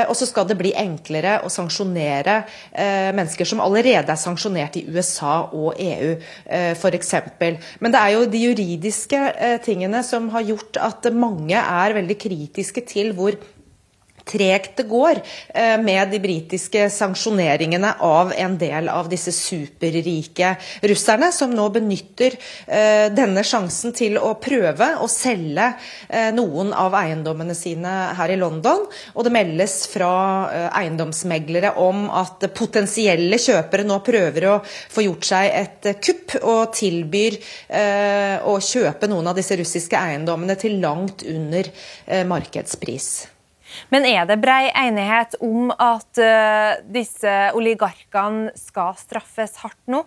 Og 0.06 0.14
så 0.18 0.28
skal 0.28 0.48
det 0.50 0.58
bli 0.60 0.72
enklere 0.78 1.38
å 1.46 1.52
sanksjonere 1.52 2.15
flere 2.16 2.42
eh, 2.72 3.12
mennesker 3.14 3.48
som 3.48 3.60
allerede 3.64 4.12
er 4.12 4.20
sanksjonert 4.20 4.76
i 4.80 4.86
USA 4.88 5.48
og 5.52 5.76
EU, 5.78 6.14
eh, 6.46 6.72
f.eks. 6.74 7.14
Men 7.80 7.92
det 7.92 8.00
er 8.00 8.14
jo 8.14 8.24
de 8.30 8.44
juridiske 8.46 9.20
eh, 9.34 9.58
tingene 9.64 10.02
som 10.06 10.30
har 10.34 10.46
gjort 10.46 10.80
at 10.80 11.12
mange 11.12 11.56
er 11.56 11.96
veldig 11.96 12.18
kritiske 12.18 12.86
til 12.88 13.12
hvor 13.16 13.36
tregt 14.26 14.76
det 14.76 14.86
går 14.90 15.20
eh, 15.54 15.76
med 15.82 16.10
de 16.10 16.18
britiske 16.20 16.88
sanksjoneringene 16.90 17.92
av 18.02 18.32
en 18.36 18.56
del 18.58 18.88
av 18.90 19.08
disse 19.10 19.32
superrike 19.34 20.54
russerne, 20.82 21.30
som 21.32 21.52
nå 21.54 21.68
benytter 21.74 22.34
eh, 22.66 23.06
denne 23.14 23.44
sjansen 23.46 23.94
til 23.96 24.18
å 24.18 24.34
prøve 24.42 24.92
å 25.02 25.08
selge 25.10 25.68
eh, 26.08 26.32
noen 26.34 26.72
av 26.74 26.96
eiendommene 26.98 27.54
sine 27.56 27.94
her 28.18 28.34
i 28.34 28.40
London. 28.40 28.86
Og 29.14 29.26
det 29.26 29.34
meldes 29.34 29.78
fra 29.92 30.10
eiendomsmeglere 30.76 31.76
om 31.82 32.06
at 32.10 32.48
potensielle 32.56 33.38
kjøpere 33.40 33.86
nå 33.86 34.00
prøver 34.06 34.48
å 34.50 34.56
få 34.64 35.06
gjort 35.06 35.30
seg 35.30 35.50
et 35.62 35.90
kupp, 36.02 36.36
og 36.42 36.74
tilbyr 36.76 37.36
å 38.48 38.56
kjøpe 38.62 39.08
noen 39.10 39.30
av 39.30 39.38
disse 39.38 39.56
russiske 39.58 39.98
eiendommene 39.98 40.58
til 40.60 40.78
langt 40.82 41.24
under 41.30 41.70
markedspris. 42.28 43.35
Men 43.94 44.06
er 44.08 44.26
det 44.26 44.40
brei 44.42 44.66
enighet 44.74 45.36
om 45.44 45.70
at 45.70 46.18
uh, 46.18 46.78
disse 46.92 47.34
oligarkene 47.56 48.50
skal 48.58 48.96
straffes 48.98 49.58
hardt 49.62 49.82
nå? 49.90 50.02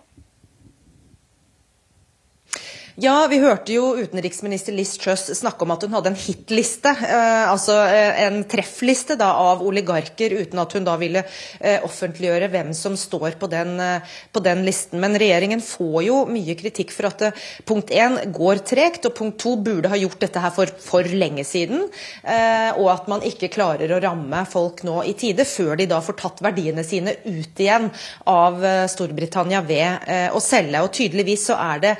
Ja, 2.98 3.26
vi 3.30 3.38
hørte 3.38 3.70
jo 3.70 3.92
utenriksminister 3.94 4.74
Liz 4.74 4.96
Truss 4.98 5.28
snakke 5.38 5.62
om 5.62 5.70
at 5.70 5.84
hun 5.86 5.92
hadde 5.94 6.10
en 6.10 6.18
hitliste, 6.18 6.90
eh, 6.90 7.46
altså 7.46 7.76
eh, 7.86 8.22
en 8.24 8.40
treffliste 8.50 9.14
da, 9.20 9.28
av 9.38 9.62
oligarker, 9.62 10.34
uten 10.42 10.58
at 10.58 10.74
hun 10.74 10.86
da 10.88 10.96
ville 10.98 11.22
eh, 11.22 11.78
offentliggjøre 11.86 12.48
hvem 12.50 12.72
som 12.74 12.96
står 12.98 13.36
på 13.38 13.46
den, 13.52 13.76
eh, 13.80 14.16
på 14.34 14.42
den, 14.42 14.64
listen. 14.66 14.98
Men 15.02 15.14
regjeringen 15.20 15.62
får 15.62 16.00
jo 16.08 16.16
mye 16.30 16.56
kritikk 16.58 16.90
for 16.96 17.10
at 17.12 17.22
det, 17.22 17.30
punkt 17.68 17.92
én 17.94 18.18
går 18.34 18.64
tregt, 18.66 19.06
og 19.06 19.14
punkt 19.20 19.38
to 19.44 19.54
burde 19.60 19.92
ha 19.92 20.00
gjort 20.00 20.26
dette 20.26 20.42
her 20.42 20.54
for, 20.56 20.74
for 20.82 21.06
lenge 21.06 21.46
siden. 21.46 21.86
Eh, 22.24 22.74
og 22.74 22.90
at 22.96 23.08
man 23.12 23.22
ikke 23.26 23.52
klarer 23.54 23.94
å 23.94 24.02
ramme 24.02 24.42
folk 24.50 24.82
nå 24.88 25.04
i 25.06 25.14
tide, 25.14 25.46
før 25.46 25.78
de 25.78 25.86
da 25.94 26.02
får 26.02 26.18
tatt 26.24 26.42
verdiene 26.42 26.82
sine 26.86 27.14
ut 27.22 27.62
igjen 27.62 27.86
av 28.34 28.58
eh, 28.66 28.84
Storbritannia 28.90 29.62
ved 29.62 30.10
å 30.34 30.40
selge. 30.42 30.82
Og 30.82 30.92
tydeligvis 30.96 31.46
så 31.50 31.56
er 31.60 31.82
det 31.82 31.94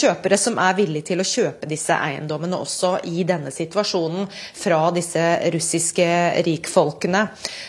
kjøpere 0.00 0.29
som 0.38 0.58
er 0.62 0.76
villige 0.78 1.10
til 1.10 1.22
å 1.22 1.26
kjøpe 1.26 1.68
disse 1.70 1.94
eiendommene 1.94 2.58
også 2.60 2.98
i 3.10 3.24
denne 3.26 3.50
situasjonen 3.54 4.28
fra 4.30 4.80
disse 4.94 5.22
russiske 5.54 6.06
rikfolkene. 6.46 7.22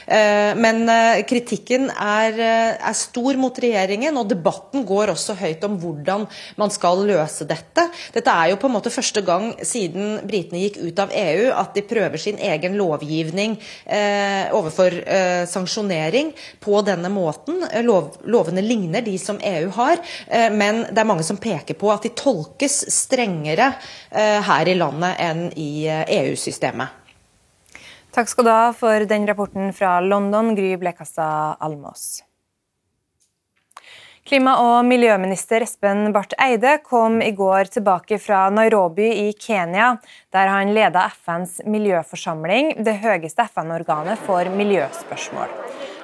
Eh, 0.05 0.51
men 0.59 0.83
eh, 0.91 1.21
kritikken 1.27 1.89
er, 1.91 2.37
eh, 2.37 2.89
er 2.89 2.97
stor 2.97 3.39
mot 3.39 3.57
regjeringen, 3.63 4.17
og 4.17 4.29
debatten 4.31 4.85
går 4.87 5.13
også 5.13 5.37
høyt 5.39 5.65
om 5.67 5.77
hvordan 5.81 6.27
man 6.61 6.73
skal 6.73 7.03
løse 7.07 7.47
dette. 7.49 7.87
Dette 8.13 8.35
er 8.35 8.51
jo 8.51 8.59
på 8.61 8.69
en 8.69 8.75
måte 8.77 8.93
første 8.93 9.23
gang 9.25 9.51
siden 9.65 10.19
britene 10.27 10.65
gikk 10.65 10.81
ut 10.83 11.01
av 11.01 11.13
EU 11.15 11.49
at 11.55 11.73
de 11.75 11.85
prøver 11.87 12.21
sin 12.21 12.39
egen 12.41 12.77
lovgivning 12.79 13.57
overfor 14.55 14.93
sanksjonering 15.49 16.31
på 16.63 16.81
denne 16.85 17.09
måten. 17.13 17.61
Lov, 17.85 18.17
lovene 18.29 18.63
ligner 18.63 19.03
de 19.05 19.15
som 19.21 19.39
EU 19.41 19.69
har, 19.75 20.01
men 20.53 20.83
det 20.89 21.01
er 21.01 21.07
mange 21.07 21.25
som 21.27 21.39
peker 21.41 21.77
på 21.79 21.91
at 21.93 22.05
de 22.05 22.13
tolker 22.17 22.50
tolkes 22.51 22.91
strengere 22.93 23.73
eh, 24.11 24.41
her 24.41 24.67
i 24.67 24.75
landet 24.75 25.15
enn 25.19 25.51
i 25.55 25.87
EU-systemet. 25.87 26.87
Eh, 26.87 26.97
e 26.97 26.99
Takk 28.11 28.27
skal 28.27 28.45
du 28.45 28.51
ha 28.51 28.73
for 28.73 29.05
den 29.07 29.25
rapporten 29.27 29.71
fra 29.73 29.99
London, 30.01 30.53
Gry 30.55 30.75
Blekastad 30.77 31.57
Almås. 31.59 32.23
Klima- 34.27 34.59
og 34.61 34.85
miljøminister 34.85 35.63
Espen 35.63 36.11
Barth 36.13 36.35
Eide 36.37 36.77
kom 36.83 37.21
i 37.21 37.31
går 37.31 37.71
tilbake 37.71 38.19
fra 38.19 38.49
Nairobi 38.49 39.29
i 39.29 39.31
Kenya, 39.33 39.95
der 40.31 40.47
han 40.47 40.73
leda 40.75 41.07
FNs 41.09 41.61
miljøforsamling, 41.65 42.83
det 42.83 42.99
høyeste 43.01 43.47
FN-organet 43.47 44.19
for 44.27 44.45
miljøspørsmål. 44.59 45.49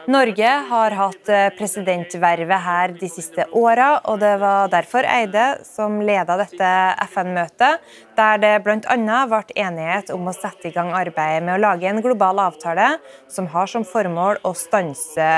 Norge 0.08 0.48
har 0.70 0.94
hatt 0.96 1.30
eh, 1.30 1.50
presidentvervet 1.58 2.64
her 2.64 2.94
de 2.96 3.10
siste 3.12 3.44
åra, 3.52 3.90
og 4.08 4.22
det 4.22 4.38
var 4.40 4.72
derfor 4.72 5.04
Eide 5.04 5.58
som 5.68 5.98
leda 6.00 6.38
dette 6.40 6.70
FN-møtet, 7.10 7.84
der 8.16 8.40
det 8.40 8.54
bl.a. 8.64 9.20
ble 9.28 9.44
enighet 9.60 10.16
om 10.16 10.32
å 10.32 10.38
sette 10.38 10.72
i 10.72 10.76
gang 10.76 10.94
arbeidet 10.96 11.44
med 11.44 11.58
å 11.58 11.64
lage 11.66 11.92
en 11.92 12.00
global 12.00 12.40
avtale 12.40 12.94
som 13.28 13.52
har 13.52 13.68
som 13.68 13.84
formål 13.84 14.40
å 14.48 14.56
stanse 14.56 15.32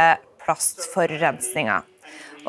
plastforurensninga. 0.46 1.82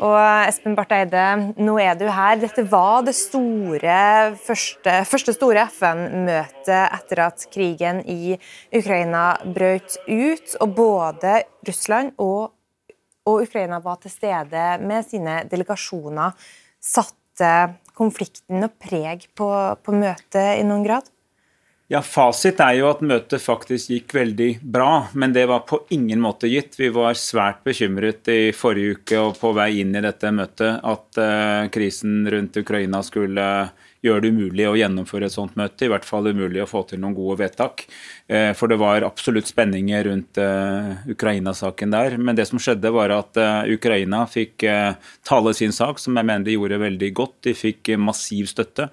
Og 0.01 0.17
Espen 0.49 0.73
Barth 0.73 0.95
Eide, 0.97 1.23
nå 1.61 1.75
er 1.77 1.93
du 1.93 2.07
her. 2.09 2.39
Dette 2.41 2.63
var 2.71 3.03
det 3.05 3.13
store, 3.13 3.97
første, 4.41 4.95
første 5.05 5.35
store 5.35 5.67
FN-møtet 5.69 6.71
etter 6.87 7.21
at 7.27 7.45
krigen 7.53 8.01
i 8.09 8.33
Ukraina 8.73 9.35
brøt 9.45 9.99
ut. 10.07 10.55
Og 10.65 10.73
både 10.79 11.35
Russland 11.69 12.15
og, 12.17 12.49
og 13.29 13.45
Ukraina 13.45 13.77
var 13.85 14.01
til 14.01 14.15
stede 14.15 14.65
med 14.81 15.05
sine 15.05 15.43
delegasjoner. 15.51 16.33
Satte 16.81 17.53
konflikten 17.93 18.65
og 18.65 18.73
preg 18.81 19.29
på, 19.37 19.51
på 19.85 19.99
møtet 20.01 20.57
i 20.57 20.65
noen 20.65 20.87
grad? 20.87 21.13
Ja, 21.91 21.99
Fasit 22.01 22.61
er 22.63 22.77
jo 22.77 22.85
at 22.87 23.01
møtet 23.03 23.43
faktisk 23.43 23.89
gikk 23.91 24.13
veldig 24.15 24.45
bra, 24.63 25.09
men 25.11 25.33
det 25.35 25.41
var 25.51 25.65
på 25.67 25.81
ingen 25.91 26.21
måte 26.23 26.47
gitt. 26.47 26.77
Vi 26.79 26.87
var 26.95 27.17
svært 27.19 27.65
bekymret 27.67 28.31
i 28.31 28.53
forrige 28.55 28.95
uke 28.95 29.19
og 29.19 29.33
på 29.41 29.51
vei 29.57 29.81
inn 29.81 29.91
i 29.99 30.03
dette 30.05 30.31
møtet 30.31 30.79
at 30.87 31.19
uh, 31.19 31.67
krisen 31.73 32.23
rundt 32.31 32.61
Ukraina 32.63 33.01
skulle 33.03 33.47
gjøre 34.07 34.23
det 34.23 34.31
umulig 34.31 34.69
å 34.69 34.77
gjennomføre 34.79 35.27
et 35.27 35.35
sånt 35.35 35.59
møte. 35.59 35.83
I 35.83 35.91
hvert 35.91 36.07
fall 36.07 36.31
umulig 36.31 36.63
å 36.63 36.69
få 36.69 36.85
til 36.87 37.03
noen 37.03 37.17
gode 37.17 37.41
vedtak. 37.43 37.83
Eh, 38.31 38.53
for 38.53 38.67
det 38.71 38.77
var 38.79 39.01
absolutt 39.01 39.47
spenninger 39.47 40.03
rundt 40.03 40.37
uh, 40.39 40.93
Ukraina-saken 41.11 41.91
der. 41.91 42.13
Men 42.17 42.37
det 42.37 42.45
som 42.47 42.59
skjedde, 42.63 42.87
var 42.95 43.11
at 43.11 43.35
uh, 43.35 43.67
Ukraina 43.67 44.21
fikk 44.29 44.63
tale 45.27 45.51
sin 45.57 45.73
sak, 45.75 45.99
som 45.99 46.15
jeg 46.15 46.27
mener 46.27 46.45
de 46.47 46.55
gjorde 46.55 46.79
veldig 46.79 47.09
godt. 47.17 47.33
De 47.43 47.53
fikk 47.57 47.91
massiv 47.99 48.47
støtte. 48.47 48.87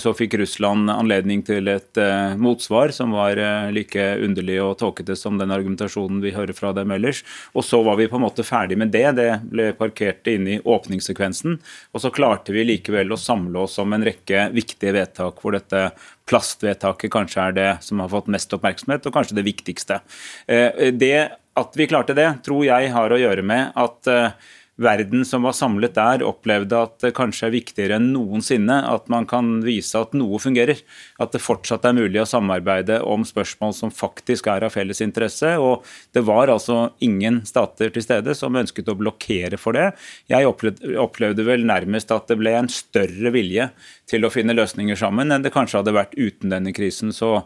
Så 0.00 0.12
fikk 0.16 0.36
Russland 0.40 0.90
anledning 0.90 1.42
til 1.46 1.68
et 1.70 1.98
motsvar 2.40 2.92
som 2.94 3.12
var 3.14 3.38
like 3.74 4.04
underlig 4.24 4.56
og 4.62 4.78
tåkete 4.80 5.16
som 5.18 5.36
den 5.38 5.52
argumentasjonen 5.54 6.22
vi 6.24 6.32
hører 6.34 6.56
fra 6.56 6.72
dem 6.76 6.94
ellers. 6.94 7.22
Og 7.52 7.66
så 7.66 7.82
var 7.84 7.98
vi 8.00 8.08
på 8.10 8.18
en 8.18 8.24
måte 8.24 8.46
ferdig 8.46 8.78
med 8.80 8.94
det. 8.94 9.06
Det 9.18 9.28
ble 9.50 9.70
parkert 9.78 10.26
inn 10.30 10.48
i 10.56 10.60
åpningssekvensen. 10.60 11.58
Og 11.92 12.04
så 12.04 12.12
klarte 12.14 12.54
vi 12.54 12.66
likevel 12.68 13.12
å 13.12 13.20
samle 13.20 13.66
oss 13.66 13.78
om 13.82 13.94
en 13.96 14.06
rekke 14.06 14.48
viktige 14.54 14.94
vedtak 14.96 15.42
hvor 15.42 15.58
dette 15.58 15.90
plastvedtaket 16.28 17.12
kanskje 17.12 17.46
er 17.48 17.56
det 17.56 17.70
som 17.84 18.00
har 18.02 18.10
fått 18.12 18.30
mest 18.32 18.52
oppmerksomhet, 18.56 19.06
og 19.06 19.14
kanskje 19.14 19.38
det 19.38 19.46
viktigste. 19.46 20.00
Eh, 20.48 20.90
det 20.92 21.16
at 21.54 21.76
vi 21.78 21.86
klarte 21.86 22.16
det, 22.16 22.28
tror 22.46 22.64
jeg 22.66 22.92
har 22.94 23.12
å 23.14 23.20
gjøre 23.20 23.44
med 23.46 23.74
at 23.78 24.10
eh, 24.10 24.52
verden 24.80 25.22
som 25.24 25.44
var 25.46 25.54
samlet 25.54 25.94
der, 25.94 26.24
opplevde 26.26 26.80
at 26.86 26.96
det 27.04 27.12
kanskje 27.14 27.46
er 27.46 27.54
viktigere 27.54 27.98
enn 28.00 28.08
noensinne 28.14 28.80
at 28.90 29.06
man 29.12 29.26
kan 29.30 29.60
vise 29.64 29.98
at 30.00 30.16
noe 30.18 30.40
fungerer. 30.42 30.80
At 31.22 31.34
det 31.34 31.42
fortsatt 31.44 31.86
er 31.86 31.96
mulig 31.96 32.22
å 32.22 32.26
samarbeide 32.28 33.00
om 33.06 33.26
spørsmål 33.26 33.74
som 33.76 33.92
faktisk 33.94 34.48
er 34.50 34.66
av 34.66 34.74
felles 34.74 35.02
interesse. 35.04 35.54
Og 35.62 35.86
det 36.16 36.24
var 36.26 36.50
altså 36.52 36.88
ingen 37.04 37.42
stater 37.46 37.94
til 37.94 38.04
stede 38.04 38.34
som 38.38 38.58
ønsket 38.58 38.90
å 38.90 38.98
blokkere 38.98 39.60
for 39.60 39.78
det. 39.78 39.92
Jeg 40.32 40.48
opplevde, 40.50 41.46
vel 41.46 41.66
nærmest 41.68 42.10
at 42.14 42.26
det 42.30 42.40
ble 42.40 42.56
en 42.58 42.70
større 42.72 43.34
vilje 43.34 43.70
til 44.10 44.26
å 44.26 44.32
finne 44.32 44.56
løsninger 44.56 44.98
sammen 44.98 45.32
enn 45.32 45.44
det 45.44 45.54
kanskje 45.54 45.82
hadde 45.82 45.94
vært 45.96 46.18
uten 46.18 46.50
denne 46.52 46.74
krisen. 46.74 47.14
Så, 47.14 47.44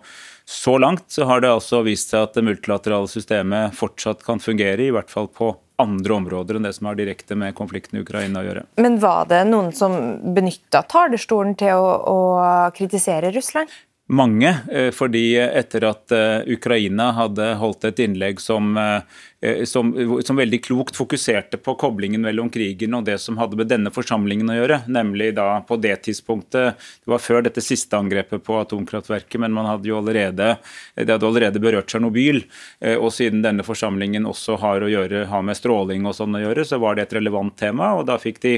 så 0.48 0.78
langt 0.78 1.10
så 1.12 1.24
har 1.28 1.42
det 1.44 1.50
altså 1.52 1.82
vist 1.84 2.08
seg 2.08 2.22
at 2.24 2.36
det 2.38 2.42
multilaterale 2.46 3.08
systemet 3.10 3.74
fortsatt 3.76 4.22
kan 4.24 4.40
fungere, 4.40 4.86
i 4.86 4.92
hvert 4.94 5.10
fall 5.12 5.26
på 5.28 5.50
andre 5.76 6.14
områder 6.14 6.56
enn 6.56 6.64
det 6.64 6.72
som 6.72 6.88
har 6.88 6.96
direkte 6.96 7.36
med 7.36 7.52
konflikten 7.58 7.98
i 7.98 8.02
Ukraina 8.02 8.40
å 8.40 8.46
gjøre. 8.46 8.62
Men 8.80 8.96
var 9.02 9.28
det 9.28 9.42
noen 9.50 9.68
som 9.76 9.92
benytta 10.32 10.80
talerstolen 10.88 11.52
til 11.60 11.76
å, 11.76 11.90
å 12.00 12.18
kritisere 12.74 13.28
Russland? 13.36 13.68
Mange. 14.08 14.56
Eh, 14.72 14.90
fordi 14.90 15.36
etter 15.36 15.84
at 15.84 16.12
eh, 16.12 16.52
Ukraina 16.54 17.10
hadde 17.12 17.52
holdt 17.60 17.84
et 17.84 18.00
innlegg 18.00 18.40
som, 18.40 18.76
eh, 18.76 19.64
som, 19.68 19.92
som, 20.24 20.36
veldig 20.36 20.60
klokt 20.64 20.96
fokuserte 20.96 21.60
på 21.60 21.74
koblingen 21.78 22.24
mellom 22.24 22.48
krigen 22.50 22.96
og 22.96 23.04
det 23.04 23.18
som 23.20 23.38
hadde 23.38 23.58
med 23.60 23.68
denne 23.68 23.92
forsamlingen 23.92 24.48
å 24.48 24.56
gjøre, 24.56 24.80
nemlig 24.88 25.34
da 25.36 25.60
på 25.68 25.76
det 25.76 25.98
tidspunktet 26.08 26.78
Det 27.04 27.12
var 27.12 27.22
før 27.22 27.44
dette 27.44 27.62
siste 27.64 27.98
angrepet 27.98 28.42
på 28.44 28.56
atomkraftverket, 28.62 29.38
men 29.40 29.52
man 29.52 29.68
hadde 29.68 29.90
jo 29.90 30.00
allerede, 30.00 30.56
det 30.96 31.12
hadde 31.12 31.28
allerede 31.28 31.60
berørt 31.62 31.88
Tsjernobyl. 31.88 32.42
Og 32.98 33.08
siden 33.14 33.42
denne 33.44 33.64
forsamlingen 33.64 34.26
også 34.28 34.58
har, 34.60 34.84
gjøre, 34.88 35.24
har 35.30 35.44
med 35.44 35.56
stråling 35.56 36.06
og 36.08 36.16
sånn 36.16 36.36
å 36.36 36.42
gjøre, 36.42 36.64
så 36.68 36.80
var 36.82 36.96
det 36.96 37.06
et 37.06 37.16
relevant 37.18 37.56
tema. 37.58 37.94
og 37.98 38.06
da 38.08 38.18
fikk 38.20 38.40
de 38.44 38.54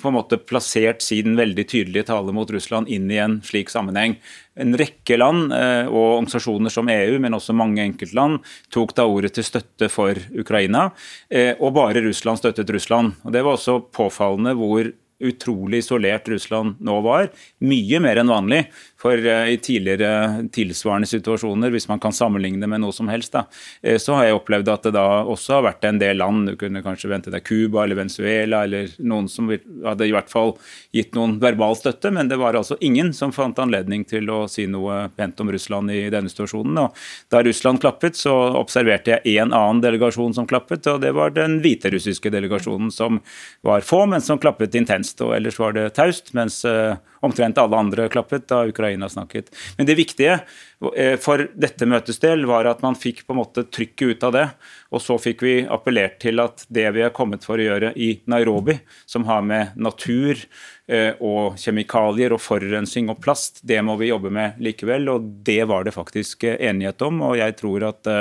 på 0.00 0.08
en 0.08 0.16
måte 0.16 0.38
plassert 0.40 1.02
sin 1.02 1.36
veldig 1.38 1.64
tydelige 1.70 2.08
tale 2.10 2.32
mot 2.34 2.50
Russland 2.50 2.90
inn 2.92 3.10
i 3.12 3.20
en 3.22 3.38
slik 3.46 3.70
sammenheng. 3.72 4.16
En 4.58 4.76
rekke 4.78 5.18
land 5.18 5.54
eh, 5.54 5.86
og 5.90 6.18
organisasjoner 6.18 6.72
som 6.72 6.90
EU, 6.92 7.18
men 7.22 7.36
også 7.36 7.56
mange 7.56 7.84
enkeltland, 7.84 8.42
tok 8.74 8.94
da 8.98 9.06
ordet 9.10 9.34
til 9.36 9.46
støtte 9.46 9.90
for 9.92 10.18
Ukraina. 10.34 10.88
Eh, 11.30 11.54
og 11.58 11.74
bare 11.78 12.04
Russland 12.04 12.42
støttet 12.42 12.70
Russland. 12.74 13.16
Og 13.24 13.32
Det 13.34 13.44
var 13.44 13.58
også 13.58 13.80
påfallende 13.94 14.54
hvor 14.58 14.92
utrolig 15.24 15.82
isolert 15.82 16.28
Russland 16.28 16.80
nå 16.84 16.98
var. 17.04 17.30
Mye 17.64 18.00
mer 18.02 18.20
enn 18.20 18.32
vanlig. 18.32 18.64
For 19.04 19.26
eh, 19.26 19.50
i 19.52 19.58
tidligere 19.60 20.46
tilsvarende 20.52 21.08
situasjoner, 21.08 21.68
hvis 21.74 21.88
man 21.90 22.00
kan 22.00 22.14
sammenligne 22.16 22.68
med 22.70 22.80
noe 22.80 22.94
som 22.96 23.10
helst, 23.12 23.34
da, 23.34 23.44
eh, 23.84 23.98
så 24.00 24.16
har 24.16 24.30
jeg 24.30 24.38
opplevd 24.38 24.70
at 24.72 24.88
det 24.88 24.94
da 24.96 25.04
også 25.28 25.58
har 25.58 25.66
vært 25.66 25.84
en 25.84 26.00
del 26.00 26.16
land, 26.22 26.48
du 26.48 26.56
kunne 26.60 26.80
kanskje 26.84 27.10
vente 27.12 27.32
deg 27.34 27.44
Cuba 27.44 27.82
eller 27.84 28.00
Venezuela, 28.00 28.62
eller 28.64 28.88
noen 29.04 29.28
som 29.28 29.52
hadde 29.52 30.08
i 30.08 30.14
hvert 30.14 30.32
fall 30.32 30.54
gitt 30.96 31.12
noen 31.18 31.36
verbal 31.42 31.76
støtte, 31.76 32.14
men 32.16 32.32
det 32.32 32.40
var 32.40 32.56
altså 32.56 32.78
ingen 32.80 33.12
som 33.12 33.34
fant 33.36 33.60
anledning 33.60 34.06
til 34.08 34.32
å 34.32 34.44
si 34.48 34.64
noe 34.70 35.10
pent 35.12 35.44
om 35.44 35.52
Russland 35.52 35.92
i 35.92 36.06
denne 36.14 36.32
situasjonen. 36.32 36.80
Og 36.86 37.04
da 37.34 37.44
Russland 37.44 37.84
klappet, 37.84 38.16
så 38.16 38.32
observerte 38.56 39.18
jeg 39.18 39.36
en 39.36 39.52
annen 39.52 39.84
delegasjon 39.84 40.32
som 40.32 40.48
klappet, 40.48 40.88
og 40.88 41.04
det 41.04 41.12
var 41.12 41.36
den 41.36 41.60
hviterussiske 41.64 42.32
delegasjonen, 42.32 42.88
som 42.94 43.20
var 43.66 43.84
få, 43.84 44.06
men 44.08 44.24
som 44.24 44.40
klappet 44.40 44.80
intenst 44.80 45.20
og 45.20 45.36
ellers 45.36 45.60
var 45.60 45.76
det 45.76 45.90
taust. 45.98 46.32
Mens 46.32 46.62
uh, 46.64 46.96
omtrent 47.24 47.58
alle 47.58 47.80
andre 47.80 48.08
klappet 48.12 48.46
da 48.50 48.62
Ukraina 48.68 49.08
snakket. 49.08 49.50
Men 49.78 49.88
det 49.88 49.96
viktige 49.98 50.38
uh, 50.40 51.16
for 51.22 51.46
dette 51.54 51.88
møtets 51.88 52.20
del 52.22 52.46
var 52.48 52.68
at 52.70 52.84
man 52.84 52.98
fikk 52.98 53.24
på 53.26 53.34
en 53.34 53.40
måte 53.40 53.66
trykket 53.66 54.14
ut 54.14 54.26
av 54.28 54.34
det. 54.36 54.46
Og 54.94 55.02
så 55.02 55.18
fikk 55.18 55.44
vi 55.44 55.54
appellert 55.64 56.20
til 56.22 56.42
at 56.42 56.66
det 56.72 56.86
vi 56.94 57.04
er 57.04 57.14
kommet 57.14 57.46
for 57.46 57.58
å 57.58 57.66
gjøre 57.66 57.94
i 57.98 58.10
Nairobi, 58.30 58.78
som 59.10 59.26
har 59.28 59.44
med 59.46 59.76
natur 59.76 60.38
uh, 60.38 61.12
og 61.18 61.60
kjemikalier 61.60 62.34
og 62.36 62.42
forurensning 62.44 63.10
og 63.12 63.20
plast, 63.24 63.62
det 63.66 63.80
må 63.86 63.96
vi 64.00 64.12
jobbe 64.12 64.32
med 64.34 64.60
likevel. 64.62 65.08
Og 65.14 65.30
det 65.46 65.62
var 65.70 65.86
det 65.86 65.96
faktisk 65.96 66.46
enighet 66.54 67.02
om. 67.06 67.22
Og 67.30 67.38
jeg 67.40 67.58
tror 67.60 67.88
at 67.90 68.12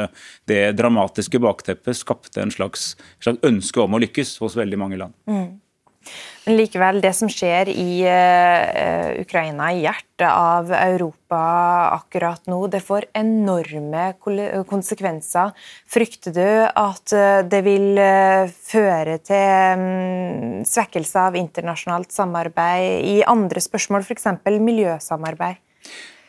det 0.50 0.62
dramatiske 0.80 1.40
bakteppet 1.44 1.98
skapte 2.00 2.42
en 2.42 2.54
slags, 2.54 2.94
slags 3.24 3.44
ønske 3.46 3.84
om 3.84 3.96
å 3.96 4.02
lykkes 4.04 4.38
hos 4.44 4.58
veldig 4.60 4.80
mange 4.80 5.00
land. 5.00 5.16
Mm. 5.30 5.63
Men 6.44 6.58
likevel, 6.60 7.00
det 7.04 7.14
som 7.16 7.30
skjer 7.32 7.70
i 7.72 8.04
uh, 8.04 9.14
Ukraina, 9.22 9.70
i 9.72 9.86
hjertet 9.86 10.28
av 10.28 10.72
Europa 10.76 11.40
akkurat 11.96 12.44
nå, 12.52 12.60
det 12.68 12.82
får 12.84 13.08
enorme 13.16 14.10
konsekvenser. 14.68 15.54
Frykter 15.88 16.36
du 16.36 16.48
at 16.68 17.16
uh, 17.16 17.40
det 17.48 17.64
vil 17.64 17.96
uh, 17.96 18.52
føre 18.52 19.20
til 19.24 19.80
um, 19.80 20.64
svekkelse 20.68 21.28
av 21.30 21.40
internasjonalt 21.40 22.12
samarbeid 22.12 23.08
i 23.08 23.22
andre 23.24 23.64
spørsmål, 23.64 24.04
f.eks. 24.04 24.28
miljøsamarbeid? 24.44 25.64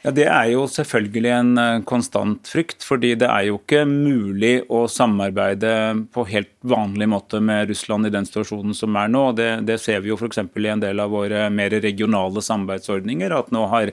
Ja, 0.04 0.10
Det 0.12 0.26
er 0.28 0.50
jo 0.52 0.66
selvfølgelig 0.68 1.30
en 1.32 1.58
eh, 1.58 1.82
konstant 1.88 2.48
frykt. 2.48 2.84
fordi 2.84 3.14
det 3.16 3.28
er 3.30 3.46
jo 3.48 3.56
ikke 3.56 3.86
mulig 3.88 4.66
å 4.68 4.84
samarbeide 4.84 5.72
på 6.12 6.26
helt 6.28 6.52
vanlig 6.60 7.08
måte 7.08 7.40
med 7.40 7.70
Russland 7.72 8.06
i 8.06 8.12
den 8.12 8.28
situasjonen 8.28 8.76
som 8.76 8.96
er 9.00 9.08
nå. 9.08 9.24
Det, 9.32 9.50
det 9.64 9.80
ser 9.80 10.04
vi 10.04 10.12
jo 10.12 10.20
f.eks. 10.20 10.44
i 10.44 10.68
en 10.68 10.84
del 10.84 11.00
av 11.00 11.10
våre 11.10 11.48
mer 11.48 11.70
regionale 11.80 12.44
samarbeidsordninger. 12.44 13.32
at 13.32 13.50
nå 13.50 13.66
har 13.72 13.92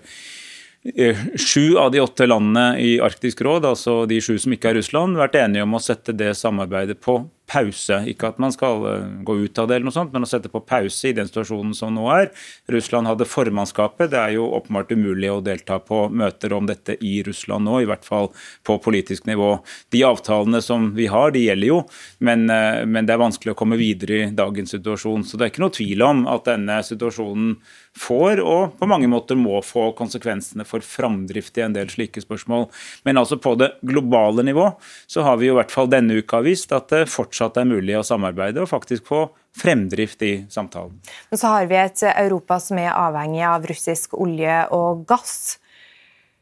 Eh, 0.95 1.18
sju 1.36 1.78
av 1.78 1.91
de 1.91 1.99
åtte 2.01 2.26
landene 2.26 2.80
i 2.82 2.95
Arktisk 3.01 3.41
råd, 3.45 3.68
altså 3.70 4.07
de 4.09 4.18
sju 4.22 4.39
som 4.41 4.53
ikke 4.55 4.72
er 4.72 4.80
Russland, 4.80 5.20
vært 5.20 5.38
enige 5.38 5.62
om 5.62 5.76
å 5.78 5.82
sette 5.82 6.16
det 6.18 6.32
samarbeidet 6.39 6.97
på 7.05 7.20
pause. 7.52 7.97
Ikke 8.10 8.30
at 8.32 8.39
man 8.41 8.54
skal 8.54 8.86
eh, 8.88 9.08
gå 9.28 9.36
ut 9.43 9.60
av 9.60 9.68
det, 9.68 9.78
eller 9.78 9.89
noe 9.89 9.95
sånt, 9.95 10.14
men 10.16 10.26
å 10.26 10.30
sette 10.30 10.52
på 10.52 10.64
pause 10.68 11.10
i 11.10 11.16
den 11.18 11.28
situasjonen 11.30 11.74
som 11.78 11.93
nå 11.95 12.08
er. 12.14 12.30
Russland 12.72 13.10
hadde 13.10 13.28
formannskapet. 13.30 14.12
Det 14.14 14.20
er 14.20 14.36
jo 14.38 14.47
åpenbart 14.58 14.93
umulig 14.95 15.32
å 15.32 15.41
delta 15.43 15.80
på 15.84 16.06
møter 16.10 16.56
om 16.56 16.70
dette 16.70 16.97
i 17.04 17.18
Russland 17.28 17.68
nå, 17.68 17.82
i 17.82 17.89
hvert 17.89 18.08
fall 18.08 18.32
på 18.68 18.78
politisk 18.84 19.28
nivå. 19.30 19.54
De 19.93 20.04
avtalene 20.08 20.64
som 20.64 20.91
vi 20.97 21.10
har, 21.12 21.36
de 21.36 21.45
gjelder 21.45 21.72
jo, 21.74 21.82
men, 22.24 22.47
eh, 22.49 22.84
men 22.88 23.08
det 23.08 23.16
er 23.16 23.26
vanskelig 23.26 23.56
å 23.56 23.62
komme 23.64 23.80
videre 23.82 24.24
i 24.24 24.34
dagens 24.36 24.76
situasjon. 24.78 25.28
Så 25.28 25.38
det 25.38 25.47
er 25.47 25.56
ikke 25.56 25.66
noe 25.66 25.78
tvil 25.78 26.08
om 26.08 26.26
at 26.32 26.47
denne 26.47 26.82
situasjonen 26.86 27.58
får, 27.97 28.39
og 28.39 28.77
på 28.79 28.87
mange 28.89 29.09
måter 29.11 29.37
må 29.39 29.59
få 29.65 29.89
konsekvensene 29.97 30.65
for 30.67 30.83
framdrift 30.85 31.57
i 31.59 31.65
en 31.65 31.75
del 31.75 31.89
slike 31.91 32.23
spørsmål. 32.23 32.67
Men 33.07 33.19
altså 33.19 33.37
på 33.41 33.55
det 33.59 33.73
globale 33.85 34.45
nivå 34.47 34.69
så 35.11 35.25
har 35.27 35.39
vi 35.41 35.49
jo 35.49 35.55
i 35.55 35.59
hvert 35.59 35.73
fall 35.73 35.91
denne 35.91 36.21
uka 36.21 36.41
vist 36.45 36.71
at 36.75 36.89
det 36.93 37.09
fortsatt 37.11 37.59
er 37.59 37.69
mulig 37.69 37.97
å 37.99 38.05
samarbeide 38.07 38.63
og 38.63 38.71
faktisk 38.71 39.09
få 39.11 39.25
fremdrift 39.57 40.21
i 40.23 40.33
samtalen. 40.49 40.95
Men 41.29 41.41
så 41.41 41.51
har 41.51 41.67
vi 41.67 41.79
et 41.81 42.03
Europa 42.13 42.59
som 42.63 42.79
er 42.79 42.93
avhengig 42.95 43.43
av 43.47 43.67
russisk 43.67 44.15
olje 44.15 44.61
og 44.75 45.03
gass. 45.09 45.57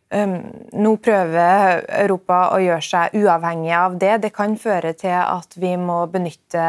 Nå 0.10 0.92
prøver 1.06 1.84
Europa 2.02 2.40
å 2.56 2.60
gjøre 2.64 2.82
seg 2.82 3.18
uavhengig 3.20 3.74
av 3.78 3.98
det. 4.02 4.16
Det 4.24 4.32
kan 4.34 4.56
føre 4.58 4.96
til 4.98 5.14
at 5.14 5.54
vi 5.62 5.76
må 5.78 6.00
benytte 6.10 6.64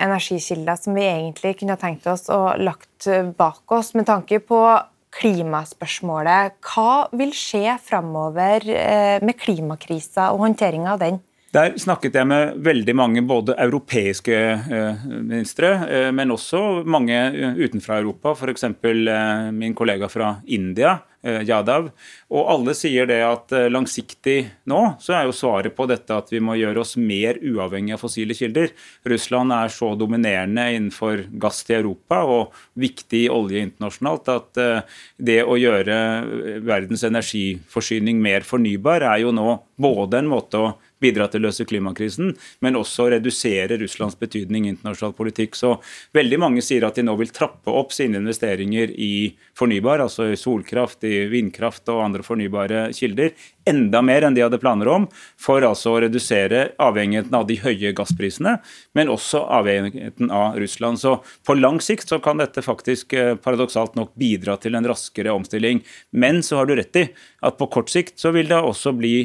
energikilder 0.00 0.80
som 0.80 0.96
vi 0.96 1.04
egentlig 1.04 1.58
kunne 1.60 1.76
tenkt 1.76 2.08
oss 2.08 2.30
å 2.32 2.54
lagt 2.56 3.10
bak 3.36 3.76
oss. 3.76 3.92
Med 3.98 4.08
tanke 4.08 4.40
på 4.40 4.62
klimaspørsmålet, 5.16 6.58
hva 6.66 7.06
vil 7.16 7.32
skje 7.36 7.78
framover 7.84 8.66
uh, 8.68 9.16
med 9.24 9.38
klimakrisa 9.40 10.30
og 10.34 10.44
håndteringa 10.44 10.94
av 10.96 11.02
den? 11.04 11.22
Der 11.54 11.76
snakket 11.80 12.16
jeg 12.18 12.28
med 12.28 12.58
veldig 12.60 12.94
mange 12.98 13.22
både 13.24 13.54
europeiske 13.62 14.34
eh, 14.36 15.04
ministre, 15.06 15.70
eh, 15.88 16.08
men 16.12 16.34
også 16.34 16.82
mange 16.84 17.16
utenfra 17.56 18.00
Europa, 18.02 18.34
f.eks. 18.34 18.66
Min 19.56 19.76
kollega 19.78 20.10
fra 20.12 20.34
India, 20.52 20.98
Yadav. 21.46 21.90
Og 22.32 22.50
alle 22.52 22.74
sier 22.76 23.08
det 23.08 23.20
at 23.26 23.52
langsiktig 23.72 24.38
nå 24.70 24.80
så 25.02 25.16
er 25.18 25.26
jo 25.28 25.36
svaret 25.36 25.74
på 25.76 25.86
dette 25.90 26.14
at 26.14 26.30
vi 26.32 26.40
må 26.42 26.56
gjøre 26.58 26.82
oss 26.82 26.96
mer 27.00 27.40
uavhengig 27.42 27.96
av 27.96 28.02
fossile 28.02 28.36
kilder. 28.36 28.72
Russland 29.06 29.54
er 29.54 29.72
så 29.74 29.92
dominerende 29.98 30.68
innenfor 30.76 31.26
gass 31.42 31.62
til 31.66 31.80
Europa 31.80 32.22
og 32.26 32.56
viktig 32.78 33.26
olje 33.32 33.64
internasjonalt 33.66 34.32
at 34.32 34.62
det 35.16 35.40
å 35.44 35.58
gjøre 35.60 35.96
verdens 36.66 37.04
energiforsyning 37.06 38.20
mer 38.22 38.46
fornybar 38.46 39.06
er 39.06 39.24
jo 39.24 39.34
nå 39.34 39.58
både 39.80 40.22
en 40.22 40.30
måte 40.30 40.60
å 40.60 40.74
bidra 41.02 41.28
til 41.28 41.42
å 41.42 41.48
løse 41.48 41.66
klimakrisen, 41.68 42.32
men 42.64 42.78
også 42.78 43.10
redusere 43.12 43.78
Russlands 43.80 44.16
betydning 44.20 44.66
i 44.66 44.72
internasjonal 44.74 45.16
politikk. 45.16 45.58
Så 45.58 45.74
veldig 46.16 46.40
mange 46.42 46.64
sier 46.64 46.86
at 46.88 46.98
de 46.98 47.04
nå 47.06 47.16
vil 47.20 47.32
trappe 47.34 47.72
opp 47.72 47.94
sine 47.96 48.20
investeringer 48.22 48.94
i 48.96 49.36
fornybar, 49.58 50.04
altså 50.04 50.30
i 50.32 50.40
solkraft, 50.40 51.04
i 51.04 51.26
vindkraft 51.32 51.88
og 51.92 52.04
andre 52.06 52.26
fornybare 52.26 52.88
kilder, 52.96 53.34
enda 53.66 54.02
mer 54.04 54.24
enn 54.26 54.36
de 54.36 54.44
hadde 54.44 54.60
planer 54.62 54.88
om, 54.90 55.06
for 55.40 55.64
altså 55.66 55.94
å 55.94 56.00
redusere 56.04 56.70
avhengigheten 56.82 57.34
av 57.36 57.46
de 57.48 57.58
høye 57.60 57.92
gassprisene, 57.96 58.56
men 58.96 59.10
også 59.12 59.42
avhengigheten 59.58 60.30
av 60.34 60.58
Russland. 60.60 61.00
Så 61.02 61.16
på 61.46 61.56
lang 61.58 61.80
sikt 61.84 62.10
så 62.12 62.20
kan 62.22 62.40
dette 62.40 62.64
faktisk 62.64 63.16
eh, 63.16 63.34
paradoksalt 63.40 63.96
nok 63.98 64.14
bidra 64.18 64.56
til 64.62 64.78
en 64.78 64.86
raskere 64.86 65.34
omstilling. 65.34 65.82
Men 66.12 66.42
så 66.46 66.60
har 66.60 66.70
du 66.70 66.76
rett 66.78 67.00
i 67.00 67.06
at 67.46 67.58
på 67.58 67.68
kort 67.72 67.90
sikt 67.92 68.20
så 68.20 68.32
vil 68.34 68.50
det 68.50 68.60
også 68.60 68.94
bli 68.96 69.16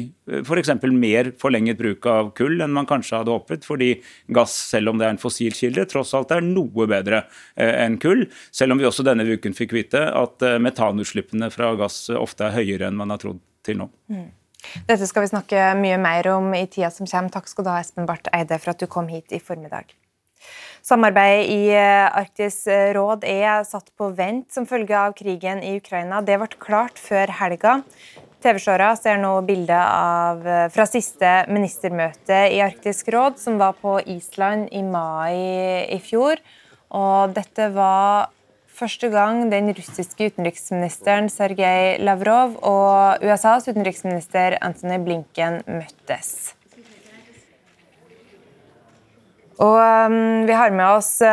f.eks. 0.42 0.74
For 0.82 0.94
mer 0.94 1.32
forlenget 1.40 1.78
bruk 1.78 2.06
av 2.10 2.32
kull 2.38 2.60
enn 2.62 2.74
man 2.74 2.88
kanskje 2.88 3.20
hadde 3.20 3.34
håpet, 3.34 3.66
fordi 3.66 3.92
gass, 4.34 4.54
selv 4.72 4.92
om 4.92 4.98
det 5.00 5.08
er 5.08 5.16
en 5.16 5.22
fossilkilde, 5.22 5.86
tross 5.90 6.14
alt 6.18 6.34
er 6.34 6.44
noe 6.46 6.88
bedre 6.90 7.24
eh, 7.54 7.84
enn 7.84 7.98
kull. 8.02 8.26
Selv 8.54 8.74
om 8.74 8.82
vi 8.82 8.88
også 8.88 9.06
denne 9.06 9.26
uken 9.28 9.56
fikk 9.56 9.76
vite 9.76 10.04
at 10.10 10.42
metanutslippene 10.62 11.50
fra 11.54 11.74
gass 11.78 12.04
ofte 12.14 12.48
er 12.48 12.60
høyere 12.60 12.90
enn 12.90 12.98
man 12.98 13.14
har 13.14 13.22
trodd 13.22 13.42
til 13.66 13.80
nå. 13.80 13.88
Mm. 14.12 14.30
Dette 14.86 15.08
skal 15.10 15.24
vi 15.24 15.32
snakke 15.32 15.72
mye 15.78 15.98
mer 15.98 16.28
om 16.36 16.52
i 16.54 16.66
tida 16.70 16.92
som 16.94 17.08
kommer. 17.08 17.32
Takk 17.34 17.50
skal 17.50 17.66
du 17.66 17.72
ha, 17.72 17.80
Espen 17.82 18.06
Barth 18.06 18.30
Eide, 18.34 18.58
for 18.62 18.74
at 18.74 18.82
du 18.82 18.86
kom 18.90 19.10
hit 19.10 19.34
i 19.34 19.42
formiddag. 19.42 19.90
Samarbeidet 20.82 21.50
i 21.54 21.70
Arktis 21.78 22.64
råd 22.96 23.22
er 23.28 23.62
satt 23.66 23.92
på 23.98 24.08
vent 24.16 24.50
som 24.54 24.66
følge 24.66 24.98
av 24.98 25.14
krigen 25.18 25.62
i 25.62 25.76
Ukraina. 25.78 26.18
Det 26.26 26.38
ble 26.40 26.48
klart 26.62 26.98
før 26.98 27.30
helga. 27.38 27.76
TV-seere 28.42 28.88
ser 28.98 29.20
nå 29.22 29.36
bilder 29.46 30.42
eh, 30.42 30.64
fra 30.74 30.86
siste 30.90 31.30
ministermøte 31.52 32.40
i 32.50 32.58
Arktisk 32.64 33.12
råd, 33.14 33.38
som 33.38 33.60
var 33.60 33.76
på 33.78 34.00
Island 34.10 34.72
i 34.74 34.82
mai 34.82 35.86
i 35.86 36.00
fjor. 36.02 36.42
Og 36.98 37.36
dette 37.36 37.70
var 37.76 38.32
første 38.82 39.12
gang 39.12 39.44
den 39.52 39.70
russiske 39.76 40.32
utenriksministeren 40.32 41.28
Sergej 41.30 42.00
Lavrov 42.02 42.56
og 42.66 43.22
USAs 43.22 43.68
utenriksminister 43.70 44.56
Anthony 44.58 44.98
Blinken 45.04 45.60
møttes. 45.70 46.56
Og 49.62 49.76
um, 49.78 50.16
Vi 50.48 50.56
har 50.56 50.74
med 50.74 50.96
oss 50.96 51.12
uh, 51.22 51.28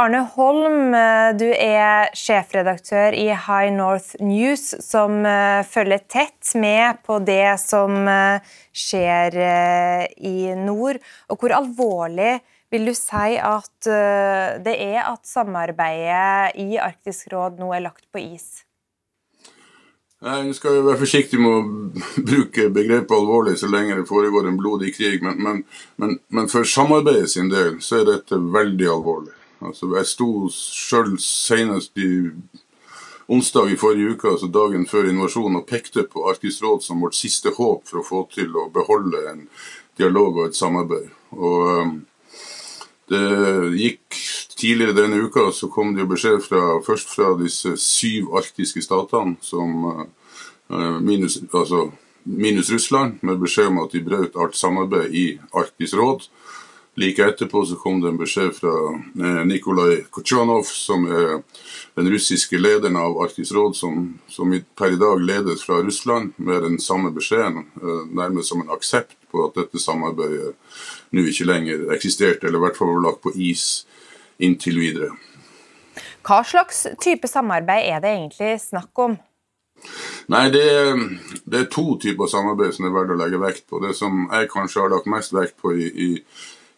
Arne 0.00 0.22
Holm. 0.32 0.94
Du 1.36 1.44
er 1.52 2.08
sjefredaktør 2.16 3.12
i 3.12 3.26
High 3.34 3.74
North 3.74 4.14
News, 4.24 4.70
som 4.80 5.20
uh, 5.26 5.60
følger 5.68 6.06
tett 6.08 6.54
med 6.56 7.04
på 7.04 7.18
det 7.20 7.58
som 7.60 8.08
skjer 8.72 9.36
i 10.16 10.54
nord. 10.56 11.02
Og 11.28 11.42
hvor 11.42 11.58
alvorlig 11.58 12.38
vil 12.72 12.88
du 12.88 12.94
si 12.96 13.34
at 13.38 13.88
eh, 13.90 14.60
det 14.64 14.76
er 14.82 15.02
at 15.06 15.26
samarbeidet 15.28 16.56
i 16.60 16.78
Arktisk 16.80 17.32
råd 17.34 17.60
nå 17.60 17.72
er 17.74 17.84
lagt 17.84 18.06
på 18.12 18.22
is? 18.22 18.64
Nei, 20.24 20.54
skal 20.56 20.78
jo 20.78 20.86
være 20.86 21.02
forsiktig 21.02 21.38
med 21.42 21.52
å 21.52 21.94
bruke 22.30 22.70
begrepet 22.72 23.12
alvorlig 23.12 23.58
så 23.60 23.68
lenge 23.68 23.98
det 23.98 24.08
foregår 24.08 24.48
en 24.48 24.60
blodig 24.60 24.94
krig, 24.96 25.20
men, 25.24 25.40
men, 25.44 25.62
men, 26.00 26.18
men 26.32 26.48
for 26.48 26.64
samarbeidet 26.64 27.34
sin 27.34 27.50
del 27.52 27.76
så 27.84 28.00
er 28.00 28.08
dette 28.08 28.40
veldig 28.40 28.88
alvorlig. 28.88 29.34
Altså, 29.64 29.90
jeg 29.96 30.08
sto 30.08 30.30
sjøl 30.52 31.14
senest 31.20 32.00
i 32.00 32.10
onsdag 33.32 33.72
i 33.72 33.78
forrige 33.80 34.16
uke, 34.16 34.32
altså 34.32 34.48
dagen 34.52 34.88
før 34.88 35.08
invasjonen, 35.08 35.60
og 35.60 35.68
pekte 35.68 36.04
på 36.08 36.24
Arktisk 36.28 36.64
råd 36.64 36.84
som 36.84 37.04
vårt 37.04 37.16
siste 37.16 37.52
håp 37.56 37.84
for 37.88 38.00
å 38.00 38.06
få 38.08 38.24
til 38.32 38.52
å 38.56 38.68
beholde 38.72 39.22
en 39.30 39.46
dialog 40.00 40.40
og 40.40 40.50
et 40.50 40.58
samarbeid. 40.58 41.08
Og 41.36 41.70
um, 41.84 41.94
det 43.10 43.26
gikk 43.78 44.22
Tidligere 44.54 44.94
denne 44.96 45.18
uka 45.26 45.48
så 45.52 45.66
kom 45.68 45.90
det 45.94 46.04
jo 46.04 46.10
beskjed 46.12 46.38
fra, 46.44 46.60
først 46.86 47.10
fra 47.10 47.32
disse 47.36 47.74
syv 47.82 48.30
arktiske 48.38 48.80
statene, 48.84 49.34
som, 49.42 49.72
uh, 50.70 51.00
minus, 51.02 51.40
altså, 51.50 51.88
minus, 52.24 52.70
Russland, 52.72 53.18
med 53.20 53.42
beskjed 53.42 53.72
om 53.72 53.82
at 53.82 53.92
de 53.92 54.04
brøt 54.06 54.38
alt 54.40 54.56
samarbeid 54.56 55.12
i 55.12 55.24
Arktisk 55.52 55.98
råd. 55.98 56.28
Like 56.96 57.24
etterpå 57.24 57.64
så 57.66 57.76
kom 57.76 57.98
det 58.00 58.12
en 58.12 58.18
beskjed 58.20 58.52
fra 58.54 58.72
eh, 58.94 59.40
Nikolai 59.48 60.04
Kutsjanov, 60.14 60.68
som 60.70 61.08
er 61.10 61.40
den 61.98 62.10
russiske 62.12 62.58
lederen 62.60 62.96
av 63.00 63.18
Arktisk 63.24 63.56
råd, 63.56 63.74
som, 63.76 64.12
som 64.30 64.54
per 64.78 64.94
i 64.94 65.00
dag 65.00 65.22
ledes 65.22 65.64
fra 65.66 65.80
Russland, 65.82 66.32
med 66.36 66.62
den 66.62 66.78
samme 66.78 67.10
beskjeden, 67.14 67.66
eh, 67.82 68.06
nærmest 68.14 68.52
som 68.52 68.62
en 68.62 68.70
aksept 68.70 69.16
på 69.34 69.48
at 69.48 69.58
dette 69.58 69.82
samarbeidet 69.82 70.54
nå 71.10 71.26
ikke 71.26 71.50
lenger 71.50 71.88
eksisterte, 71.96 72.46
eller 72.46 72.62
i 72.62 72.66
hvert 72.68 72.78
fall 72.78 72.94
var 72.94 73.06
lagt 73.08 73.22
på 73.26 73.34
is 73.34 73.84
inntil 74.38 74.78
videre. 74.78 75.10
Hva 76.24 76.40
slags 76.46 76.86
type 77.02 77.28
samarbeid 77.28 77.90
er 77.90 78.02
det 78.02 78.14
egentlig 78.14 78.54
snakk 78.62 79.02
om? 79.02 79.18
Nei, 80.32 80.46
det 80.54 80.62
er, 80.64 81.00
det 81.44 81.58
er, 81.58 81.70
to 81.72 81.98
typer 82.00 82.30
samarbeid 82.30 82.72
som 82.72 82.86
det 82.86 82.92
er 82.92 82.96
verdt 82.96 83.12
å 83.12 83.18
legge 83.20 83.40
vekt 83.42 83.66
på. 83.68 83.80
Det 83.82 83.92
som 83.96 84.24
jeg 84.30 84.48
kanskje 84.52 84.80
har 84.80 84.92
lagt 84.94 85.10
mest 85.10 85.34
vekt 85.36 85.58
på 85.60 85.74
i, 85.76 85.88
i, 85.90 86.08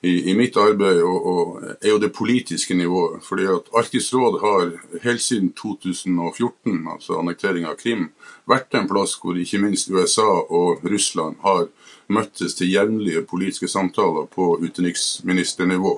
i 0.07 0.34
mitt 0.38 0.57
arbeid, 0.57 1.00
og, 1.02 1.26
og, 1.26 1.64
er 1.80 1.90
jo 1.90 2.00
det 2.02 2.12
politiske 2.14 2.74
nivået. 2.74 3.22
Fordi 3.24 3.46
at 3.50 3.70
Arktisk 3.74 4.14
råd 4.14 4.40
har 4.40 4.72
helt 5.02 5.22
siden 5.22 5.52
2014, 5.52 6.88
altså 6.92 7.18
annekteringa 7.20 7.72
av 7.72 7.80
Krim, 7.80 8.11
vært 8.48 8.74
en 8.74 8.88
plass 8.90 9.16
hvor 9.20 9.38
ikke 9.38 9.62
minst 9.62 9.90
USA 9.90 10.26
og 10.26 10.84
Russland 10.84 11.40
har 11.44 11.66
møttes 12.09 12.54
til 12.54 12.70
jevnlige 12.70 13.24
politiske 13.26 13.68
samtaler 13.68 14.28
på 14.30 14.57
utenriksministernivå. 14.62 15.96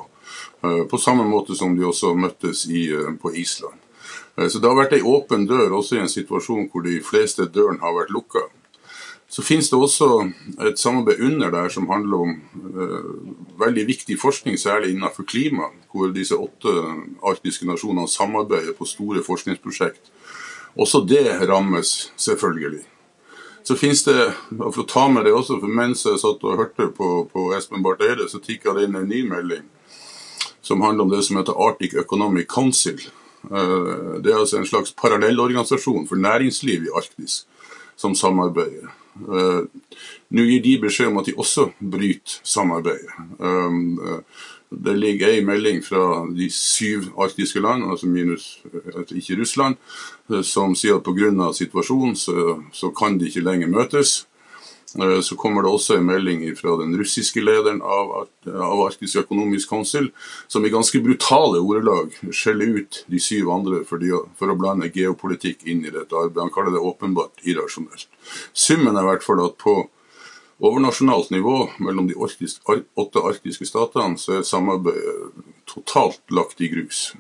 Eh, 0.63 0.85
på 0.91 0.99
samme 0.99 1.25
måte 1.25 1.55
som 1.55 1.77
de 1.77 1.87
også 1.87 2.15
møttes 2.15 2.67
i, 2.67 2.89
eh, 2.93 3.13
på 3.23 3.35
Island. 3.35 3.75
Eh, 4.37 4.49
så 4.49 4.59
det 4.59 4.69
har 4.69 4.77
vært 4.77 4.93
ei 4.93 5.03
åpen 5.03 5.47
dør 5.47 5.79
også 5.79 5.97
i 5.97 6.01
en 6.01 6.09
situasjon 6.09 6.71
hvor 6.71 6.83
de 6.83 7.01
fleste 7.01 7.47
dørene 7.47 7.81
har 7.81 7.95
vært 7.95 8.11
lukka. 8.11 8.49
Så 9.29 9.43
finnes 9.45 9.69
det 9.69 9.77
også 9.77 10.07
et 10.65 10.79
samarbeid 10.81 11.21
under 11.21 11.51
der 11.53 11.69
som 11.69 11.89
handler 11.91 12.23
om 12.25 12.37
uh, 12.65 13.59
veldig 13.61 13.85
viktig 13.91 14.17
forskning, 14.21 14.57
særlig 14.57 14.95
innenfor 14.95 15.27
klima, 15.29 15.69
hvor 15.93 16.13
disse 16.15 16.37
åtte 16.37 16.73
arktiske 17.29 17.69
nasjonene 17.69 18.09
samarbeider 18.09 18.73
på 18.79 18.89
store 18.89 19.21
forskningsprosjekt. 19.27 20.09
Også 20.81 21.03
det 21.05 21.27
rammes, 21.49 22.13
selvfølgelig. 22.17 22.87
Så 23.69 23.77
finnes 23.77 24.01
det, 24.07 24.31
for 24.57 24.81
å 24.81 24.87
ta 24.89 25.03
med 25.13 25.27
det 25.29 25.35
også, 25.37 25.59
for 25.61 25.77
mens 25.77 26.07
jeg 26.07 26.21
satt 26.23 26.45
og 26.49 26.57
hørte 26.57 26.87
på, 26.97 27.09
på 27.29 27.51
Espen 27.57 27.85
Barth 27.85 28.07
Eide, 28.07 28.31
så 28.33 28.41
tikka 28.41 28.73
det 28.73 28.87
inn 28.87 28.97
en 28.97 29.11
ny 29.11 29.27
melding 29.29 29.67
som 30.65 30.81
handler 30.85 31.05
om 31.05 31.13
det 31.13 31.21
som 31.27 31.37
heter 31.37 31.59
Arctic 31.69 31.95
Economic 32.01 32.49
Council. 32.49 32.97
Uh, 33.45 34.17
det 34.25 34.33
er 34.33 34.41
altså 34.41 34.63
en 34.63 34.69
slags 34.69 34.97
parallellorganisasjon 34.97 36.09
for 36.09 36.17
næringsliv 36.17 36.89
i 36.89 36.95
Arktis 36.97 37.43
som 37.99 38.17
samarbeider. 38.17 38.89
Eh, 39.19 39.63
nå 40.31 40.45
gir 40.47 40.63
de 40.63 40.77
beskjed 40.83 41.11
om 41.11 41.19
at 41.21 41.29
de 41.29 41.37
også 41.39 41.69
bryter 41.81 42.39
samarbeidet. 42.47 43.11
Eh, 43.41 44.23
det 44.69 44.95
ligger 44.99 45.33
ei 45.33 45.45
melding 45.45 45.81
fra 45.81 46.27
de 46.29 46.51
syv 46.53 47.09
arktiske 47.17 47.61
land, 47.65 47.87
altså 47.89 48.07
minus 48.07 48.59
altså 48.95 49.17
ikke 49.17 49.39
Russland, 49.41 49.79
som 50.45 50.75
sier 50.77 50.99
at 50.99 51.07
pga. 51.07 51.53
situasjonen 51.57 52.17
så, 52.17 52.59
så 52.73 52.91
kan 52.91 53.17
de 53.19 53.31
ikke 53.31 53.47
lenger 53.47 53.73
møtes. 53.73 54.27
Eh, 54.97 55.21
så 55.21 55.37
kommer 55.37 55.63
det 55.63 55.69
også 55.69 55.99
en 55.99 56.07
melding 56.09 56.45
fra 56.57 56.77
den 56.81 56.95
russiske 56.99 57.43
lederen 57.45 57.83
av, 57.83 58.15
av 58.49 58.85
Arktisk 58.87 59.21
økonomisk 59.25 59.69
konsul, 59.69 60.09
som 60.49 60.65
i 60.65 60.73
ganske 60.73 61.03
brutale 61.05 61.61
ordelag 61.61 62.17
skjeller 62.33 62.81
ut 62.81 63.03
de 63.11 63.21
syv 63.21 63.53
andre 63.53 63.83
for, 63.89 64.01
å 64.01 64.57
blande 64.59 64.89
geopolitikk 64.95 65.67
inn 65.69 65.85
i 65.85 65.93
dette 65.93 66.17
arbeidet. 66.17 66.47
Han 66.47 66.55
kaller 66.55 66.77
det 66.77 66.85
åpenbart 66.89 67.45
irrasjonelt. 67.45 68.09
Summen 68.57 68.97
er 68.97 69.05
i 69.05 69.13
hvert 69.13 69.27
fall 69.27 69.45
at 69.45 69.59
på 69.61 69.77
overnasjonalt 70.59 71.31
nivå 71.31 71.69
mellom 71.85 72.09
de 72.09 72.17
åtte 72.19 73.23
arktiske 73.23 73.69
statene, 73.69 74.19
så 74.19 74.41
er 74.41 74.47
samarbeidet 74.47 75.45
totalt 75.69 76.23
lagt 76.35 76.65
i 76.65 76.71
grus. 76.73 77.13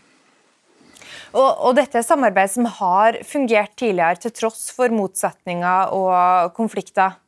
Og, 1.37 1.45
og, 1.45 1.75
dette 1.77 2.01
er 2.01 2.07
samarbeid 2.07 2.51
som 2.51 2.66
har 2.79 3.21
fungert 3.29 3.75
tidligere, 3.77 4.16
til 4.16 4.33
tross 4.33 4.71
for 4.75 4.89
motsetninger 4.89 5.93
og 5.95 6.55
konflikter? 6.57 7.19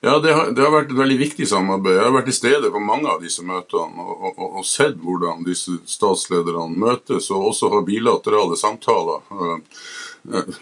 Ja, 0.00 0.18
det 0.18 0.32
har, 0.32 0.50
det 0.54 0.62
har, 0.62 0.70
vært 0.70 0.92
et 0.92 0.98
veldig 0.98 1.16
viktig 1.18 1.46
samarbeid. 1.50 1.96
Jeg 1.96 2.06
har 2.06 2.14
vært 2.14 2.28
til 2.30 2.36
stede 2.36 2.70
på 2.70 2.82
mange 2.82 3.10
av 3.10 3.22
disse 3.24 3.42
møtene 3.46 4.04
og, 4.04 4.26
og, 4.30 4.42
og 4.60 4.66
sett 4.68 5.00
hvordan 5.02 5.42
disse 5.46 5.78
statslederne 5.90 6.78
møtes, 6.78 7.30
og 7.34 7.48
også 7.50 7.70
har 7.72 7.86
bilaterale 7.88 8.58
samtaler 8.58 9.24
uh, 9.34 9.56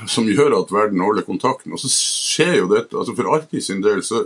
som 0.08 0.30
gjør 0.30 0.56
at 0.62 0.72
verden 0.72 1.04
holder 1.04 1.26
kontakten. 1.26 1.74
Og 1.76 1.82
så 1.82 1.90
skjer 1.92 2.62
jo 2.62 2.70
dette, 2.72 2.96
altså 2.96 3.16
For 3.18 3.34
Arktis 3.36 3.68
sin 3.68 3.82
del 3.84 4.00
så, 4.06 4.24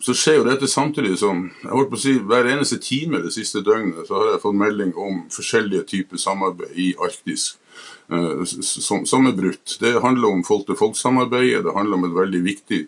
så 0.00 0.16
skjer 0.16 0.40
jo 0.40 0.48
dette 0.48 0.70
samtidig 0.70 1.18
som 1.20 1.44
jeg 1.60 1.74
holdt 1.74 1.92
på 1.92 2.00
å 2.00 2.04
si, 2.06 2.16
Hver 2.32 2.48
eneste 2.54 2.80
time 2.82 3.20
det 3.26 3.34
siste 3.36 3.60
døgnet 3.66 4.08
så 4.08 4.22
har 4.22 4.32
jeg 4.32 4.44
fått 4.46 4.58
melding 4.62 4.96
om 4.96 5.26
forskjellige 5.34 5.84
typer 5.92 6.22
samarbeid 6.22 6.80
i 6.80 6.94
Arktis. 6.96 7.58
Uh, 8.08 8.40
som, 8.46 9.04
som, 9.04 9.28
er 9.28 9.36
brutt. 9.36 9.76
Det 9.84 9.98
handler 10.00 10.32
om 10.32 10.42
folk-til-folk-samarbeidet. 10.48 11.66
Det 11.68 11.76
handler 11.76 12.00
om 12.00 12.08
et 12.08 12.18
veldig 12.22 12.44
viktig 12.48 12.82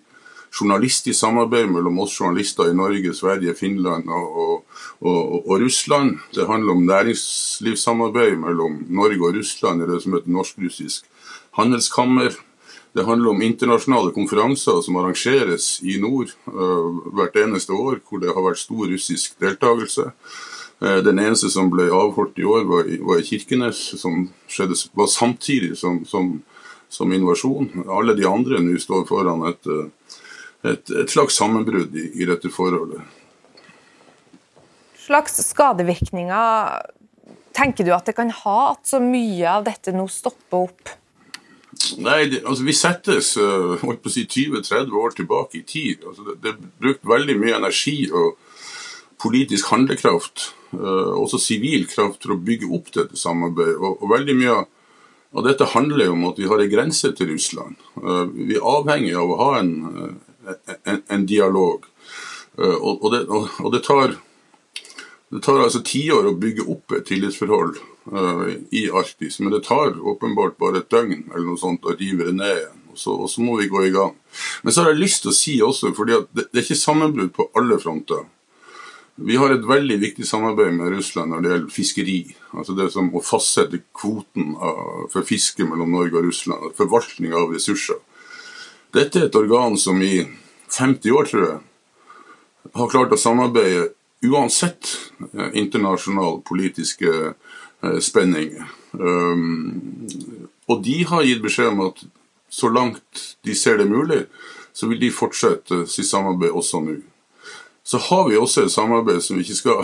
journalistisk 0.54 1.18
samarbeid 1.18 1.68
mellom 1.72 1.98
oss 2.04 2.14
journalister 2.20 2.70
i 2.70 2.76
Norge, 2.76 3.14
Sverige, 3.14 3.54
Finland 3.58 4.08
og, 4.08 4.38
og, 4.38 4.56
og, 5.00 5.48
og 5.50 5.60
Russland. 5.64 6.18
Det 6.34 6.46
handler 6.46 6.76
om 6.76 6.86
næringslivssamarbeid 6.86 8.38
mellom 8.44 8.80
Norge 8.88 9.20
og 9.20 9.38
Russland 9.38 9.82
i 9.82 9.90
det 9.90 10.02
som 10.02 10.14
heter 10.14 10.30
norsk-russisk 10.30 11.08
handelskammer. 11.58 12.36
Det 12.94 13.04
handler 13.04 13.30
om 13.30 13.42
internasjonale 13.42 14.12
konferanser 14.14 14.78
som 14.86 14.96
arrangeres 15.00 15.80
i 15.82 15.96
nord 15.98 16.30
uh, 16.46 16.90
hvert 17.10 17.34
eneste 17.42 17.74
år, 17.74 17.98
hvor 18.06 18.22
det 18.22 18.30
har 18.30 18.44
vært 18.44 18.62
stor 18.62 18.86
russisk 18.86 19.34
deltakelse. 19.42 20.12
Uh, 20.78 21.00
den 21.02 21.18
eneste 21.18 21.50
som 21.50 21.72
ble 21.72 21.88
avholdt 21.90 22.38
i 22.38 22.46
år, 22.46 22.62
var 22.70 22.86
i, 22.86 23.00
var 23.02 23.18
i 23.18 23.26
Kirkenes, 23.26 23.80
som 23.98 24.28
skjedde, 24.46 24.78
var 24.94 25.10
samtidig 25.10 25.74
som, 25.80 26.04
som, 26.06 26.36
som 26.86 27.10
invasjon. 27.10 27.72
Alle 27.90 28.14
de 28.14 28.28
andre 28.30 28.62
nå 28.62 28.78
står 28.78 29.08
foran 29.10 29.42
et 29.50 29.70
uh, 29.74 29.90
et, 30.64 30.90
et 30.90 31.12
slags 31.12 31.36
sammenbrudd 31.38 31.94
i, 31.96 32.08
i, 32.22 32.26
dette 32.28 32.50
forholdet. 32.52 33.02
Slags 35.04 35.36
skadevirkninger 35.44 36.90
tenker 37.54 37.86
du 37.86 37.92
at 37.94 38.08
det 38.08 38.16
kan 38.16 38.32
ha, 38.42 38.58
at 38.72 38.88
så 38.88 39.00
mye 39.02 39.46
av 39.58 39.66
dette 39.68 39.94
nå 39.94 40.06
stopper 40.10 40.66
opp? 40.66 40.94
Nei, 41.98 42.24
det, 42.30 42.40
altså 42.46 42.64
Vi 42.66 42.74
settes 42.76 43.34
å 43.38 43.76
si 44.12 44.24
20-30 44.24 44.94
år 44.98 45.16
tilbake 45.18 45.60
i 45.60 45.66
tid. 45.66 46.04
Altså, 46.06 46.26
det, 46.28 46.38
det, 46.42 46.54
er 46.54 46.72
brukt 46.82 47.06
veldig 47.08 47.36
mye 47.40 47.58
energi 47.58 47.98
og 48.10 48.38
politisk 49.24 49.70
handlekraft, 49.72 50.50
uh, 50.76 51.14
også 51.16 51.40
sivil 51.40 51.86
kraft, 51.88 52.24
for 52.24 52.34
å 52.34 52.40
bygge 52.44 52.70
opp 52.76 52.90
dette 52.94 53.18
samarbeidet. 53.18 53.78
Og, 53.80 54.02
og 54.02 54.12
veldig 54.12 54.36
mye 54.38 54.56
av 55.34 55.46
dette 55.46 55.70
handler 55.72 56.10
jo 56.10 56.16
om 56.16 56.28
at 56.28 56.38
vi 56.38 56.48
har 56.50 56.62
en 56.62 56.70
grense 56.70 57.10
til 57.16 57.32
Russland. 57.32 57.78
Uh, 57.98 58.26
vi 58.34 58.58
er 58.58 58.68
avhengig 58.74 59.14
av 59.18 59.32
å 59.32 59.40
ha 59.40 59.50
en, 59.62 59.74
en, 60.84 61.02
en 61.08 61.26
dialog. 61.26 61.86
Eh, 62.58 62.76
og, 62.76 63.10
det, 63.12 63.24
og, 63.28 63.72
det, 63.72 63.82
tar 63.86 64.14
det 65.34 65.42
tar 65.42 65.64
altså 65.64 65.82
tiår 65.82 66.30
å 66.30 66.36
bygge 66.38 66.68
opp 66.70 66.94
et 66.94 67.06
tillitsforhold 67.08 67.80
uh, 68.12 68.46
i 68.70 68.86
Arktis, 68.94 69.40
men 69.40 69.54
det 69.54 69.64
tar 69.66 69.96
åpenbart 69.98 70.58
bare 70.60 70.82
et 70.82 70.90
døgn 70.92 71.24
eller 71.32 71.48
noe 71.48 71.58
sånt 71.58 71.86
å 71.88 71.96
rive 71.98 72.28
det 72.28 72.36
ned 72.38 72.60
igjen. 72.60 72.80
Og 72.94 73.00
så, 73.00 73.10
og 73.24 73.30
så, 73.30 73.42
må 73.42 73.56
vi 73.58 73.66
gå 73.66 73.80
i 73.88 73.90
gang. 73.90 74.12
Men 74.62 74.74
så 74.74 74.84
har 74.84 74.92
jeg 74.92 75.02
lyst 75.02 75.24
til 75.24 75.32
å 75.32 75.34
si 75.34 75.56
også, 75.66 75.90
fordi 75.96 76.20
det, 76.30 76.44
det, 76.52 76.60
er 76.60 76.62
ikke 76.62 76.78
sammenbrudd 76.78 77.32
på 77.34 77.48
alle 77.58 77.80
fronter. 77.82 78.22
Vi 79.14 79.34
har 79.38 79.50
et 79.50 79.66
veldig 79.66 79.96
viktig 80.02 80.26
samarbeid 80.26 80.74
med 80.74 80.94
Russland 80.94 81.30
når 81.30 81.42
det 81.42 81.50
gjelder 81.50 81.74
fiskeri. 81.74 82.20
Altså 82.54 82.74
det 82.78 82.88
som 82.94 83.10
å 83.10 83.22
fastsette 83.22 83.82
kvoten 83.94 84.54
av, 84.54 85.08
for 85.10 85.26
fiske 85.26 85.66
mellom 85.66 85.90
Norge 85.94 86.18
og 86.18 86.28
Russland. 86.28 86.70
Forvaltning 86.78 87.34
av 87.34 87.50
ressurser. 87.54 87.98
Dette 88.94 89.20
er 89.20 89.28
et 89.28 89.36
organ 89.38 89.76
som 89.80 89.98
i 90.02 90.22
50 90.70 91.10
år, 91.10 91.28
tror 91.30 91.44
jeg, 91.48 91.58
har 92.74 92.92
klart 92.92 93.14
å 93.14 93.20
samarbeide 93.20 93.90
uansett 94.24 94.94
internasjonal 95.52 96.40
politiske 96.46 97.10
spenning. 97.10 97.42
spenninger. 98.00 98.64
Um, 98.92 100.06
og 100.66 100.82
de 100.84 101.02
har 101.04 101.24
gitt 101.26 101.42
beskjed 101.42 101.72
om 101.72 101.82
at 101.88 102.04
så 102.48 102.70
langt 102.72 103.24
de 103.44 103.54
ser 103.54 103.78
det 103.78 103.88
mulig, 103.90 104.24
så 104.72 104.88
vil 104.88 105.00
de 105.00 105.10
fortsette 105.12 105.84
sitt 105.90 106.08
samarbeid 106.08 106.54
også 106.54 106.80
nå. 106.80 107.00
Så 107.84 107.98
har 107.98 108.28
vi 108.28 108.38
også 108.40 108.64
et 108.64 108.72
samarbeid 108.72 109.20
som 109.22 109.36
vi 109.36 109.44
ikke 109.44 109.58
skal 109.58 109.82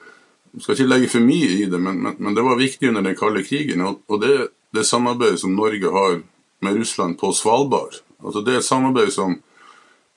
skal 0.62 0.74
ikke 0.74 0.88
legge 0.88 1.08
for 1.12 1.24
mye 1.24 1.48
i 1.62 1.68
det, 1.70 1.78
men, 1.80 2.02
men, 2.02 2.16
men 2.18 2.34
det 2.36 2.44
var 2.44 2.58
viktig 2.58 2.90
under 2.90 3.06
den 3.06 3.16
kalde 3.16 3.44
krigen. 3.46 3.84
Og 3.84 4.20
det, 4.20 4.50
det 4.74 4.86
samarbeidet 4.86 5.40
som 5.40 5.54
Norge 5.56 5.92
har 5.94 6.20
med 6.60 6.76
Russland 6.80 7.18
på 7.20 7.32
Svalbard, 7.32 8.00
Altså 8.24 8.42
Det 8.42 8.54
er 8.54 8.58
et 8.58 8.66
samarbeid 8.66 9.12
som, 9.14 9.36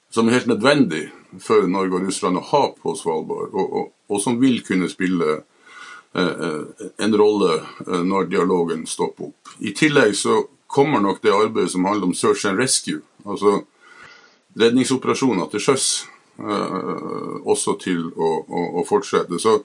som, 0.10 0.28
er 0.28 0.40
helt 0.40 0.48
nødvendig 0.48 1.10
for 1.40 1.68
Norge 1.70 2.00
og 2.00 2.08
Russland 2.08 2.40
å 2.40 2.48
ha 2.52 2.64
på 2.76 2.96
Svalbard, 2.98 3.54
og, 3.54 3.74
og, 3.80 3.92
og 4.10 4.22
som 4.22 4.40
vil 4.42 4.62
kunne 4.66 4.90
spille 4.92 5.38
eh, 5.38 6.34
eh, 6.48 6.88
en 7.06 7.18
rolle 7.18 7.60
eh, 7.60 8.02
når 8.04 8.32
dialogen 8.32 8.88
stopper 8.90 9.30
opp. 9.30 9.54
I 9.60 9.76
tillegg 9.78 10.16
så 10.18 10.42
kommer 10.72 11.04
nok 11.04 11.22
det 11.22 11.36
arbeidet 11.36 11.72
som 11.76 11.86
handler 11.86 12.10
om 12.10 12.18
search 12.18 12.46
and 12.50 12.60
rescue, 12.60 13.04
altså 13.26 13.62
redningsoperasjoner 14.60 15.50
til 15.52 15.64
sjøs, 15.64 15.88
eh, 16.40 17.38
også 17.46 17.78
til 17.84 18.08
å, 18.12 18.32
å, 18.48 18.66
å 18.82 18.86
fortsette. 18.88 19.40
Så, 19.40 19.60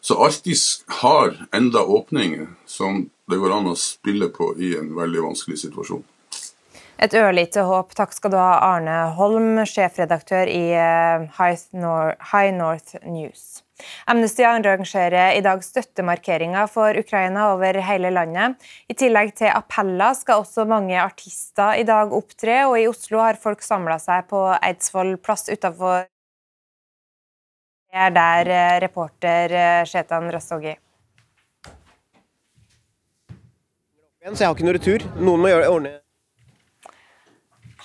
så, 0.00 0.18
Arktis 0.24 0.82
har 1.02 1.36
enda 1.54 1.84
åpninger 1.84 2.48
som 2.66 3.04
det 3.30 3.38
går 3.38 3.54
an 3.58 3.70
å 3.72 3.78
spille 3.78 4.30
på 4.34 4.52
i 4.58 4.74
en 4.78 4.92
veldig 4.96 5.28
vanskelig 5.28 5.60
situasjon. 5.66 6.02
Et 7.02 7.14
ørlite 7.18 7.64
håp. 7.66 7.96
Takk 7.98 8.12
skal 8.14 8.30
du 8.30 8.38
ha, 8.38 8.60
Arne 8.62 8.98
Holm, 9.16 9.58
sjefredaktør 9.66 10.46
i 10.46 10.70
High 11.34 12.52
North 12.54 12.94
News. 13.02 13.62
Amnesty 14.06 14.44
arrangerer 14.46 15.34
i 15.34 15.42
dag 15.42 15.64
støttemarkeringer 15.64 16.68
for 16.70 16.94
Ukraina 16.98 17.48
over 17.54 17.78
hele 17.82 18.12
landet. 18.14 18.54
I 18.86 18.94
tillegg 18.94 19.34
til 19.40 19.50
appeller 19.50 20.14
skal 20.18 20.44
også 20.44 20.66
mange 20.68 20.98
artister 21.00 21.80
i 21.80 21.86
dag 21.88 22.12
opptre, 22.14 22.60
og 22.68 22.78
i 22.78 22.86
Oslo 22.90 23.22
har 23.24 23.40
folk 23.40 23.64
samla 23.66 23.98
seg 24.02 24.28
på 24.30 24.44
Eidsvoll 24.60 25.16
plass 25.18 25.48
utafor 25.50 26.06
der 27.92 28.48
eh, 28.48 28.78
reporter 28.80 29.52
eh, 29.52 29.82
Shetan 29.84 30.30
Rastogi. 30.32 30.72
Så 34.22 34.38
jeg 34.38 34.46
har 34.46 34.54
ikke 34.54 34.64
noe 34.64 34.78
retur. 34.78 35.04
Noen 35.18 35.42
må 35.42 35.50
gjøre, 35.50 35.68
ordne 35.68 36.01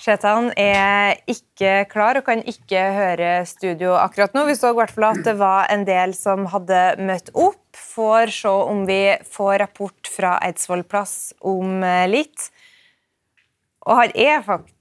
Shetan 0.08 0.54
er 0.56 1.18
ikke 1.28 1.82
klar 1.92 2.16
og 2.16 2.24
kan 2.30 2.40
ikke 2.48 2.80
høre 2.96 3.32
studio 3.44 3.98
akkurat 4.00 4.32
nå. 4.38 4.46
Vi 4.48 4.56
så 4.56 4.72
i 4.72 4.78
hvert 4.78 4.94
fall 4.96 5.10
at 5.10 5.26
det 5.26 5.34
var 5.36 5.68
en 5.74 5.84
del 5.88 6.14
som 6.16 6.46
hadde 6.48 6.80
møtt 7.04 7.34
opp. 7.36 7.60
Får 7.76 8.32
se 8.32 8.54
om 8.72 8.86
vi 8.88 9.02
får 9.28 9.58
rapport 9.66 10.12
fra 10.14 10.38
Eidsvoll 10.48 10.86
plass 10.88 11.34
om 11.44 11.84
litt. 12.08 12.48
Og 13.84 14.00
han 14.00 14.16
er 14.16 14.48
faktisk 14.48 14.77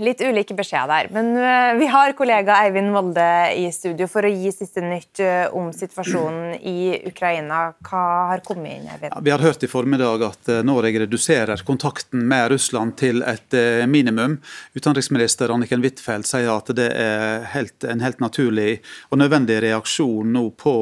Litt 0.00 0.22
ulike 0.24 0.54
beskjeder 0.56 0.88
der. 0.88 1.08
Men 1.12 1.34
eh, 1.36 1.74
vi 1.76 1.86
har 1.92 2.14
kollega 2.16 2.54
Eivind 2.64 2.88
Molde 2.94 3.26
i 3.60 3.66
studio 3.76 4.06
for 4.08 4.24
å 4.24 4.30
gi 4.32 4.48
siste 4.54 4.80
nytt 4.80 5.20
eh, 5.20 5.52
om 5.52 5.66
situasjonen 5.76 6.54
i 6.64 6.94
Ukraina. 7.10 7.74
Hva 7.84 8.04
har 8.30 8.40
kommet 8.46 8.78
inn, 8.78 8.86
Eivind? 8.88 9.12
Ja, 9.12 9.20
vi 9.20 9.34
har 9.34 9.44
hørt 9.44 9.66
i 9.66 9.68
formiddag 9.68 10.24
at 10.24 10.48
eh, 10.48 10.62
Norge 10.64 11.02
reduserer 11.04 11.60
kontakten 11.68 12.24
med 12.30 12.54
Russland 12.54 12.96
til 13.02 13.20
et 13.20 13.52
minimum. 13.84 14.38
Utenriksminister 14.72 15.52
Anniken 15.52 15.84
Huitfeldt 15.84 16.30
sier 16.30 16.48
at 16.54 16.72
det 16.72 16.88
er 16.96 17.44
helt, 17.52 17.84
en 17.84 18.00
helt 18.00 18.24
naturlig 18.24 18.78
og 19.10 19.20
nødvendig 19.20 19.60
reaksjon 19.66 20.32
nå 20.32 20.46
på 20.56 20.74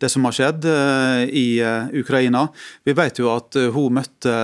det 0.00 0.10
som 0.12 0.24
har 0.28 0.34
skjedd 0.36 0.66
i 1.30 1.60
Ukraina. 1.96 2.46
Vi 2.84 2.94
vet 2.96 3.20
jo 3.20 3.30
at 3.32 3.56
hun 3.74 3.96
møtte 3.96 4.34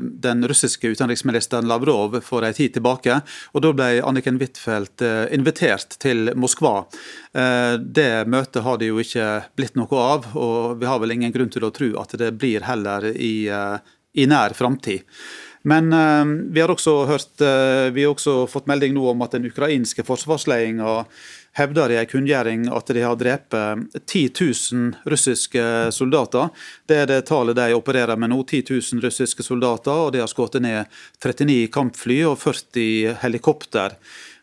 den 0.00 0.44
russiske 0.48 0.92
utenriksministeren 0.92 1.68
Lavrov 1.68 2.18
for 2.24 2.46
en 2.46 2.54
tid 2.54 2.76
tilbake 2.76 3.20
og 3.52 3.62
Da 3.64 3.72
ble 3.76 3.88
Anniken 4.04 4.38
Huitfeldt 4.40 5.04
eh, 5.04 5.24
invitert 5.34 5.96
til 6.02 6.32
Moskva. 6.38 6.84
Eh, 7.34 7.74
det 7.78 8.24
møtet 8.30 8.64
har 8.64 8.80
det 8.80 8.90
jo 8.90 9.00
ikke 9.02 9.28
blitt 9.58 9.78
noe 9.78 10.02
av, 10.02 10.28
og 10.38 10.80
vi 10.80 10.88
har 10.88 11.00
vel 11.02 11.16
ingen 11.16 11.34
grunn 11.34 11.52
til 11.52 11.66
å 11.66 11.72
tro 11.74 11.92
at 12.02 12.16
det 12.20 12.32
blir 12.40 12.66
heller 12.66 13.08
i, 13.12 13.48
eh, 13.48 13.78
i 14.18 14.28
nær 14.28 14.56
framtid. 14.58 15.06
Men 15.68 15.94
vi 16.50 16.60
har 16.60 16.72
også 16.72 17.04
hørt, 17.06 17.42
vi 17.94 18.02
har 18.02 18.10
også 18.10 18.48
fått 18.50 18.66
melding 18.66 18.96
nå 18.96 19.04
om 19.12 19.22
at 19.22 19.36
den 19.36 19.46
ukrainske 19.46 20.02
forsvarsledelsen 20.02 20.82
hevder 21.56 21.92
i 21.92 21.98
en 22.00 22.08
kunngjøring 22.08 22.64
at 22.72 22.90
de 22.96 23.04
har 23.04 23.18
drept 23.20 23.54
10 23.54 24.22
000 24.40 25.12
russiske 25.12 25.64
soldater. 25.92 26.48
Det 26.88 26.98
er 27.02 27.10
det 27.10 27.20
tallet 27.28 27.58
de 27.58 27.76
opererer 27.76 28.16
med 28.16 28.32
nå. 28.32 28.40
10 28.42 28.64
000 28.70 29.04
russiske 29.04 29.44
soldater, 29.44 29.92
og 29.92 30.12
de 30.14 30.22
har 30.22 30.30
skutt 30.30 30.58
ned 30.62 30.88
39 31.22 31.68
kampfly 31.74 32.22
og 32.30 32.38
40 32.40 33.18
helikopter. 33.22 33.98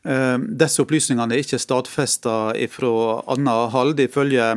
Eh, 0.07 0.37
disse 0.61 0.79
opplysningene 0.79 1.35
er 1.35 1.43
ikke 1.43 1.59
stadfesta 1.59 2.35
fra 2.71 2.93
annet 3.33 3.73
hold. 3.73 3.99
Ifølge 3.99 4.51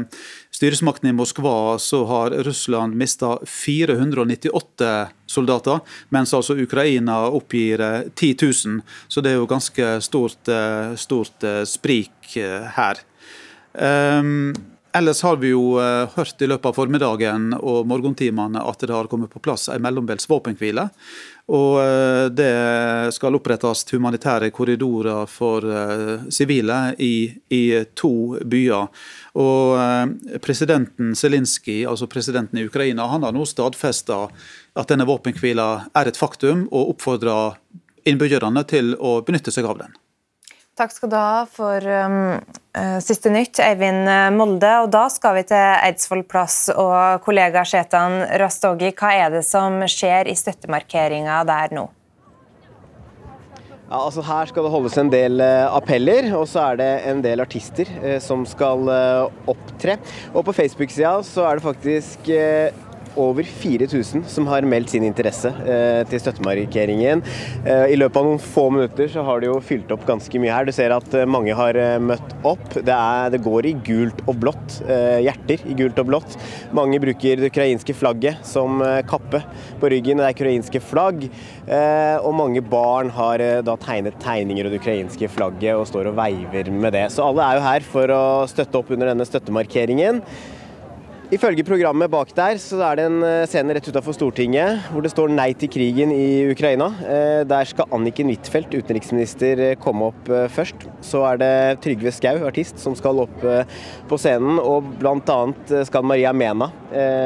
styresmakten 0.62 1.08
i 1.10 1.12
Moskva 1.12 1.78
så 1.82 2.04
har 2.06 2.30
Russland 2.46 2.94
mista 2.94 3.38
498 3.46 5.08
soldater, 5.26 5.80
mens 6.14 6.34
altså 6.38 6.54
Ukraina 6.54 7.16
oppgir 7.34 7.82
10 8.14 8.30
eh, 8.30 8.44
000. 8.66 8.82
Så 9.08 9.24
det 9.24 9.32
er 9.32 9.40
jo 9.40 9.48
ganske 9.50 9.88
stort, 10.06 10.46
eh, 10.46 10.94
stort 10.94 11.48
sprik 11.66 12.36
her. 12.76 13.02
Um, 13.74 14.54
Ellers 14.92 15.22
har 15.24 15.38
vi 15.40 15.54
jo 15.54 15.78
hørt 15.80 16.42
i 16.44 16.46
løpet 16.50 16.68
av 16.68 16.76
formiddagen 16.76 17.54
og 17.56 17.86
morgentimene 17.88 18.60
at 18.60 18.82
det 18.84 18.92
har 18.92 19.08
kommet 19.08 19.32
på 19.32 19.40
plass 19.40 19.70
en 19.72 19.80
mellombels 19.80 20.28
våpenhvile. 20.28 20.90
Og 21.50 21.80
eh, 21.82 22.26
det 22.30 23.12
skal 23.16 23.34
opprettes 23.34 23.82
humanitære 23.90 24.52
korridorer 24.54 25.26
for 25.30 25.66
eh, 25.66 26.28
sivile 26.30 26.94
i, 27.02 27.32
i, 27.50 27.62
to 27.98 28.38
byer. 28.46 28.86
Og 29.42 29.74
eh, 29.82 30.38
presidenten 30.44 31.16
Zelinskyj, 31.18 31.82
altså 31.90 32.06
presidenten 32.10 32.60
i 32.60 32.66
Ukraina, 32.68 33.08
han 33.10 33.26
har 33.26 33.34
nå 33.34 33.44
stadfesta 33.48 34.26
at 34.78 34.92
denne 34.92 35.08
våpenhvila 35.08 35.68
er 35.98 36.08
et 36.12 36.20
faktum, 36.20 36.68
og 36.70 36.94
oppfordrer 36.94 37.58
innbyggerne 38.08 38.62
til 38.70 38.94
å 38.96 39.18
benytte 39.26 39.52
seg 39.54 39.66
av 39.68 39.82
den. 39.82 39.98
Takk 40.72 40.94
skal 40.94 41.10
du 41.12 41.18
ha 41.18 41.42
for 41.52 41.84
um, 41.84 42.14
uh, 42.72 42.98
siste 43.04 43.28
nytt, 43.28 43.58
Eivind 43.60 44.08
Molde. 44.32 44.70
Og 44.80 44.88
da 44.94 45.02
skal 45.12 45.36
vi 45.36 45.42
til 45.50 45.60
Eidsvoll 45.60 46.22
plass 46.24 46.70
og 46.72 47.20
kollega 47.26 47.60
Shetan 47.68 48.22
Rastogi. 48.40 48.88
Hva 48.96 49.10
er 49.20 49.34
det 49.34 49.42
som 49.44 49.82
skjer 49.84 50.30
i 50.32 50.36
støttemarkeringa 50.38 51.42
der 51.44 51.76
nå? 51.76 51.84
Ja, 53.92 53.98
altså 53.98 54.24
Her 54.24 54.48
skal 54.48 54.64
det 54.64 54.72
holdes 54.72 54.96
en 54.96 55.12
del 55.12 55.44
uh, 55.44 55.68
appeller, 55.76 56.30
og 56.38 56.46
så 56.48 56.64
er 56.70 56.80
det 56.80 56.90
en 57.10 57.20
del 57.20 57.44
artister 57.44 57.92
uh, 58.00 58.16
som 58.24 58.48
skal 58.48 58.88
opptre. 59.52 59.98
Og 60.32 60.46
på 60.48 60.56
Facebook-sida 60.56 61.18
så 61.28 61.50
er 61.50 61.60
det 61.60 61.66
faktisk 61.68 62.32
over 63.20 63.44
4000 63.44 64.24
som 64.28 64.46
har 64.50 64.66
meldt 64.68 64.92
sin 64.94 65.04
interesse 65.06 65.50
eh, 65.66 66.02
til 66.08 66.22
støttemarkeringen. 66.22 67.22
Eh, 67.66 67.92
I 67.92 67.98
løpet 67.98 68.18
av 68.20 68.28
noen 68.28 68.42
få 68.42 68.68
minutter 68.72 69.10
så 69.12 69.24
har 69.26 69.42
det 69.42 69.50
jo 69.50 69.58
fylt 69.64 69.90
opp 69.94 70.06
ganske 70.08 70.42
mye 70.42 70.54
her. 70.54 70.68
Du 70.68 70.74
ser 70.74 70.94
at 70.94 71.16
eh, 71.16 71.28
mange 71.28 71.54
har 71.56 71.78
eh, 71.78 71.98
møtt 72.02 72.36
opp. 72.48 72.64
Det, 72.74 72.94
er, 72.94 73.32
det, 73.34 73.42
går 73.44 73.68
i 73.68 73.74
gult 73.86 74.22
og 74.26 74.38
blått. 74.42 74.78
Eh, 74.86 75.20
hjerter 75.26 75.66
i 75.68 75.76
gult 75.78 76.00
og 76.02 76.08
blått. 76.10 76.38
Mange 76.76 77.00
bruker 77.02 77.42
det 77.42 77.52
ukrainske 77.52 77.96
flagget 77.98 78.46
som 78.48 78.82
eh, 78.84 79.02
kappe 79.08 79.42
på 79.82 79.92
ryggen. 79.92 80.22
Det 80.22 80.28
er 80.28 80.38
ukrainske 80.38 80.82
flagg. 80.82 81.28
og 82.22 82.32
mange 82.36 82.60
barn 82.64 83.10
har 83.14 83.42
da 83.64 83.74
tegnet 83.80 84.18
tegninger 84.22 84.66
av 84.66 84.72
det 84.72 84.80
ukrainske 84.82 85.28
flagget 85.30 85.78
og 85.78 85.86
står 85.88 86.10
og 86.10 86.16
veiver 86.18 86.70
med 86.74 86.92
det. 86.94 87.06
Så 87.14 87.24
alle 87.26 87.44
er 87.44 87.58
jo 87.58 87.64
her 87.66 87.86
for 87.86 88.14
å 88.14 88.24
støtte 88.50 88.80
opp 88.80 88.90
under 88.94 89.12
denne 89.12 89.26
støttemarkeringen. 89.28 90.20
Ifølge 91.32 91.64
programmet 91.64 92.10
bak 92.12 92.34
der 92.36 92.58
så 92.60 92.76
er 92.84 92.98
det 92.98 93.04
en 93.08 93.22
eh, 93.24 93.46
scene 93.48 93.72
rett 93.72 93.86
utenfor 93.88 94.12
Stortinget 94.12 94.90
hvor 94.92 95.00
det 95.00 95.14
står 95.14 95.30
'Nei 95.32 95.54
til 95.56 95.70
krigen 95.72 96.12
i 96.12 96.44
Ukraina'. 96.52 96.90
Eh, 97.08 97.44
der 97.48 97.64
skal 97.70 97.88
Anniken 97.88 98.28
Huitfeldt, 98.28 98.76
utenriksminister, 98.76 99.62
eh, 99.64 99.78
komme 99.80 100.10
opp 100.10 100.28
først. 100.52 100.84
Så 101.00 101.24
er 101.30 101.40
det 101.40 101.80
Trygve 101.80 102.12
Skau, 102.12 102.44
artist, 102.44 102.76
som 102.76 102.92
skal 102.94 103.24
opp 103.24 103.40
på 103.40 104.20
scenen. 104.20 104.60
Og 104.60 104.84
bl.a. 105.00 105.40
skal 105.88 106.04
Maria 106.04 106.34
Mena, 106.36 106.68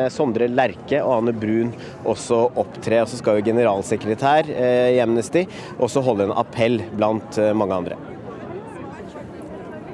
Sondre 0.09 0.47
Lerche 0.47 1.03
og 1.03 1.19
Ane 1.19 1.35
Brun 1.35 1.75
også 2.07 2.45
opptre. 2.55 3.03
Og 3.03 3.11
så 3.11 3.19
skal 3.19 3.41
jo 3.41 3.51
generalsekretær 3.51 4.47
i 4.55 5.01
Amnesty 5.03 5.49
også 5.81 6.05
holde 6.07 6.31
en 6.31 6.39
appell 6.39 6.79
blant 6.95 7.43
mange 7.59 7.75
andre. 7.75 8.16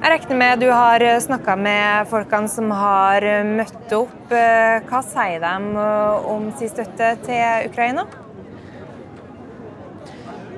Jeg 0.03 0.11
regner 0.11 0.35
med 0.35 0.59
du 0.59 0.67
har 0.67 1.03
eh, 1.07 1.21
snakka 1.23 1.55
med 1.63 2.09
folkene 2.11 2.51
som 2.51 2.73
har 2.75 3.23
eh, 3.23 3.45
møtt 3.47 3.93
opp. 3.95 4.33
Eh, 4.35 4.81
hva 4.89 4.99
sier 5.07 5.39
de 5.45 5.85
om 6.27 6.49
sin 6.59 6.73
støtte 6.73 7.13
til 7.23 7.69
Ukraina? 7.69 8.03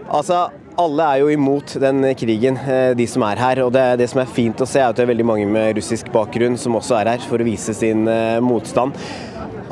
Altså, 0.08 0.46
alle 0.80 1.10
er 1.10 1.20
jo 1.20 1.28
imot 1.34 1.76
den 1.82 2.00
krigen, 2.16 2.56
de 2.96 3.08
som 3.10 3.26
er 3.28 3.44
her. 3.44 3.60
Og 3.66 3.74
det, 3.76 3.84
det, 4.00 4.08
som 4.14 4.22
er 4.24 4.32
fint 4.32 4.64
å 4.64 4.68
se, 4.68 4.80
er 4.80 4.88
at 4.88 4.96
det 4.96 5.04
er 5.04 5.12
veldig 5.12 5.28
mange 5.28 5.52
med 5.52 5.76
russisk 5.76 6.08
bakgrunn 6.14 6.56
som 6.56 6.80
også 6.80 7.02
er 7.02 7.12
her 7.12 7.28
for 7.28 7.44
å 7.44 7.50
vise 7.52 7.76
sin 7.76 8.08
motstand 8.48 8.96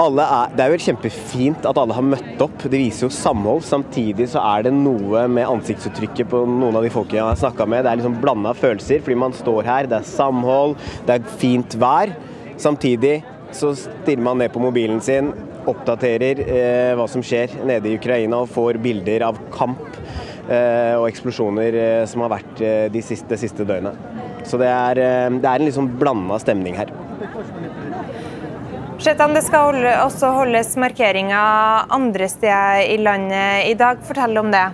er, 0.01 0.53
det 0.57 0.64
er 0.64 0.72
jo 0.72 0.80
kjempefint 0.86 1.66
at 1.68 1.78
alle 1.78 1.95
har 1.97 2.07
møtt 2.07 2.40
opp. 2.43 2.64
Det 2.64 2.80
viser 2.80 3.07
jo 3.07 3.12
samhold. 3.12 3.62
Samtidig 3.66 4.30
så 4.32 4.40
er 4.40 4.66
det 4.66 4.72
noe 4.74 5.26
med 5.28 5.49
ansiktsuttrykket 5.49 6.30
på 6.32 6.45
noen 6.49 6.78
av 6.78 6.86
de 6.86 6.93
folkene 6.93 7.20
jeg 7.20 7.28
har 7.28 7.40
snakka 7.43 7.66
med. 7.68 7.84
Det 7.84 7.93
er 7.93 8.01
liksom 8.01 8.18
blanda 8.22 8.55
følelser, 8.57 9.03
fordi 9.05 9.18
man 9.20 9.36
står 9.36 9.68
her, 9.68 9.90
det 9.90 10.01
er 10.01 10.09
samhold, 10.09 10.78
det 11.09 11.18
er 11.18 11.38
fint 11.43 11.76
vær. 11.80 12.14
Samtidig 12.62 13.20
så 13.53 13.74
stirrer 13.76 14.24
man 14.24 14.40
ned 14.40 14.53
på 14.55 14.62
mobilen 14.62 15.03
sin, 15.05 15.32
oppdaterer 15.68 16.40
eh, 16.43 16.93
hva 16.99 17.05
som 17.11 17.22
skjer 17.22 17.53
nede 17.68 17.90
i 17.90 17.99
Ukraina 17.99 18.40
og 18.43 18.51
får 18.51 18.80
bilder 18.82 19.28
av 19.28 19.38
kamp 19.55 19.84
eh, 20.49 20.97
og 20.97 21.07
eksplosjoner 21.11 21.78
eh, 21.78 22.03
som 22.11 22.24
har 22.24 22.32
vært 22.32 22.64
eh, 22.64 22.86
de 22.93 23.05
siste, 23.05 23.28
de 23.30 23.38
siste 23.45 23.66
døgnet. 23.68 23.99
Så 24.49 24.59
det 24.59 24.72
er, 24.72 24.99
eh, 24.99 25.28
det 25.36 25.47
er 25.47 25.61
en 25.61 25.68
liksom 25.68 25.93
blanda 26.01 26.40
stemning 26.43 26.80
her. 26.80 26.90
Shetan, 29.03 29.32
det 29.34 29.40
skal 29.42 29.80
også 30.05 30.28
holdes 30.36 30.76
markeringer 30.78 31.88
andre 31.90 32.28
steder 32.30 32.84
i 32.86 33.00
landet 33.03 33.72
i 33.72 33.74
dag. 33.74 33.98
Fortell 34.07 34.38
om 34.38 34.53
det. 34.55 34.68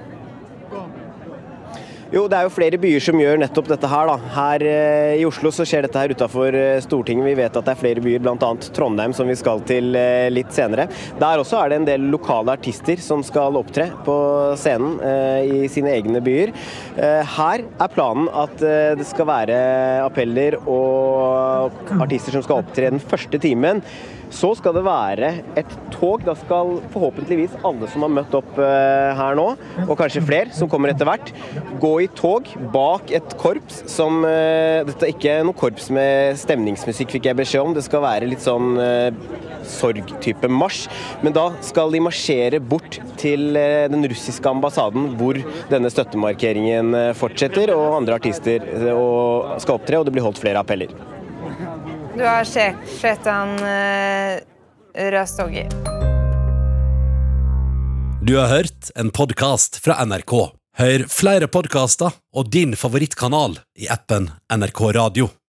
Jo, 2.08 2.22
det 2.24 2.38
er 2.38 2.46
jo 2.46 2.52
flere 2.52 2.78
byer 2.80 3.02
som 3.04 3.18
gjør 3.20 3.40
nettopp 3.40 3.66
dette 3.68 3.88
her. 3.88 4.08
da. 4.08 4.28
Her 4.32 4.62
eh, 4.64 5.14
i 5.20 5.24
Oslo 5.28 5.50
så 5.52 5.64
skjer 5.68 5.84
dette 5.84 6.00
her 6.00 6.12
utafor 6.12 6.56
eh, 6.56 6.80
Stortinget. 6.80 7.26
Vi 7.26 7.34
vet 7.36 7.56
at 7.56 7.66
det 7.66 7.72
er 7.74 7.80
flere 7.80 8.04
byer, 8.04 8.22
bl.a. 8.24 8.50
Trondheim, 8.76 9.12
som 9.16 9.28
vi 9.28 9.36
skal 9.36 9.60
til 9.68 9.96
eh, 9.96 10.28
litt 10.32 10.52
senere. 10.56 10.86
Der 11.20 11.40
også 11.40 11.60
er 11.60 11.72
det 11.72 11.80
en 11.82 11.88
del 11.88 12.06
lokale 12.12 12.56
artister 12.56 13.00
som 13.04 13.24
skal 13.24 13.56
opptre 13.60 13.90
på 14.04 14.18
scenen 14.60 14.96
i 15.44 15.68
sine 15.72 15.92
egne 15.96 16.20
byer. 16.24 16.52
Her 16.96 17.64
er 17.64 17.92
planen 17.92 18.28
at 18.32 18.56
det 18.60 19.04
skal 19.08 19.28
være 19.28 19.58
appeller 20.04 20.56
og 20.64 21.76
artister 22.00 22.36
som 22.36 22.44
skal 22.44 22.64
opptre 22.64 22.88
den 22.92 23.04
første 23.04 23.40
timen. 23.42 23.84
Så 24.34 24.50
skal 24.58 24.74
det 24.76 24.84
være 24.84 25.30
et 25.58 25.74
tog. 25.94 26.22
Da 26.26 26.34
skal 26.38 26.76
forhåpentligvis 26.92 27.56
alle 27.66 27.88
som 27.90 28.04
har 28.04 28.12
møtt 28.12 28.34
opp 28.36 28.58
eh, 28.60 29.16
her 29.18 29.38
nå, 29.38 29.46
og 29.86 29.94
kanskje 29.98 30.24
flere 30.26 30.54
som 30.56 30.70
kommer 30.70 30.92
etter 30.92 31.08
hvert, 31.08 31.32
gå 31.80 31.92
i 32.04 32.08
tog 32.18 32.48
bak 32.74 33.12
et 33.14 33.36
korps 33.40 33.82
som 33.90 34.22
eh, 34.28 34.84
Dette 34.88 35.08
er 35.08 35.14
ikke 35.14 35.36
noe 35.46 35.56
korps 35.56 35.88
med 35.94 36.38
stemningsmusikk, 36.40 37.16
fikk 37.16 37.28
jeg 37.30 37.38
beskjed 37.38 37.64
om. 37.64 37.76
Det 37.76 37.84
skal 37.86 38.04
være 38.04 38.28
litt 38.30 38.44
sånn 38.44 38.78
eh, 38.82 39.10
sorgtype 39.68 40.50
marsj. 40.52 40.86
Men 41.24 41.36
da 41.36 41.48
skal 41.64 41.92
de 41.94 42.02
marsjere 42.04 42.60
bort 42.60 43.00
til 43.20 43.56
den 43.58 44.06
russiske 44.08 44.48
ambassaden 44.48 45.12
hvor 45.18 45.40
denne 45.72 45.90
støttemarkeringen 45.92 46.94
fortsetter, 47.18 47.74
og 47.74 48.00
andre 48.00 48.18
artister 48.20 48.64
skal 48.64 49.78
opptre, 49.78 50.00
og 50.00 50.08
det 50.08 50.16
blir 50.16 50.26
holdt 50.26 50.40
flere 50.42 50.62
appeller. 50.62 50.94
Du 52.18 52.24
har 52.24 52.44
sjef 52.44 52.74
Shetan 53.00 53.48
uh, 53.48 54.40
Rastogi. 55.10 55.62
Du 58.22 58.36
har 58.36 58.48
hørt 58.48 58.90
en 58.94 59.12
podkast 59.14 59.78
fra 59.84 60.00
NRK. 60.02 60.34
Hør 60.78 61.04
flere 61.06 61.46
podkaster 61.46 62.18
og 62.34 62.50
din 62.50 62.74
favorittkanal 62.74 63.60
i 63.78 63.86
appen 63.94 64.32
NRK 64.50 64.82
Radio. 64.98 65.30